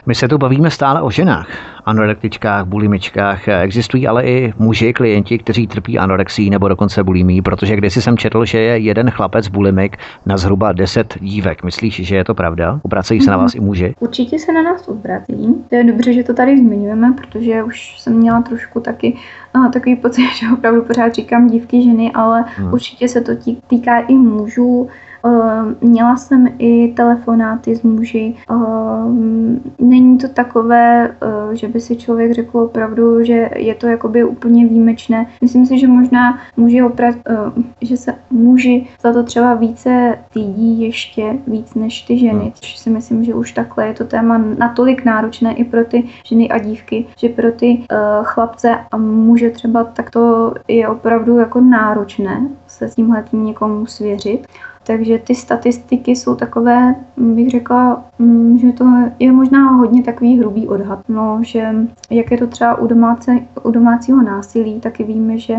[0.06, 1.48] My se tu bavíme stále o ženách,
[1.86, 3.48] anorektičkách, bulimičkách.
[3.48, 8.46] Existují ale i muži, klienti, kteří trpí anorexí nebo dokonce bulimí, protože kdysi jsem četl,
[8.46, 11.64] že je jeden chlapec bulimik na zhruba 10 dívek.
[11.64, 12.80] Myslíš, že je to pravda?
[12.84, 13.96] Obracejí se na vás i muži?
[14.00, 15.56] Určitě se na nás obrací.
[15.70, 19.18] To je dobře, že to tady zmiňujeme, protože už jsem měla trošku taky
[19.56, 22.74] no, takový pocit, že opravdu pořád říkám dívky, ženy, ale hmm.
[22.74, 23.32] určitě se to
[23.68, 24.90] týká i mužů.
[25.26, 28.36] Ehm, měla jsem i telefonáty s muži.
[28.50, 34.24] Ehm, není to takové, eh, že by si člověk řekl opravdu, že je to jakoby
[34.24, 35.26] úplně výjimečné.
[35.42, 40.82] Myslím si, že možná muži opra- eh, že se muži za to třeba více týdí
[40.82, 42.52] ještě víc než ty ženy, hmm.
[42.54, 46.50] což si myslím, že už takhle je to téma natolik náročné i pro ty ženy
[46.50, 47.86] a dívky, že pro ty
[48.24, 53.86] chlapce a muže třeba tak to je opravdu jako náročné se s tímhle tím někomu
[53.86, 54.48] svěřit.
[54.86, 58.86] Takže ty statistiky jsou takové, bych řekla, mm, že to
[59.20, 61.00] je možná hodně takový hrubý odhad.
[61.10, 61.76] No, že
[62.10, 65.56] jak je to třeba u, domáce, u domácího násilí, taky víme, že,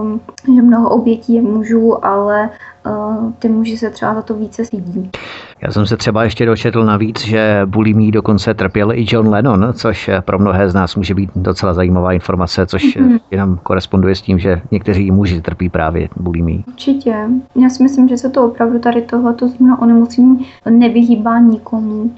[0.00, 0.20] um,
[0.54, 2.50] že mnoho obětí je mužů, ale
[2.86, 5.10] uh, ty muži se třeba za to více stydí.
[5.62, 10.10] Já jsem se třeba ještě dočetl navíc, že bulimí dokonce trpěl i John Lennon, což
[10.20, 13.20] pro mnohé z nás může být docela zajímavá informace, což mm-hmm.
[13.30, 16.64] jenom koresponduje s tím, že někteří muži trpí právě bulimí.
[16.68, 17.14] Určitě.
[17.62, 22.10] Já si myslím, že se to opravdu tady tohleto změno onemocnění nevyhýbá nikomu.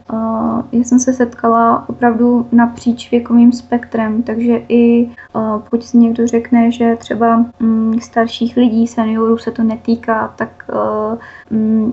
[0.72, 6.96] Já jsem se setkala opravdu napříč věkovým spektrem, takže i pokud si někdo řekne, že
[6.98, 10.64] třeba mm, starších lidí, seniorů se to netýká, tak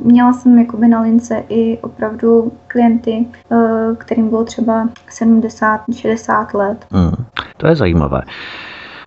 [0.03, 6.85] měla jsem jakoby na lince i opravdu klienty, eh, kterým bylo třeba 70-60 let.
[6.91, 7.25] Hmm,
[7.57, 8.21] to je zajímavé.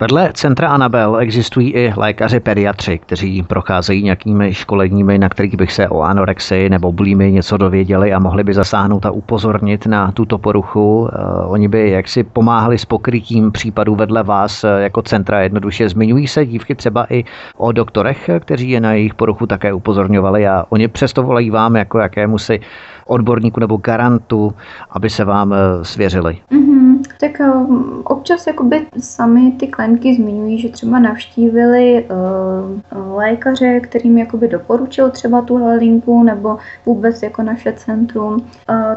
[0.00, 5.88] Vedle centra Anabel existují i lékaři pediatři, kteří procházejí nějakými školeními, na kterých bych se
[5.88, 11.08] o anorexii nebo bulimy něco dověděli a mohli by zasáhnout a upozornit na tuto poruchu.
[11.12, 15.88] Eh, oni by jaksi pomáhali s pokrytím případů vedle vás eh, jako centra jednoduše.
[15.88, 17.24] Zmiňují se dívky třeba i
[17.56, 21.98] o doktorech, kteří je na jejich poruchu také upozorňovali a oni přesto volají vám jako
[21.98, 22.60] jakému si
[23.06, 24.54] odborníku nebo garantu,
[24.90, 26.38] aby se vám eh, svěřili.
[26.52, 26.89] Mm-hmm.
[27.20, 34.48] Tak um, občas jakoby sami ty klientky zmiňují, že třeba navštívili uh, lékaře, kterým jakoby
[34.48, 38.32] doporučil třeba tuhle linku nebo vůbec jako naše centrum.
[38.32, 38.40] Uh,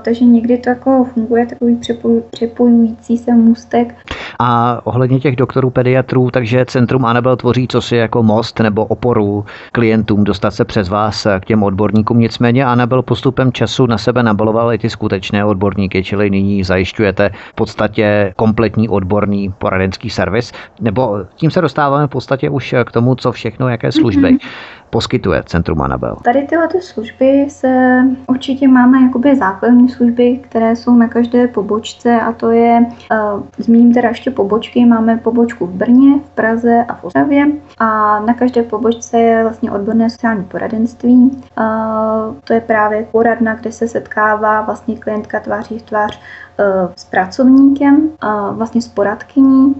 [0.01, 3.95] takže někdy to jako funguje takový přepoj, přepojující se můstek.
[4.39, 9.45] A ohledně těch doktorů pediatrů, takže Centrum Anabel tvoří co si jako most nebo oporu
[9.71, 12.19] klientům dostat se přes vás k těm odborníkům.
[12.19, 17.55] Nicméně Anabel postupem času na sebe nabaloval i ty skutečné odborníky, čili nyní zajišťujete v
[17.55, 23.31] podstatě kompletní odborný poradenský servis, nebo tím se dostáváme v podstatě už k tomu, co
[23.31, 24.27] všechno, jaké služby.
[24.27, 26.15] Mm-hmm poskytuje Centrum Anabel?
[26.23, 32.31] Tady tyhle služby se určitě máme jakoby základní služby, které jsou na každé pobočce a
[32.31, 37.03] to je, uh, zmíním teda ještě pobočky, máme pobočku v Brně, v Praze a v
[37.03, 37.45] Ostravě
[37.77, 41.41] a na každé pobočce je vlastně odborné sociální poradenství.
[41.57, 46.19] Uh, to je právě poradna, kde se setkává vlastně klientka tváří v tvář
[46.57, 48.09] Eh, s pracovníkem,
[48.51, 49.75] vlastně s poradkyní,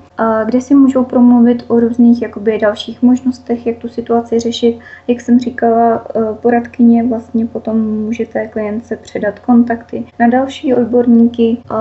[0.46, 4.80] kde si můžou promluvit o různých jakoby dalších možnostech, jak tu situaci řešit.
[5.08, 11.76] Jak jsem říkala, eh, poradkyně vlastně potom můžete klientce předat kontakty na další odborníky, eh,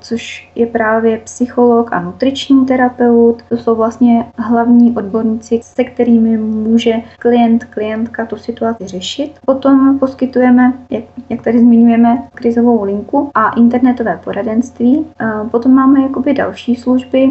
[0.00, 3.42] což je právě psycholog a nutriční terapeut.
[3.48, 9.38] To jsou vlastně hlavní odborníci, se kterými může klient, klientka tu situaci řešit.
[9.46, 15.06] Potom poskytujeme, jak, jak tady zmiňujeme, krizovou linku a internetové poradenství.
[15.50, 17.30] Potom máme jakoby další služby,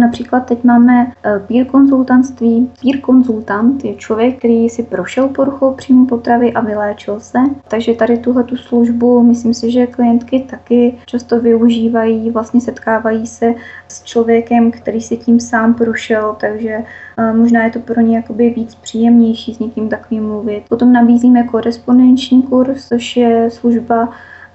[0.00, 2.70] například teď máme e, peer konzultantství.
[2.82, 7.38] Peer konzultant je člověk, který si prošel poruchou příjmu potravy a vyléčil se.
[7.68, 13.54] Takže tady tuhle tu službu, myslím si, že klientky taky často využívají, vlastně setkávají se
[13.88, 16.70] s člověkem, který si tím sám prošel, takže
[17.16, 20.64] e, možná je to pro ně jakoby víc příjemnější s někým takovým mluvit.
[20.68, 24.08] Potom nabízíme korespondenční kurz, což je služba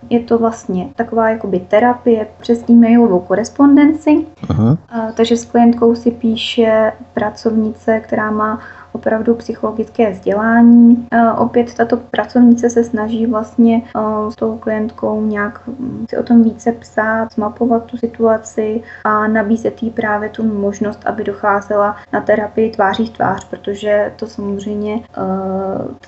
[0.10, 4.26] je to vlastně taková jakoby terapie přes e-mailovou korespondenci.
[4.50, 4.78] Aha.
[5.14, 8.60] Takže s klientkou si píše pracovnice, která má
[9.00, 11.08] opravdu psychologické vzdělání.
[11.38, 13.82] Opět tato pracovnice se snaží vlastně
[14.30, 19.84] s tou klientkou nějak hm, si o tom více psát, zmapovat tu situaci a nabízet
[19.84, 25.00] jí právě tu možnost, aby docházela na terapii tváří v tvář, protože to samozřejmě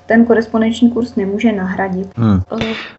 [0.06, 2.08] ten korespondenční kurz nemůže nahradit.
[2.18, 2.42] Hmm.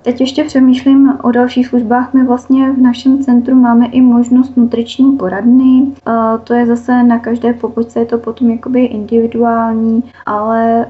[0.03, 2.15] Teď ještě přemýšlím o dalších službách.
[2.15, 5.87] My vlastně v našem centru máme i možnost nutriční poradny.
[6.45, 10.87] To je zase na každé pobočce, je to potom jakoby individuální zavolání, ale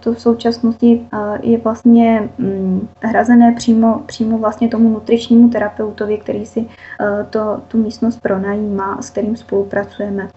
[0.00, 1.00] to v současnosti
[1.42, 6.66] je vlastně mm, hrazené přímo, přímo vlastně tomu nutričnímu terapeutovi, který si
[7.30, 10.28] to, tu místnost pronajímá, s kterým spolupracujeme.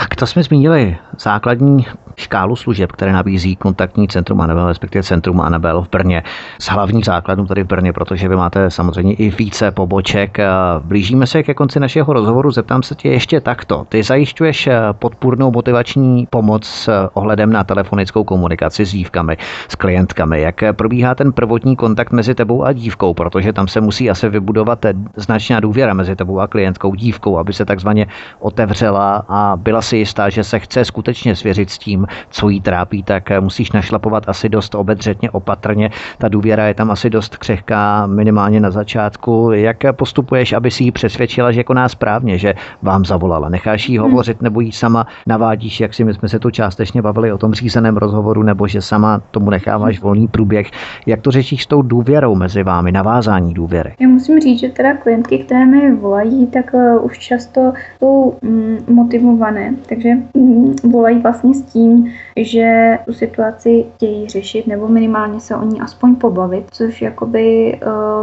[0.00, 1.86] Tak to jsme zmínili základní
[2.16, 6.22] škálu služeb, které nabízí kontaktní centrum Anabel, respektive centrum Anabel v Brně.
[6.58, 10.38] Z hlavních základů tady v Brně, protože vy máte samozřejmě i více poboček.
[10.84, 13.84] Blížíme se ke konci našeho rozhovoru, zeptám se tě ještě takto.
[13.88, 19.36] Ty zajišťuješ podpůrnou motivační pomoc s ohledem na telefonickou komunikaci s dívkami,
[19.68, 20.40] s klientkami.
[20.40, 24.86] Jak probíhá ten prvotní kontakt mezi tebou a dívkou, protože tam se musí asi vybudovat
[25.16, 28.06] značná důvěra mezi tebou a klientkou dívkou, aby se takzvaně
[28.40, 33.02] otevřela a byla si jistá, že se chce skutečně svěřit s tím, co jí trápí,
[33.02, 35.90] tak musíš našlapovat asi dost obedřetně, opatrně.
[36.18, 39.50] Ta důvěra je tam asi dost křehká, minimálně na začátku.
[39.52, 43.48] Jak postupuješ, aby si ji přesvědčila, že koná správně, že vám zavolala?
[43.48, 47.32] Necháš jí hovořit nebo jí sama navádíš, jak si my jsme se tu částečně bavili
[47.32, 50.70] o tom řízeném rozhovoru, nebo že sama tomu necháváš volný průběh.
[51.06, 53.94] Jak to řešíš s tou důvěrou mezi vámi, navázání důvěry?
[54.00, 58.78] Já musím říct, že teda klientky, které mi volají, tak uh, už často jsou mm,
[58.88, 65.56] motivované, takže mm, volají vlastně s tím, že tu situaci chtějí řešit nebo minimálně se
[65.56, 67.78] o ní aspoň pobavit, což jakoby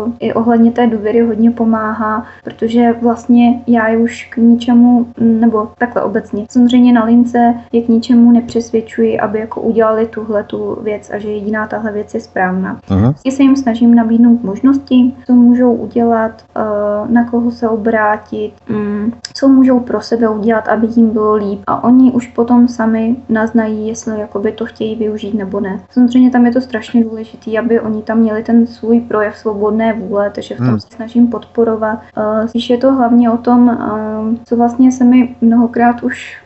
[0.06, 6.02] uh, i ohledně té důvěry hodně pomáhá, protože vlastně já už k ničemu, nebo takhle
[6.02, 11.18] obecně, samozřejmě na lince je k ničemu nepřesvědčuji, aby jako udělali tuhle tu věc a
[11.18, 12.80] že jediná tahle věc je správná.
[12.88, 13.14] Uh-huh.
[13.30, 19.48] se jim snažím nabídnout možnosti, co můžou udělat, uh, na koho se obrátit, um, co
[19.48, 24.20] můžou pro sebe udělat, aby jim bylo líp a oni už potom sami naznají, jestli
[24.20, 25.80] jakoby to chtějí využít nebo ne.
[25.90, 30.30] Samozřejmě tam je to strašně důležité, aby oni tam měli ten svůj projev svobodné vůle,
[30.30, 30.80] takže v tom hmm.
[30.80, 32.00] se snažím podporovat.
[32.18, 36.41] Uh, spíš je to hlavně o tom, uh, co vlastně se mi mnohokrát už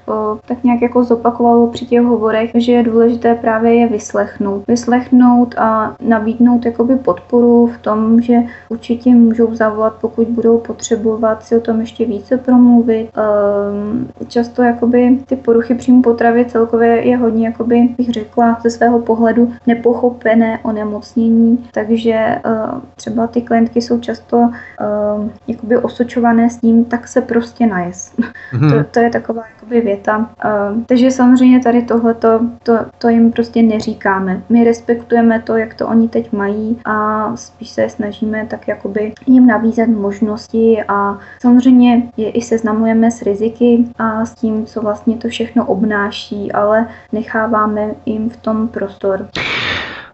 [0.45, 4.64] tak nějak jako zopakovalo při těch hovorech, že je důležité právě je vyslechnout.
[4.68, 8.36] Vyslechnout a nabídnout jakoby podporu v tom, že
[8.69, 13.10] určitě můžou zavolat, pokud budou potřebovat si o tom ještě více promluvit.
[13.15, 18.99] Ehm, často jakoby ty poruchy příjmu potravy celkově je hodně, jakoby bych řekla, ze svého
[18.99, 22.41] pohledu nepochopené onemocnění, takže eh,
[22.95, 24.49] třeba ty klientky jsou často
[24.80, 28.14] ehm, jakoby osočované s tím, tak se prostě najes.
[28.18, 28.76] Mm-hmm.
[28.76, 30.30] To, to je taková jakoby věc světa.
[30.85, 34.41] Takže samozřejmě tady tohleto, to, to jim prostě neříkáme.
[34.49, 39.47] My respektujeme to, jak to oni teď mají a spíš se snažíme tak jakoby jim
[39.47, 45.27] nabízet možnosti a samozřejmě je i seznamujeme s riziky a s tím, co vlastně to
[45.27, 49.27] všechno obnáší, ale necháváme jim v tom prostor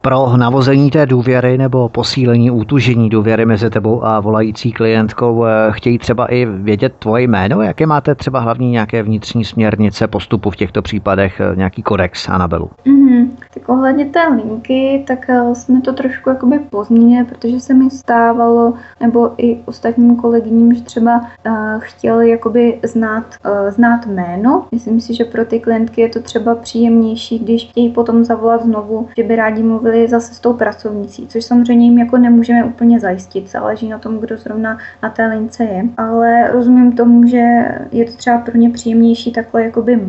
[0.01, 5.97] pro navození té důvěry nebo posílení útužení důvěry mezi tebou a volající klientkou eh, chtějí
[5.97, 7.61] třeba i vědět tvoje jméno?
[7.61, 12.69] Jaké máte třeba hlavní nějaké vnitřní směrnice postupu v těchto případech, eh, nějaký kodex Anabelu?
[12.85, 13.27] Mm-hmm.
[13.53, 18.73] Tak ohledně té linky, tak eh, jsme to trošku jakoby pozměnili, protože se mi stávalo,
[18.99, 24.65] nebo i ostatním kolegyním, že třeba uh, chtěli jakoby znát, uh, znát jméno.
[24.71, 29.07] Myslím si, že pro ty klientky je to třeba příjemnější, když chtějí potom zavolat znovu,
[29.17, 32.99] že by rádi mluvili byli zase s tou pracovnicí, což samozřejmě jim jako nemůžeme úplně
[32.99, 35.84] zajistit, záleží na tom, kdo zrovna na té lince je.
[35.97, 37.43] Ale rozumím tomu, že
[37.91, 39.99] je to třeba pro ně příjemnější takhle jakoby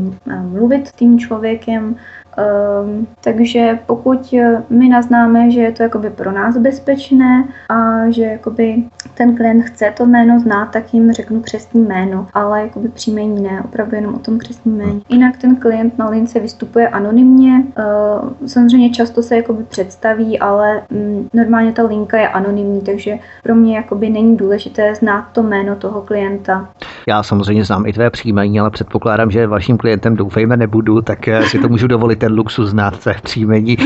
[0.42, 1.96] mluvit s tím člověkem,
[2.38, 4.34] Um, takže pokud
[4.70, 8.82] my naznáme, že je to jakoby pro nás bezpečné a že jakoby
[9.14, 13.62] ten klient chce to jméno znát, tak jim řeknu křestní jméno, ale jakoby příjmení ne,
[13.64, 15.00] opravdu jenom o tom křestním jméně.
[15.08, 21.28] Jinak ten klient na lince vystupuje anonymně, uh, samozřejmě často se jakoby představí, ale um,
[21.34, 26.02] normálně ta linka je anonymní, takže pro mě jakoby není důležité znát to jméno toho
[26.02, 26.68] klienta.
[27.08, 31.42] Já samozřejmě znám i tvé příjmení, ale předpokládám, že vaším klientem doufejme nebudu, tak eh,
[31.42, 33.76] si to můžu dovolit ten luxus znát té příjmení.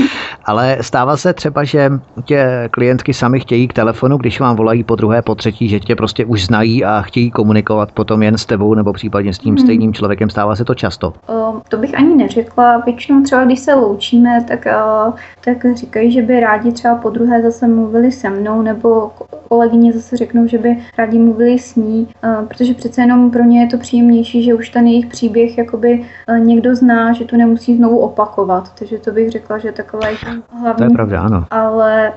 [0.44, 1.90] Ale stává se třeba, že
[2.24, 5.96] tě klientky sami chtějí k telefonu, když vám volají po druhé, po třetí, že tě
[5.96, 9.64] prostě už znají a chtějí komunikovat potom jen s tebou nebo případně s tím hmm.
[9.64, 10.30] stejným člověkem.
[10.30, 11.12] Stává se to často?
[11.28, 12.78] Uh, to bych ani neřekla.
[12.78, 15.14] Většinou třeba, když se loučíme, tak, uh,
[15.44, 19.10] tak říkají, že by rádi třeba po druhé zase mluvili se mnou, nebo
[19.48, 23.60] kolegyně zase řeknou, že by rádi mluvili s ní, uh, protože přece jenom pro ně
[23.60, 27.76] je to příjemnější, že už ten jejich příběh jakoby uh, někdo zná, že to nemusí
[27.76, 30.16] znovu opakovat opakovat, takže to bych řekla, že taková je
[30.60, 30.78] hlavní.
[30.78, 31.44] To je pravda, ano.
[31.50, 32.12] Ale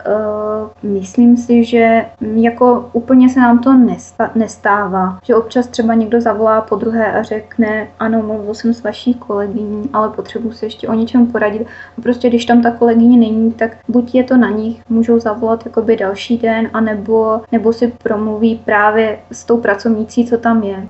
[0.84, 6.22] uh, myslím si, že jako úplně se nám to nesta- nestává, že občas třeba někdo
[6.22, 10.88] zavolá po druhé a řekne, ano, mluvil jsem s vaší kolegyní, ale potřebuji se ještě
[10.88, 11.68] o něčem poradit.
[11.98, 15.66] A prostě když tam ta kolegyně není, tak buď je to na nich, můžou zavolat
[15.66, 20.88] jakoby další den, anebo, nebo si promluví právě s tou pracovnící, co tam je.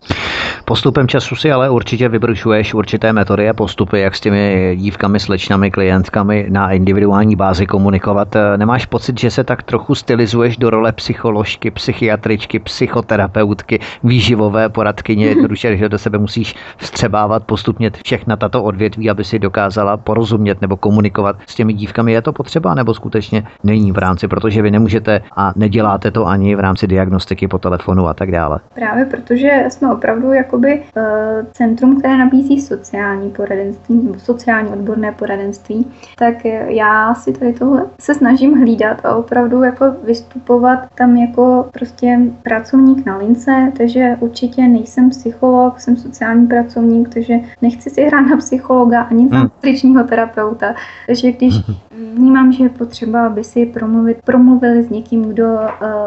[0.65, 5.71] Postupem času si ale určitě vybrušuješ určité metody a postupy, jak s těmi dívkami, slečnami,
[5.71, 8.35] klientkami na individuální bázi komunikovat.
[8.57, 15.77] Nemáš pocit, že se tak trochu stylizuješ do role psycholožky, psychiatričky, psychoterapeutky, výživové poradkyně, jednoduše,
[15.77, 21.35] že do sebe musíš vstřebávat postupně všechna tato odvětví, aby si dokázala porozumět nebo komunikovat
[21.47, 22.11] s těmi dívkami.
[22.11, 26.55] Je to potřeba nebo skutečně není v rámci, protože vy nemůžete a neděláte to ani
[26.55, 28.59] v rámci diagnostiky po telefonu a tak dále.
[28.75, 31.03] Právě protože jsme opravdu jakoby uh,
[31.51, 35.85] centrum, které nabízí sociální poradenství nebo sociální odborné poradenství,
[36.17, 42.19] tak já si tady tohle se snažím hlídat a opravdu jako vystupovat tam jako prostě
[42.43, 48.37] pracovník na lince, takže určitě nejsem psycholog, jsem sociální pracovník, takže nechci si hrát na
[48.37, 50.07] psychologa ani na hmm.
[50.07, 50.75] terapeuta.
[51.07, 51.53] Takže když
[52.15, 55.59] vnímám, že je potřeba, aby si promluvit, promluvili s někým, kdo uh,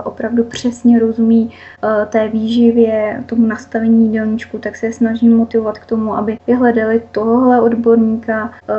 [0.04, 6.14] opravdu přesně rozumí uh, té výživě, tomu nastavení jídelníčku, tak se snažím motivovat k tomu,
[6.14, 8.74] aby vyhledali tohohle odborníka uh,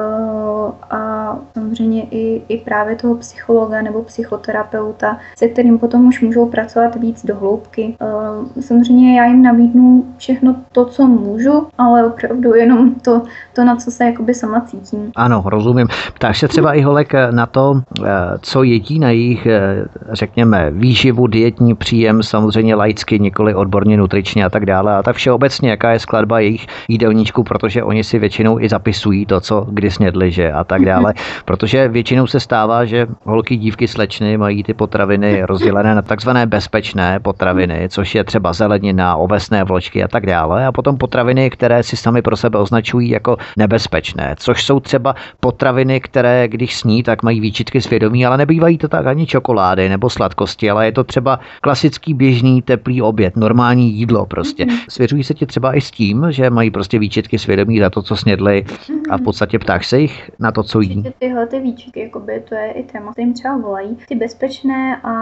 [0.90, 6.96] a samozřejmě i, i právě toho psychologa nebo psychoterapeuta, se kterým potom už můžou pracovat
[6.96, 7.96] víc do hloubky.
[8.02, 13.22] Uh, samozřejmě já jim nabídnu všechno to, co můžu, ale opravdu jenom to,
[13.54, 15.12] to na co se jakoby sama cítím.
[15.16, 15.88] Ano, rozumím.
[16.14, 18.10] Ptáš se třeba i holek na to, eh,
[18.42, 24.50] co jedí na jejich, eh, řekněme, výživu, dietní příjem, samozřejmě laicky, nikoli odborně nutričně a
[24.50, 24.96] tak dále.
[24.96, 29.40] A tak všeobecně, jaká je skladba jejich jídelníčku, protože oni si většinou i zapisují to,
[29.40, 31.14] co kdy snědli, že a tak dále.
[31.46, 37.20] Protože většinou se stává, že holky, dívky, slečny mají ty potraviny rozdělené na takzvané bezpečné
[37.20, 40.66] potraviny, což je třeba zelenina, ovesné vločky a tak dále.
[40.66, 46.00] A potom potraviny, které si sami pro sebe označují jako nebezpečné, což jsou třeba potraviny,
[46.00, 50.70] které když sní, tak mají výčitky svědomí, ale nebývají to tak ani čokolády nebo sladkosti,
[50.70, 54.66] ale je to třeba klasický běžný teplý oběd, normální jídlo prostě.
[54.66, 54.86] Mm-hmm.
[54.90, 58.16] Svěřují se ti třeba i s tím, že mají prostě výčitky svědomí za to, co
[58.16, 58.66] snědli
[59.10, 61.04] a v podstatě ptáš se jich na to, co jí.
[61.20, 63.98] Tyhle ty výčitky, jakoby, to je i téma, kterým třeba volají.
[64.08, 65.14] Ty bezpečné a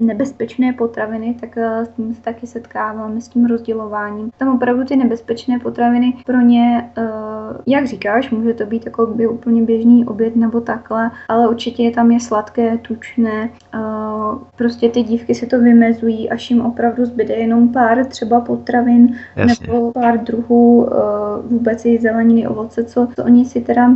[0.00, 4.30] nebezpečné potraviny, tak eh, s tím se taky setkáváme s tím rozdělováním.
[4.38, 7.02] Tam opravdu ty nebezpečné potraviny pro ně, eh,
[7.66, 12.10] jak říkáš, může to být jako by úplně běžný oběd nebo takhle, ale určitě tam
[12.10, 13.50] je sladké, tučné.
[13.74, 13.78] Eh,
[14.56, 19.66] prostě ty dívky si to vymezují, až jim opravdu zbyde jenom pár třeba potravin Jasně.
[19.66, 20.88] nebo pár druhů
[21.44, 23.90] vůbec i zeleniny, ovoce, co, co oni si teda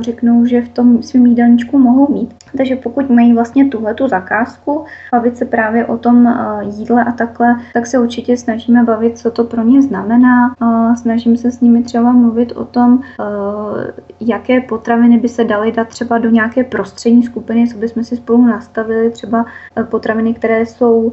[0.00, 2.34] řeknou, že v tom svém jídelníčku mohou mít.
[2.56, 7.56] Takže pokud mají vlastně tuhle tu zakázku, bavit se právě o tom jídle a takhle,
[7.74, 10.54] tak se určitě snažíme bavit, co to pro ně znamená.
[10.96, 13.00] Snažím se s nimi třeba mluvit o tom,
[14.20, 18.46] jaké potraviny by se daly dát třeba do nějaké prostřední skupiny, co bychom si spolu
[18.46, 19.46] nastavili, třeba
[19.82, 21.12] potraviny, které jsou,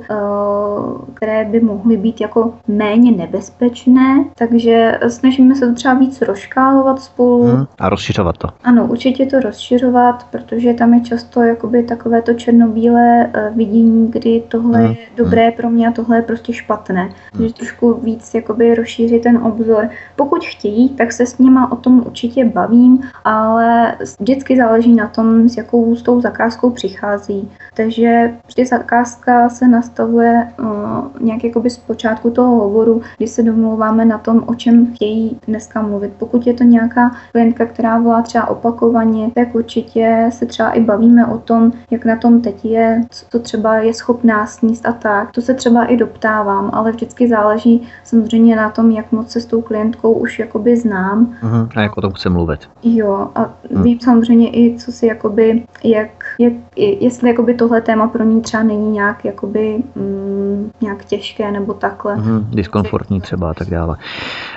[1.14, 7.44] které by mohly být jako méně nebezpečné, takže snažíme se to třeba víc rozškálovat spolu.
[7.44, 8.48] Hmm, a rozšiřovat to.
[8.64, 14.80] Ano, určitě to rozšiřovat, protože tam je často jakoby takové to černobílé vidění, kdy tohle
[14.80, 14.90] hmm.
[14.90, 17.02] je dobré pro mě a tohle je prostě špatné.
[17.02, 17.12] Hmm.
[17.32, 19.90] Takže trošku víc jakoby rozšířit ten obzor.
[20.16, 25.50] Pokud chtějí, tak se s nima o tom určitě bavím, ale vždycky záleží na tom,
[25.50, 27.50] s jakou s tou zakázkou přichází.
[27.76, 30.68] Takže vždy zakázka se nastavuje uh,
[31.20, 35.82] nějak jakoby z počátku toho hovoru, kdy se domlouváme na tom, o čem chtějí dneska
[35.82, 36.12] mluvit.
[36.18, 41.26] Pokud je to nějaká klientka, která volá třeba opakovaně, tak určitě se třeba i bavíme
[41.26, 45.32] o tom, jak na tom teď je, co třeba je schopná sníst a tak.
[45.32, 49.46] To se třeba i doptávám, ale vždycky záleží samozřejmě na tom, jak moc se s
[49.46, 51.34] tou klientkou už jakoby znám.
[51.44, 51.70] Uh-huh.
[51.76, 52.60] A jak o tom chce mluvit.
[52.84, 53.82] Jo, a uh-huh.
[53.84, 58.64] vím samozřejmě i, co si jakoby, jak, jak jestli jakoby tohle téma pro ní třeba
[58.64, 62.16] není nějak jakoby mm, nějak těžké nebo takhle.
[62.16, 62.46] Uh-huh.
[62.50, 63.98] Diskomfortní třeba a tak dále.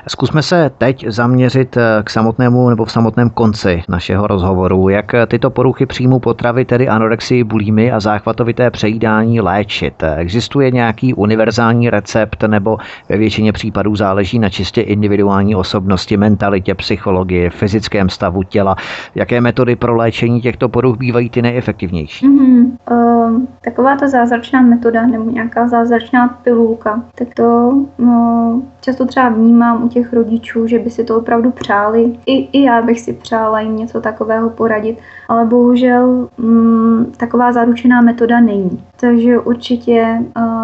[0.08, 5.50] Zkusme se teď zaměřit eh, k samotnému nebo v samotném konci našeho rozhovoru, jak tyto
[5.50, 10.02] poruchy příjmu potravy, tedy anorexii, bulímy a záchvatovité přejídání léčit.
[10.16, 12.78] Existuje nějaký univerzální recept nebo
[13.08, 18.76] ve většině případů záleží na čistě individuální osobnosti, mentalitě, psychologii, fyzickém stavu těla.
[19.14, 21.73] Jaké metody pro léčení těchto poruch bývají ty nejefektivnější?
[22.22, 22.70] Mm-hmm.
[22.90, 29.84] Uh, taková ta zázračná metoda nebo nějaká zázračná pilulka, tak to no, často třeba vnímám
[29.84, 32.12] u těch rodičů, že by si to opravdu přáli.
[32.26, 34.98] I, i já bych si přála jim něco takového poradit,
[35.28, 38.82] ale bohužel mm, taková zaručená metoda není.
[39.00, 40.18] Takže určitě,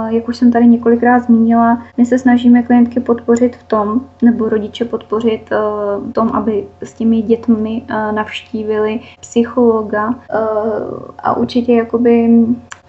[0.08, 4.84] jak už jsem tady několikrát zmínila, my se snažíme klientky podpořit v tom, nebo rodiče
[4.84, 10.14] podpořit v tom, aby s těmi dětmi navštívili psychologa
[11.18, 12.28] a určitě jakoby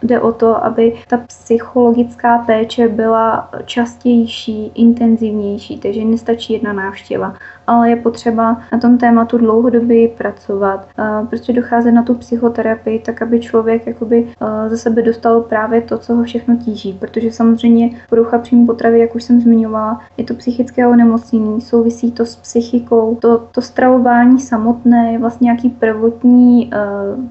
[0.03, 7.33] jde o to, aby ta psychologická péče byla častější, intenzivnější, takže nestačí jedna návštěva,
[7.67, 10.87] ale je potřeba na tom tématu dlouhodobě pracovat,
[11.29, 14.27] prostě docházet na tu psychoterapii, tak aby člověk jakoby
[14.67, 19.15] ze sebe dostal právě to, co ho všechno tíží, protože samozřejmě porucha příjmu potravy, jak
[19.15, 25.11] už jsem zmiňovala, je to psychické onemocnění, souvisí to s psychikou, to, to stravování samotné
[25.11, 26.71] je vlastně nějaký prvotní,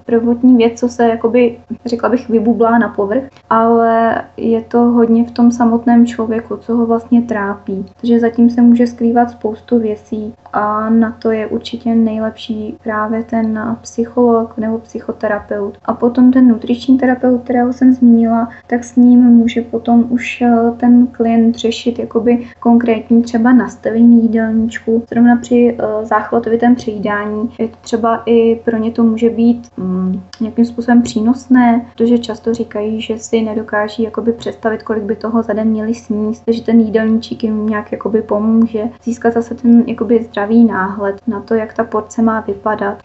[0.07, 5.31] prvotní věc, co se jakoby, řekla bych, vybublá na povrch, ale je to hodně v
[5.31, 7.87] tom samotném člověku, co ho vlastně trápí.
[8.01, 10.20] Takže zatím se může skrývat spoustu věcí
[10.53, 15.79] a na to je určitě nejlepší právě ten psycholog nebo psychoterapeut.
[15.85, 20.71] A potom ten nutriční terapeut, kterého jsem zmínila, tak s ním může potom už eh,
[20.77, 25.05] ten klient řešit jakoby konkrétní třeba nastavení jídelníčku.
[25.11, 30.65] Zrovna při uh, záchvatovitém přejídání je třeba i pro ně to může být um, nějakým
[30.65, 35.69] způsobem přínosné, protože často říkají, že si nedokáží jakoby představit, kolik by toho za den
[35.69, 41.21] měli sníst, takže ten jídelníček jim nějak jakoby pomůže získat zase ten jakoby zdravý náhled
[41.27, 42.99] na to, jak ta porce má vypadat.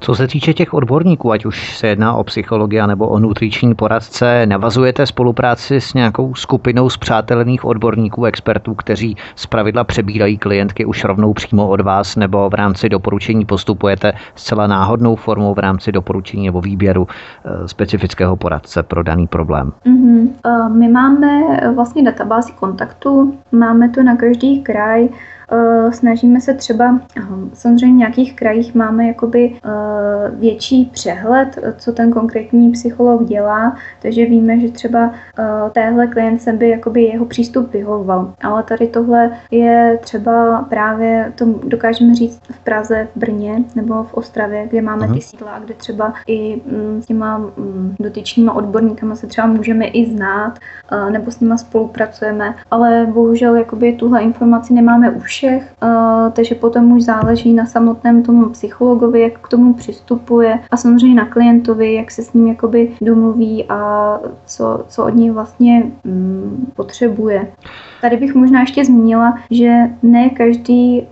[0.00, 4.46] Co se týče těch odborníků, ať už se jedná o psychologi nebo o nutriční poradce,
[4.46, 11.68] navazujete spolupráci s nějakou skupinou zpřátelených odborníků, expertů, kteří zpravidla přebírají klientky už rovnou přímo
[11.68, 17.06] od vás, nebo v rámci doporučení postupujete zcela náhodnou formou v rámci doporučení nebo výběru
[17.08, 19.72] eh, specifického poradce pro daný problém?
[19.86, 20.28] Mm-hmm.
[20.72, 21.40] My máme
[21.74, 25.41] vlastně databázi kontaktů, máme to na každý kraj, Eh,
[25.90, 27.00] snažíme se třeba,
[27.52, 29.68] samozřejmě v nějakých krajích máme jakoby eh,
[30.30, 36.68] větší přehled, co ten konkrétní psycholog dělá, takže víme, že třeba eh, téhle klientce by
[36.68, 38.32] jakoby jeho přístup vyhovoval.
[38.42, 44.14] Ale tady tohle je třeba právě, to dokážeme říct v Praze, v Brně nebo v
[44.14, 49.26] Ostravě, kde máme ty sídla, kde třeba i mm, s těma mm, dotyčnýma odborníkama se
[49.26, 50.58] třeba můžeme i znát,
[51.10, 55.74] nebo s nima spolupracujeme, ale bohužel jakoby tuhle informaci nemáme už všech,
[56.32, 61.26] takže potom už záleží na samotném tomu psychologovi, jak k tomu přistupuje a samozřejmě na
[61.26, 67.46] klientovi, jak se s ním jakoby domluví a co, co od něj vlastně mm, potřebuje.
[68.00, 71.08] Tady bych možná ještě zmínila, že ne každý uh,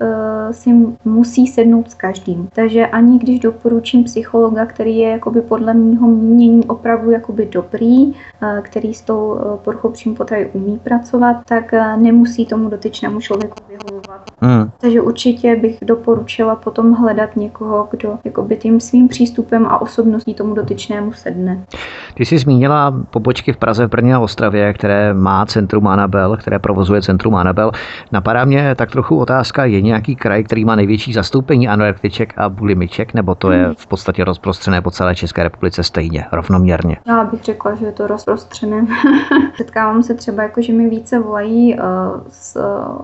[0.50, 0.70] si
[1.04, 2.48] musí sednout s každým.
[2.54, 8.14] Takže ani když doporučím psychologa, který je jakoby podle mého mínění opravdu jakoby dobrý, uh,
[8.62, 13.54] který s tou uh, poruchou příjmu potravy umí pracovat, tak uh, nemusí tomu dotyčnému člověku
[13.68, 14.19] vyhovovat.
[14.40, 14.70] Hmm.
[14.80, 20.54] Takže určitě bych doporučila potom hledat někoho, kdo jakoby tím svým přístupem a osobností tomu
[20.54, 21.64] dotyčnému sedne.
[22.14, 26.58] Ty jsi zmínila pobočky v Praze, v Brně a Ostravě, které má centrum Anabel, které
[26.58, 27.72] provozuje centrum Anabel.
[28.12, 33.14] Napadá mě tak trochu otázka, je nějaký kraj, který má největší zastoupení anorektiček a bulimiček,
[33.14, 36.96] nebo to je v podstatě rozprostřené po celé České republice stejně, rovnoměrně?
[37.06, 38.86] Já bych řekla, že je to rozprostřené.
[39.56, 41.80] Setkávám se třeba, jako, že mi více volají uh,
[42.28, 42.56] z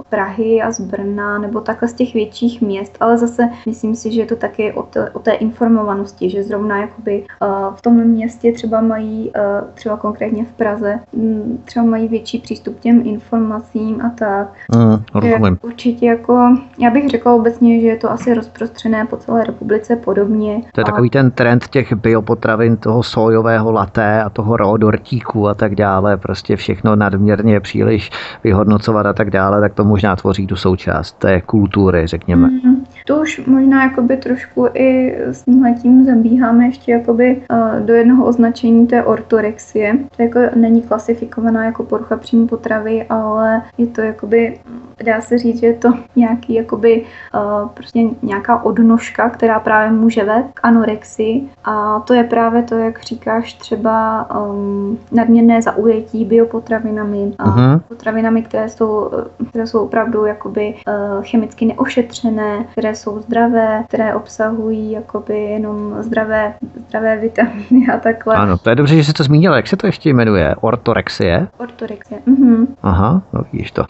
[0.08, 4.20] Prahy a z Brna, nebo takhle z těch větších měst, ale zase myslím si, že
[4.20, 8.52] je to taky o té, o té informovanosti, že zrovna jakoby uh, v tom městě
[8.52, 14.00] třeba mají, uh, třeba konkrétně v Praze, um, třeba mají větší přístup k těm informacím
[14.00, 14.48] a tak.
[14.74, 15.58] Mm, rozumím.
[15.62, 20.62] Určitě jako, já bych řekla obecně, že je to asi rozprostřené po celé republice podobně.
[20.72, 20.86] To je a...
[20.86, 26.16] takový ten trend těch biopotravin, toho sojového laté a toho raw dortíku a tak dále,
[26.16, 28.10] prostě všechno nadměrně příliš
[28.44, 30.85] vyhodnocovat a tak dále, tak to možná tvoří tu součást
[31.18, 32.48] té kultury, řekněme.
[32.48, 35.44] Mm, to už možná jakoby trošku i s
[35.82, 39.98] tím zabíháme ještě jakoby uh, do jednoho označení té ortorexie.
[40.16, 44.58] To jako není klasifikovaná jako porucha příjmu potravy, ale je to jakoby,
[45.04, 47.04] dá se říct, že je to nějaký jakoby
[47.34, 52.74] uh, prostě nějaká odnožka, která právě může vést k anorexii a to je právě to,
[52.74, 57.80] jak říkáš, třeba um, nadměrné zaujetí biopotravinami a uh-huh.
[57.88, 59.10] potravinami, které jsou,
[59.48, 60.74] které jsou opravdu jakoby
[61.22, 66.54] chemicky neošetřené, které jsou zdravé, které obsahují jakoby jenom zdravé,
[66.88, 68.36] zdravé vitamíny a takhle.
[68.36, 69.56] Ano, to je dobře, že jsi to zmínila.
[69.56, 70.54] Jak se to ještě jmenuje?
[70.60, 71.48] Ortorexie?
[71.58, 72.66] Ortorexie, mhm.
[72.82, 73.84] Aha, no vidíš to.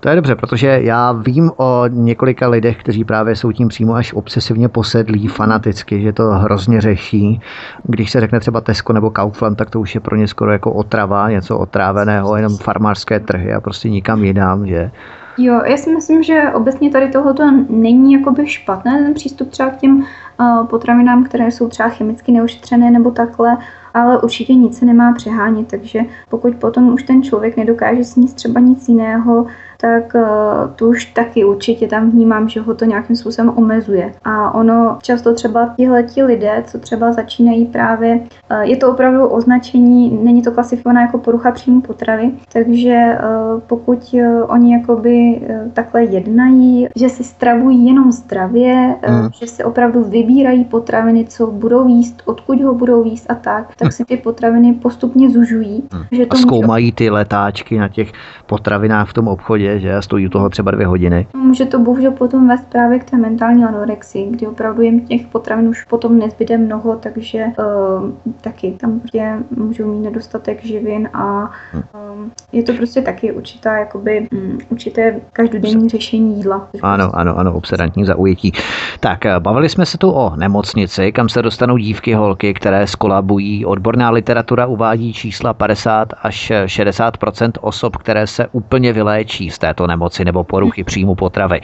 [0.00, 4.12] To je dobře, protože já vím o několika lidech, kteří právě jsou tím přímo až
[4.12, 7.40] obsesivně posedlí, fanaticky, že to hrozně řeší.
[7.82, 10.72] Když se řekne třeba Tesco nebo Kaufland, tak to už je pro ně skoro jako
[10.72, 14.90] otrava, něco otráveného, jenom farmářské trhy a prostě nikam jinam, že
[15.38, 19.76] Jo, já si myslím, že obecně tady tohoto není jakoby špatné, ten přístup třeba k
[19.76, 23.58] těm uh, potravinám, které jsou třeba chemicky neošetřené nebo takhle,
[23.94, 28.60] ale určitě nic se nemá přehánět, takže pokud potom už ten člověk nedokáže sníst třeba
[28.60, 29.46] nic jiného,
[29.82, 34.12] tak uh, tu už taky určitě tam vnímám, že ho to nějakým způsobem omezuje.
[34.24, 40.18] A ono často třeba tihleti lidé, co třeba začínají právě, uh, je to opravdu označení,
[40.22, 43.18] není to klasifikované jako porucha příjmu potravy, takže
[43.54, 49.28] uh, pokud uh, oni jakoby uh, takhle jednají, že si stravují jenom zdravě, mm.
[49.32, 53.92] že si opravdu vybírají potraviny, co budou jíst, odkud ho budou jíst a tak, tak
[53.92, 55.82] si ty potraviny postupně zužují.
[55.92, 56.04] Hmm.
[56.12, 56.94] Že to a zkoumají může...
[56.94, 58.12] ty letáčky na těch
[58.46, 61.26] potravinách v tom obchodě, že stojí u toho třeba dvě hodiny.
[61.36, 65.68] Může to bohužel potom vést právě k té mentální anorexii, kdy opravdu jim těch potravin
[65.68, 72.28] už potom nezbyde mnoho, takže uh, taky tam prostě můžou mít nedostatek živin a uh,
[72.52, 76.68] je to prostě taky určitá, jakoby, um, určité každodenní řešení jídla.
[76.82, 78.52] Ano, ano, ano, obsedantní zaujetí.
[79.00, 83.66] Tak, eh, bavili jsme se tu o nemocnici, kam se dostanou dívky, holky, které skolabují.
[83.66, 90.24] Odborná literatura uvádí čísla 50 až 60% osob, které se úplně vyléčí z této nemoci
[90.24, 91.60] nebo poruchy příjmu potravy.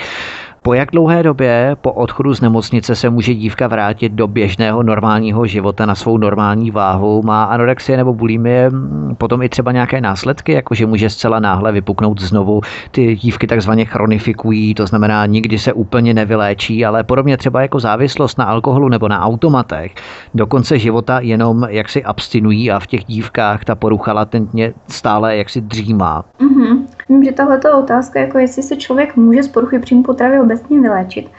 [0.62, 5.46] Po jak dlouhé době po odchodu z nemocnice se může dívka vrátit do běžného normálního
[5.46, 7.22] života na svou normální váhu?
[7.22, 12.20] Má anorexie nebo bulimie mm, potom i třeba nějaké následky, jakože může zcela náhle vypuknout
[12.20, 12.60] znovu?
[12.90, 18.38] Ty dívky takzvaně chronifikují, to znamená nikdy se úplně nevyléčí, ale podobně třeba jako závislost
[18.38, 19.94] na alkoholu nebo na automatech.
[20.34, 25.60] Do konce života jenom jaksi abstinují a v těch dívkách ta porucha latentně stále jaksi
[25.60, 26.24] dřímá.
[26.40, 26.97] Mm-hmm.
[27.08, 31.30] Vím, že tahle otázka, jako jestli se člověk může z poruchy příjmu potravy obecně vyléčit,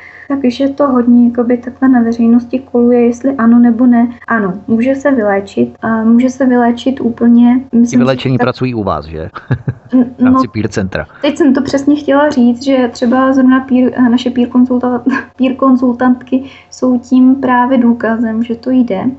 [0.41, 4.09] takže to hodně jakoby, takhle na veřejnosti koluje, jestli ano nebo ne.
[4.27, 7.61] Ano, může se vyléčit a může se vyléčit úplně.
[7.71, 8.45] Myslím, vyléčení tak...
[8.45, 9.29] pracují u vás, že?
[9.91, 11.05] v rámci no, peer centra.
[11.21, 15.03] Teď jsem to přesně chtěla říct, že třeba zrovna peer, naše peer, konzulta,
[15.37, 19.01] peer konzultantky jsou tím právě důkazem, že to jde.
[19.03, 19.11] Uh,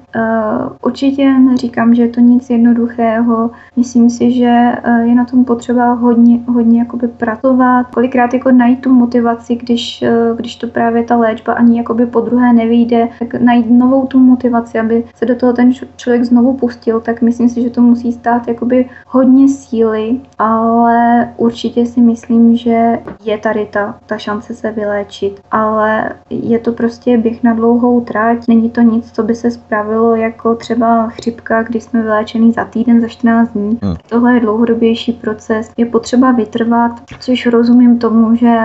[0.83, 3.51] určitě neříkám, že je to nic jednoduchého.
[3.77, 7.87] Myslím si, že uh, je na tom potřeba hodně, hodně jakoby pracovat.
[7.87, 10.05] Kolikrát jako najít tu motivaci, když,
[10.37, 14.19] když to právě právě ta léčba ani jakoby po druhé nevyjde, tak najít novou tu
[14.19, 18.13] motivaci, aby se do toho ten člověk znovu pustil, tak myslím si, že to musí
[18.13, 24.73] stát jakoby hodně síly, ale určitě si myslím, že je tady ta, ta šance se
[24.73, 29.51] vyléčit, ale je to prostě běh na dlouhou trať, není to nic, co by se
[29.51, 33.79] spravilo jako třeba chřipka, kdy jsme vyléčený za týden, za 14 dní.
[33.83, 33.97] Hmm.
[34.09, 38.57] Tohle je dlouhodobější proces, je potřeba vytrvat, což rozumím tomu, že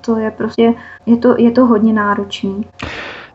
[0.00, 0.74] to je prostě,
[1.06, 2.64] je to, je to hodně náročný.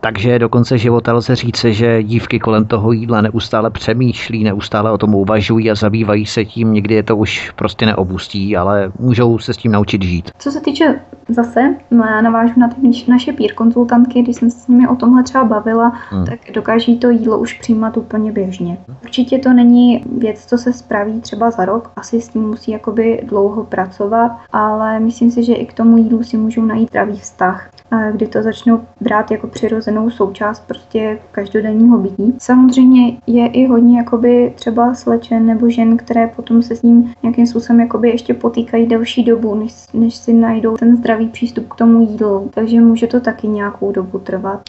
[0.05, 4.97] Takže do konce života lze říci, že dívky kolem toho jídla neustále přemýšlí, neustále o
[4.97, 6.73] tom uvažují a zabývají se tím.
[6.73, 10.31] Někdy je to už prostě neobustí, ale můžou se s tím naučit žít.
[10.37, 10.99] Co se týče
[11.29, 12.75] zase, no já navážu na ty
[13.07, 16.25] naše pír konzultantky, když jsem se s nimi o tomhle třeba bavila, hmm.
[16.25, 18.77] tak dokáží to jídlo už přijímat úplně běžně.
[19.03, 23.23] Určitě to není věc, co se spraví třeba za rok, asi s tím musí jakoby
[23.23, 27.69] dlouho pracovat, ale myslím si, že i k tomu jídlu si můžou najít pravý vztah
[28.11, 32.33] kdy to začnou brát jako přirozenou součást prostě každodenního bytí.
[32.39, 37.47] Samozřejmě je i hodně jakoby třeba slečen nebo žen, které potom se s ním nějakým
[37.47, 42.01] způsobem jakoby ještě potýkají delší dobu, než, než si najdou ten zdravý přístup k tomu
[42.01, 42.51] jídlu.
[42.53, 44.61] Takže může to taky nějakou dobu trvat.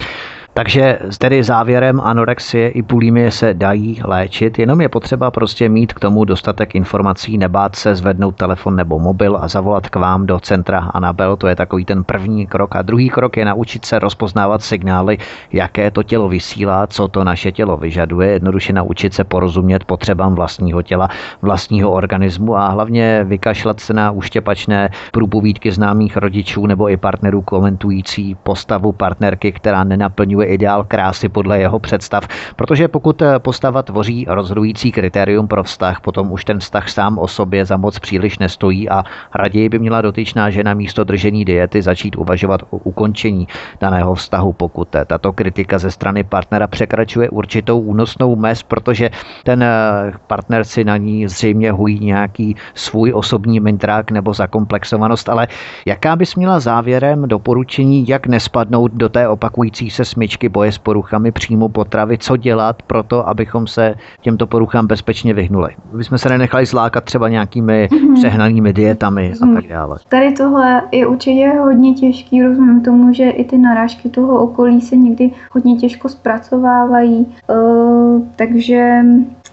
[0.57, 6.01] Takže tedy závěrem anorexie i bulimie se dají léčit, jenom je potřeba prostě mít k
[6.01, 10.79] tomu dostatek informací, nebát se zvednout telefon nebo mobil a zavolat k vám do centra
[10.79, 12.77] Anabel, to je takový ten první krok.
[12.77, 15.19] A druhý krok je naučit se rozpoznávat signály,
[15.53, 20.83] jaké to tělo vysílá, co to naše tělo vyžaduje, jednoduše naučit se porozumět potřebám vlastního
[20.83, 21.09] těla,
[21.43, 28.35] vlastního organismu a hlavně vykašlat se na uštěpačné průpovídky známých rodičů nebo i partnerů komentující
[28.43, 34.93] postavu partnerky, která nenaplňuje ideál krásy podle jeho představ, protože pokud eh, postava tvoří rozhodující
[34.93, 39.05] kritérium pro vztah, potom už ten vztah sám o sobě za moc příliš nestojí a
[39.35, 43.49] raději by měla dotyčná žena místo držení diety začít uvažovat o ukončení
[43.81, 49.11] daného vztahu, pokud eh, tato kritika ze strany partnera překračuje určitou únosnou mez, protože
[49.45, 55.49] ten eh, partner si na ní zřejmě hují nějaký svůj osobní mintrák nebo zakomplexovanost, ale
[55.87, 60.79] jaká bys měla závěrem doporučení, jak nespadnout do té opakující se smyčky pomůcky boje s
[60.79, 65.69] poruchami příjmu potravy, co dělat pro to, abychom se těmto poruchám bezpečně vyhnuli.
[65.93, 68.15] My jsme se nenechali zlákat třeba nějakými mm-hmm.
[68.15, 69.51] přehnanými dietami mm-hmm.
[69.51, 69.99] a tak dále.
[70.09, 74.97] Tady tohle je určitě hodně těžký, rozumím tomu, že i ty narážky toho okolí se
[74.97, 79.03] někdy hodně těžko zpracovávají, uh, takže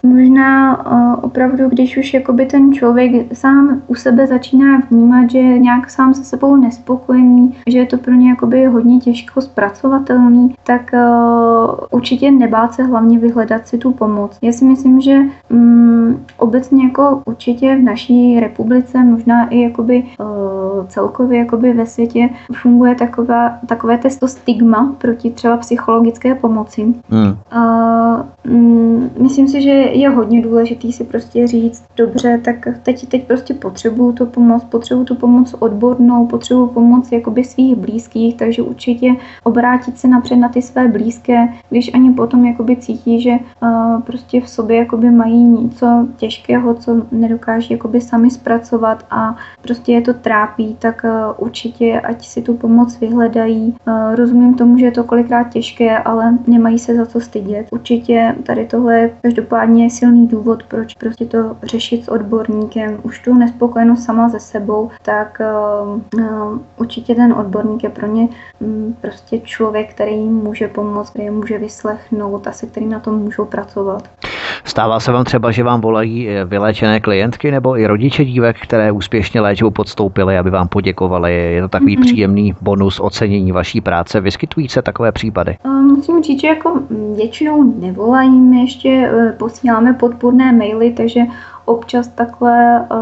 [0.04, 5.60] možná uh, opravdu, když už jakoby ten člověk sám u sebe začíná vnímat, že je
[5.60, 10.92] nějak sám se sebou nespokojený, že je to pro ně jakoby hodně těžko zpracovatelný, tak
[10.94, 14.38] uh, určitě nebát se hlavně vyhledat si tu pomoc.
[14.42, 15.20] Já si myslím, že
[15.50, 22.30] um, obecně jako určitě v naší republice, možná i jakoby uh, celkově jakoby ve světě
[22.54, 26.94] funguje taková, takové testo stigma proti třeba psychologické pomoci.
[27.10, 27.36] Hmm.
[27.52, 33.28] A, mm, myslím si, že je hodně důležitý si prostě říct, dobře, tak teď, teď
[33.28, 39.16] prostě potřebuju tu pomoc, potřebuju tu pomoc odbornou, potřebuju pomoc jakoby svých blízkých, takže určitě
[39.44, 44.42] obrátit se napřed na ty své blízké, když ani potom jakoby cítí, že uh, prostě
[44.42, 50.14] v sobě jakoby mají něco těžkého, co nedokáží jakoby sami zpracovat a prostě je to
[50.14, 53.76] trápí, tak uh, určitě ať si tu pomoc vyhledají.
[53.88, 57.68] Uh, rozumím tomu, že je to kolikrát těžké, ale nemají se za co stydět.
[57.72, 62.98] Určitě tady tohle je každopádně silný důvod, proč prostě to řešit s odborníkem.
[63.04, 65.42] Už tu nespokojenost sama ze sebou, tak
[65.84, 68.28] uh, uh, určitě ten odborník je pro ně
[68.60, 73.00] um, prostě člověk, který jim může pomoct, který jim může vyslechnout a se kterým na
[73.00, 74.10] tom můžou pracovat.
[74.64, 79.42] Stává se vám třeba, že vám volají vyléčené klientky nebo i rodiče dívek, které úspěšně
[79.42, 81.34] léčbu podstoupily, aby vám poděkovali.
[81.34, 82.02] Je to takový mm-hmm.
[82.02, 84.22] příjemný bonus ocenění vaší práce.
[84.22, 85.58] Vyskytují se takové případy?
[85.82, 86.80] Musím říct, že jako
[87.16, 91.20] většinou nevolají, ještě e, posíláme podpůrné maily, takže
[91.66, 92.96] občas takhle, eh,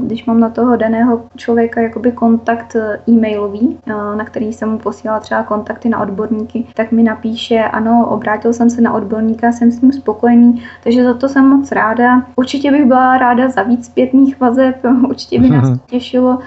[0.00, 4.78] když mám na toho daného člověka jakoby kontakt eh, e-mailový, eh, na který jsem mu
[4.78, 9.72] posílala třeba kontakty na odborníky, tak mi napíše, ano, obrátil jsem se na odborníka, jsem
[9.72, 12.22] s ním spokojený, takže za to jsem moc ráda.
[12.36, 14.76] Určitě bych byla ráda za víc zpětných vazeb,
[15.08, 16.38] určitě by nás těšilo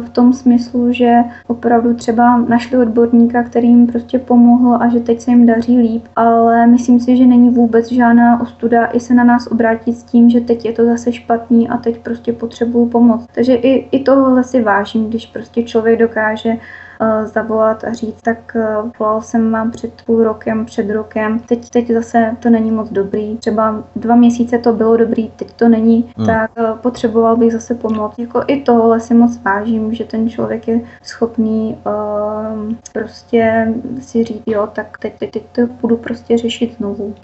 [0.00, 5.20] v tom smyslu, že opravdu třeba našli odborníka, který jim prostě pomohl a že teď
[5.20, 9.24] se jim daří líp, ale myslím si, že není vůbec žádná ostuda i se na
[9.24, 12.88] nás obrátit s tím, že teď je to zase zase špatný a teď prostě potřebuju
[12.88, 13.26] pomoc.
[13.34, 16.52] Takže i, i tohle si vážím, když prostě člověk dokáže
[17.24, 21.90] zavolat a říct, tak uh, volal jsem vám před půl rokem, před rokem, teď, teď
[21.90, 26.26] zase to není moc dobrý, třeba dva měsíce to bylo dobrý, teď to není, hmm.
[26.26, 28.14] tak uh, potřeboval bych zase pomoc.
[28.18, 34.42] Jako i tohle si moc vážím, že ten člověk je schopný uh, prostě si říct,
[34.46, 37.14] jo, tak teď, teď, teď to budu prostě řešit znovu.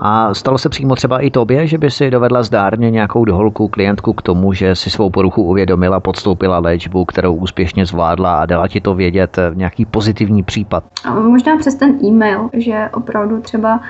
[0.00, 4.12] A stalo se přímo třeba i tobě, že by si dovedla zdárně nějakou doholku klientku
[4.12, 8.80] k tomu, že si svou poruchu uvědomila, podstoupila léčbu, kterou úspěšně zvládla a dala ti
[8.80, 10.84] to vědět vidět eh, nějaký pozitivní případ?
[11.22, 13.80] Možná přes ten e-mail, že opravdu třeba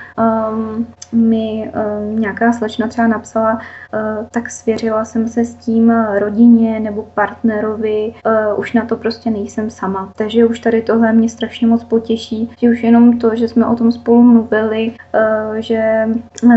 [0.50, 6.80] um, mi um, nějaká slečna třeba napsala, uh, tak svěřila jsem se s tím rodině
[6.80, 10.12] nebo partnerovi, uh, už na to prostě nejsem sama.
[10.16, 13.74] Takže už tady tohle mě strašně moc potěší, že už jenom to, že jsme o
[13.74, 16.08] tom spolu mluvili, uh, že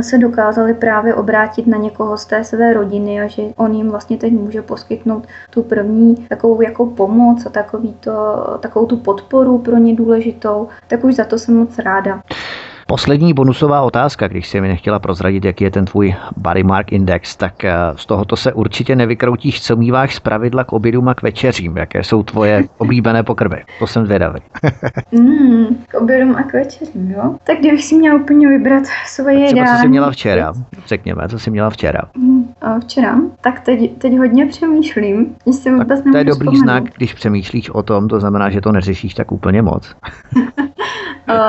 [0.02, 4.18] se dokázali právě obrátit na někoho z té své rodiny a že on jim vlastně
[4.18, 8.12] teď může poskytnout tu první takovou jako pomoc a takový to,
[8.58, 12.22] takovou tu podporu pro ně důležitou, tak už za to jsem moc ráda.
[12.88, 17.36] Poslední bonusová otázka, když si mi nechtěla prozradit, jaký je ten tvůj body mark index,
[17.36, 21.22] tak eh, z tohoto se určitě nevykroutíš, co míváš z pravidla k obědům a k
[21.22, 21.78] večeřím.
[21.78, 23.64] Jaké jsou tvoje oblíbené pokrby?
[23.80, 24.40] To jsem zvědavý.
[25.12, 27.36] mm, k obědům a k večeřím, jo?
[27.44, 29.66] Tak kdybych si měla úplně vybrat svoje jídlo.
[29.66, 30.54] co jsi měla včera?
[30.88, 32.02] Řekněme, co jsi měla včera?
[32.18, 33.16] Mm, a včera?
[33.42, 35.36] Tak teď, teď hodně přemýšlím.
[35.52, 36.64] Si vůbec to je dobrý vzpomenout.
[36.64, 39.96] znak, když přemýšlíš o tom, to znamená, že to neřešíš tak úplně moc.
[40.36, 40.44] uh,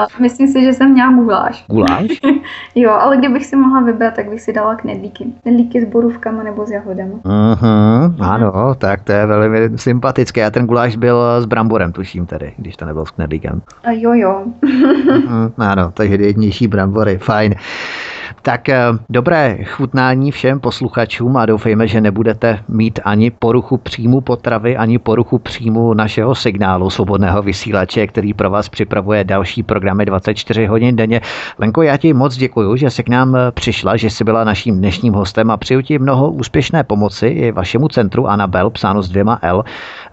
[0.20, 1.64] myslím si, že jsem měla guláš.
[1.68, 2.06] Guláš?
[2.74, 5.26] jo, ale kdybych si mohla vybrat, tak bych si dala knedlíky.
[5.42, 7.18] Knedlíky s borůvkama nebo s jahodama.
[7.24, 10.44] Uh-huh, ano, tak to je velmi sympatické.
[10.44, 13.62] A ten guláš byl s bramborem, tuším tedy, když to nebyl s knedlíkem.
[13.86, 14.42] Uh, jo, jo.
[14.62, 17.54] uh-huh, ano, takže jednější brambory, fajn.
[18.46, 18.78] Tak eh,
[19.08, 25.38] dobré chutnání všem posluchačům a doufejme, že nebudete mít ani poruchu příjmu potravy, ani poruchu
[25.38, 31.20] příjmu našeho signálu svobodného vysílače, který pro vás připravuje další programy 24 hodin denně.
[31.58, 34.78] Lenko, já ti moc děkuji, že jsi k nám eh, přišla, že jsi byla naším
[34.78, 39.38] dnešním hostem a přeju ti mnoho úspěšné pomoci i vašemu centru Anabel, psáno s dvěma
[39.42, 39.64] L.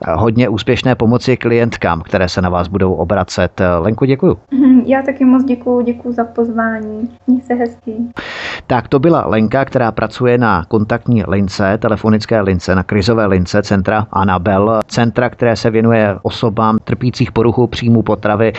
[0.08, 3.62] Eh, hodně úspěšné pomoci klientkám, které se na vás budou obracet.
[3.80, 4.38] Lenko, děkuji.
[4.52, 7.10] Mhm, já taky moc děkuji, děkuji za pozvání.
[7.28, 8.14] Měj se hezký.
[8.68, 14.08] Tak to byla Lenka, která pracuje na kontaktní lince, telefonické lince, na krizové lince centra
[14.12, 18.54] Anabel, centra, které se věnuje osobám trpících poruchů příjmu potravy,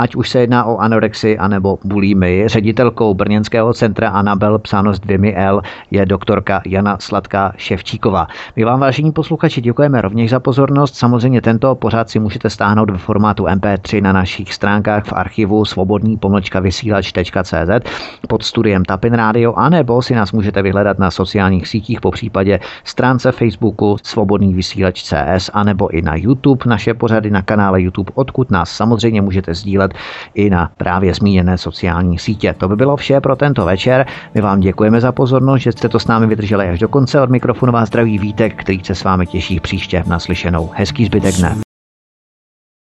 [0.00, 2.44] ať už se jedná o anorexii anebo bulímy.
[2.46, 8.26] Ředitelkou brněnského centra Anabel, psáno s dvěmi L, je doktorka Jana Sladká Ševčíková.
[8.56, 10.96] My vám, vážení posluchači, děkujeme rovněž za pozornost.
[10.96, 16.16] Samozřejmě tento pořád si můžete stáhnout ve formátu MP3 na našich stránkách v archivu svobodný
[16.16, 17.90] pomlčka vysílač.cz
[18.28, 23.32] pod studiem Tapin Radio, anebo si nás můžete vyhledat na sociálních sítích, po případě stránce
[23.32, 28.70] Facebooku Svobodný vysílač CS, anebo i na YouTube, naše pořady na kanále YouTube, odkud nás
[28.70, 32.54] samozřejmě můžete sdílet podívat i na právě zmíněné sociální sítě.
[32.58, 34.06] To by bylo vše pro tento večer.
[34.34, 37.20] My vám děkujeme za pozornost, že jste to s námi vydrželi až do konce.
[37.20, 40.70] Od mikrofonu vás zdraví Vítek, který se s vámi těší příště naslyšenou.
[40.74, 41.69] Hezký zbytek dne.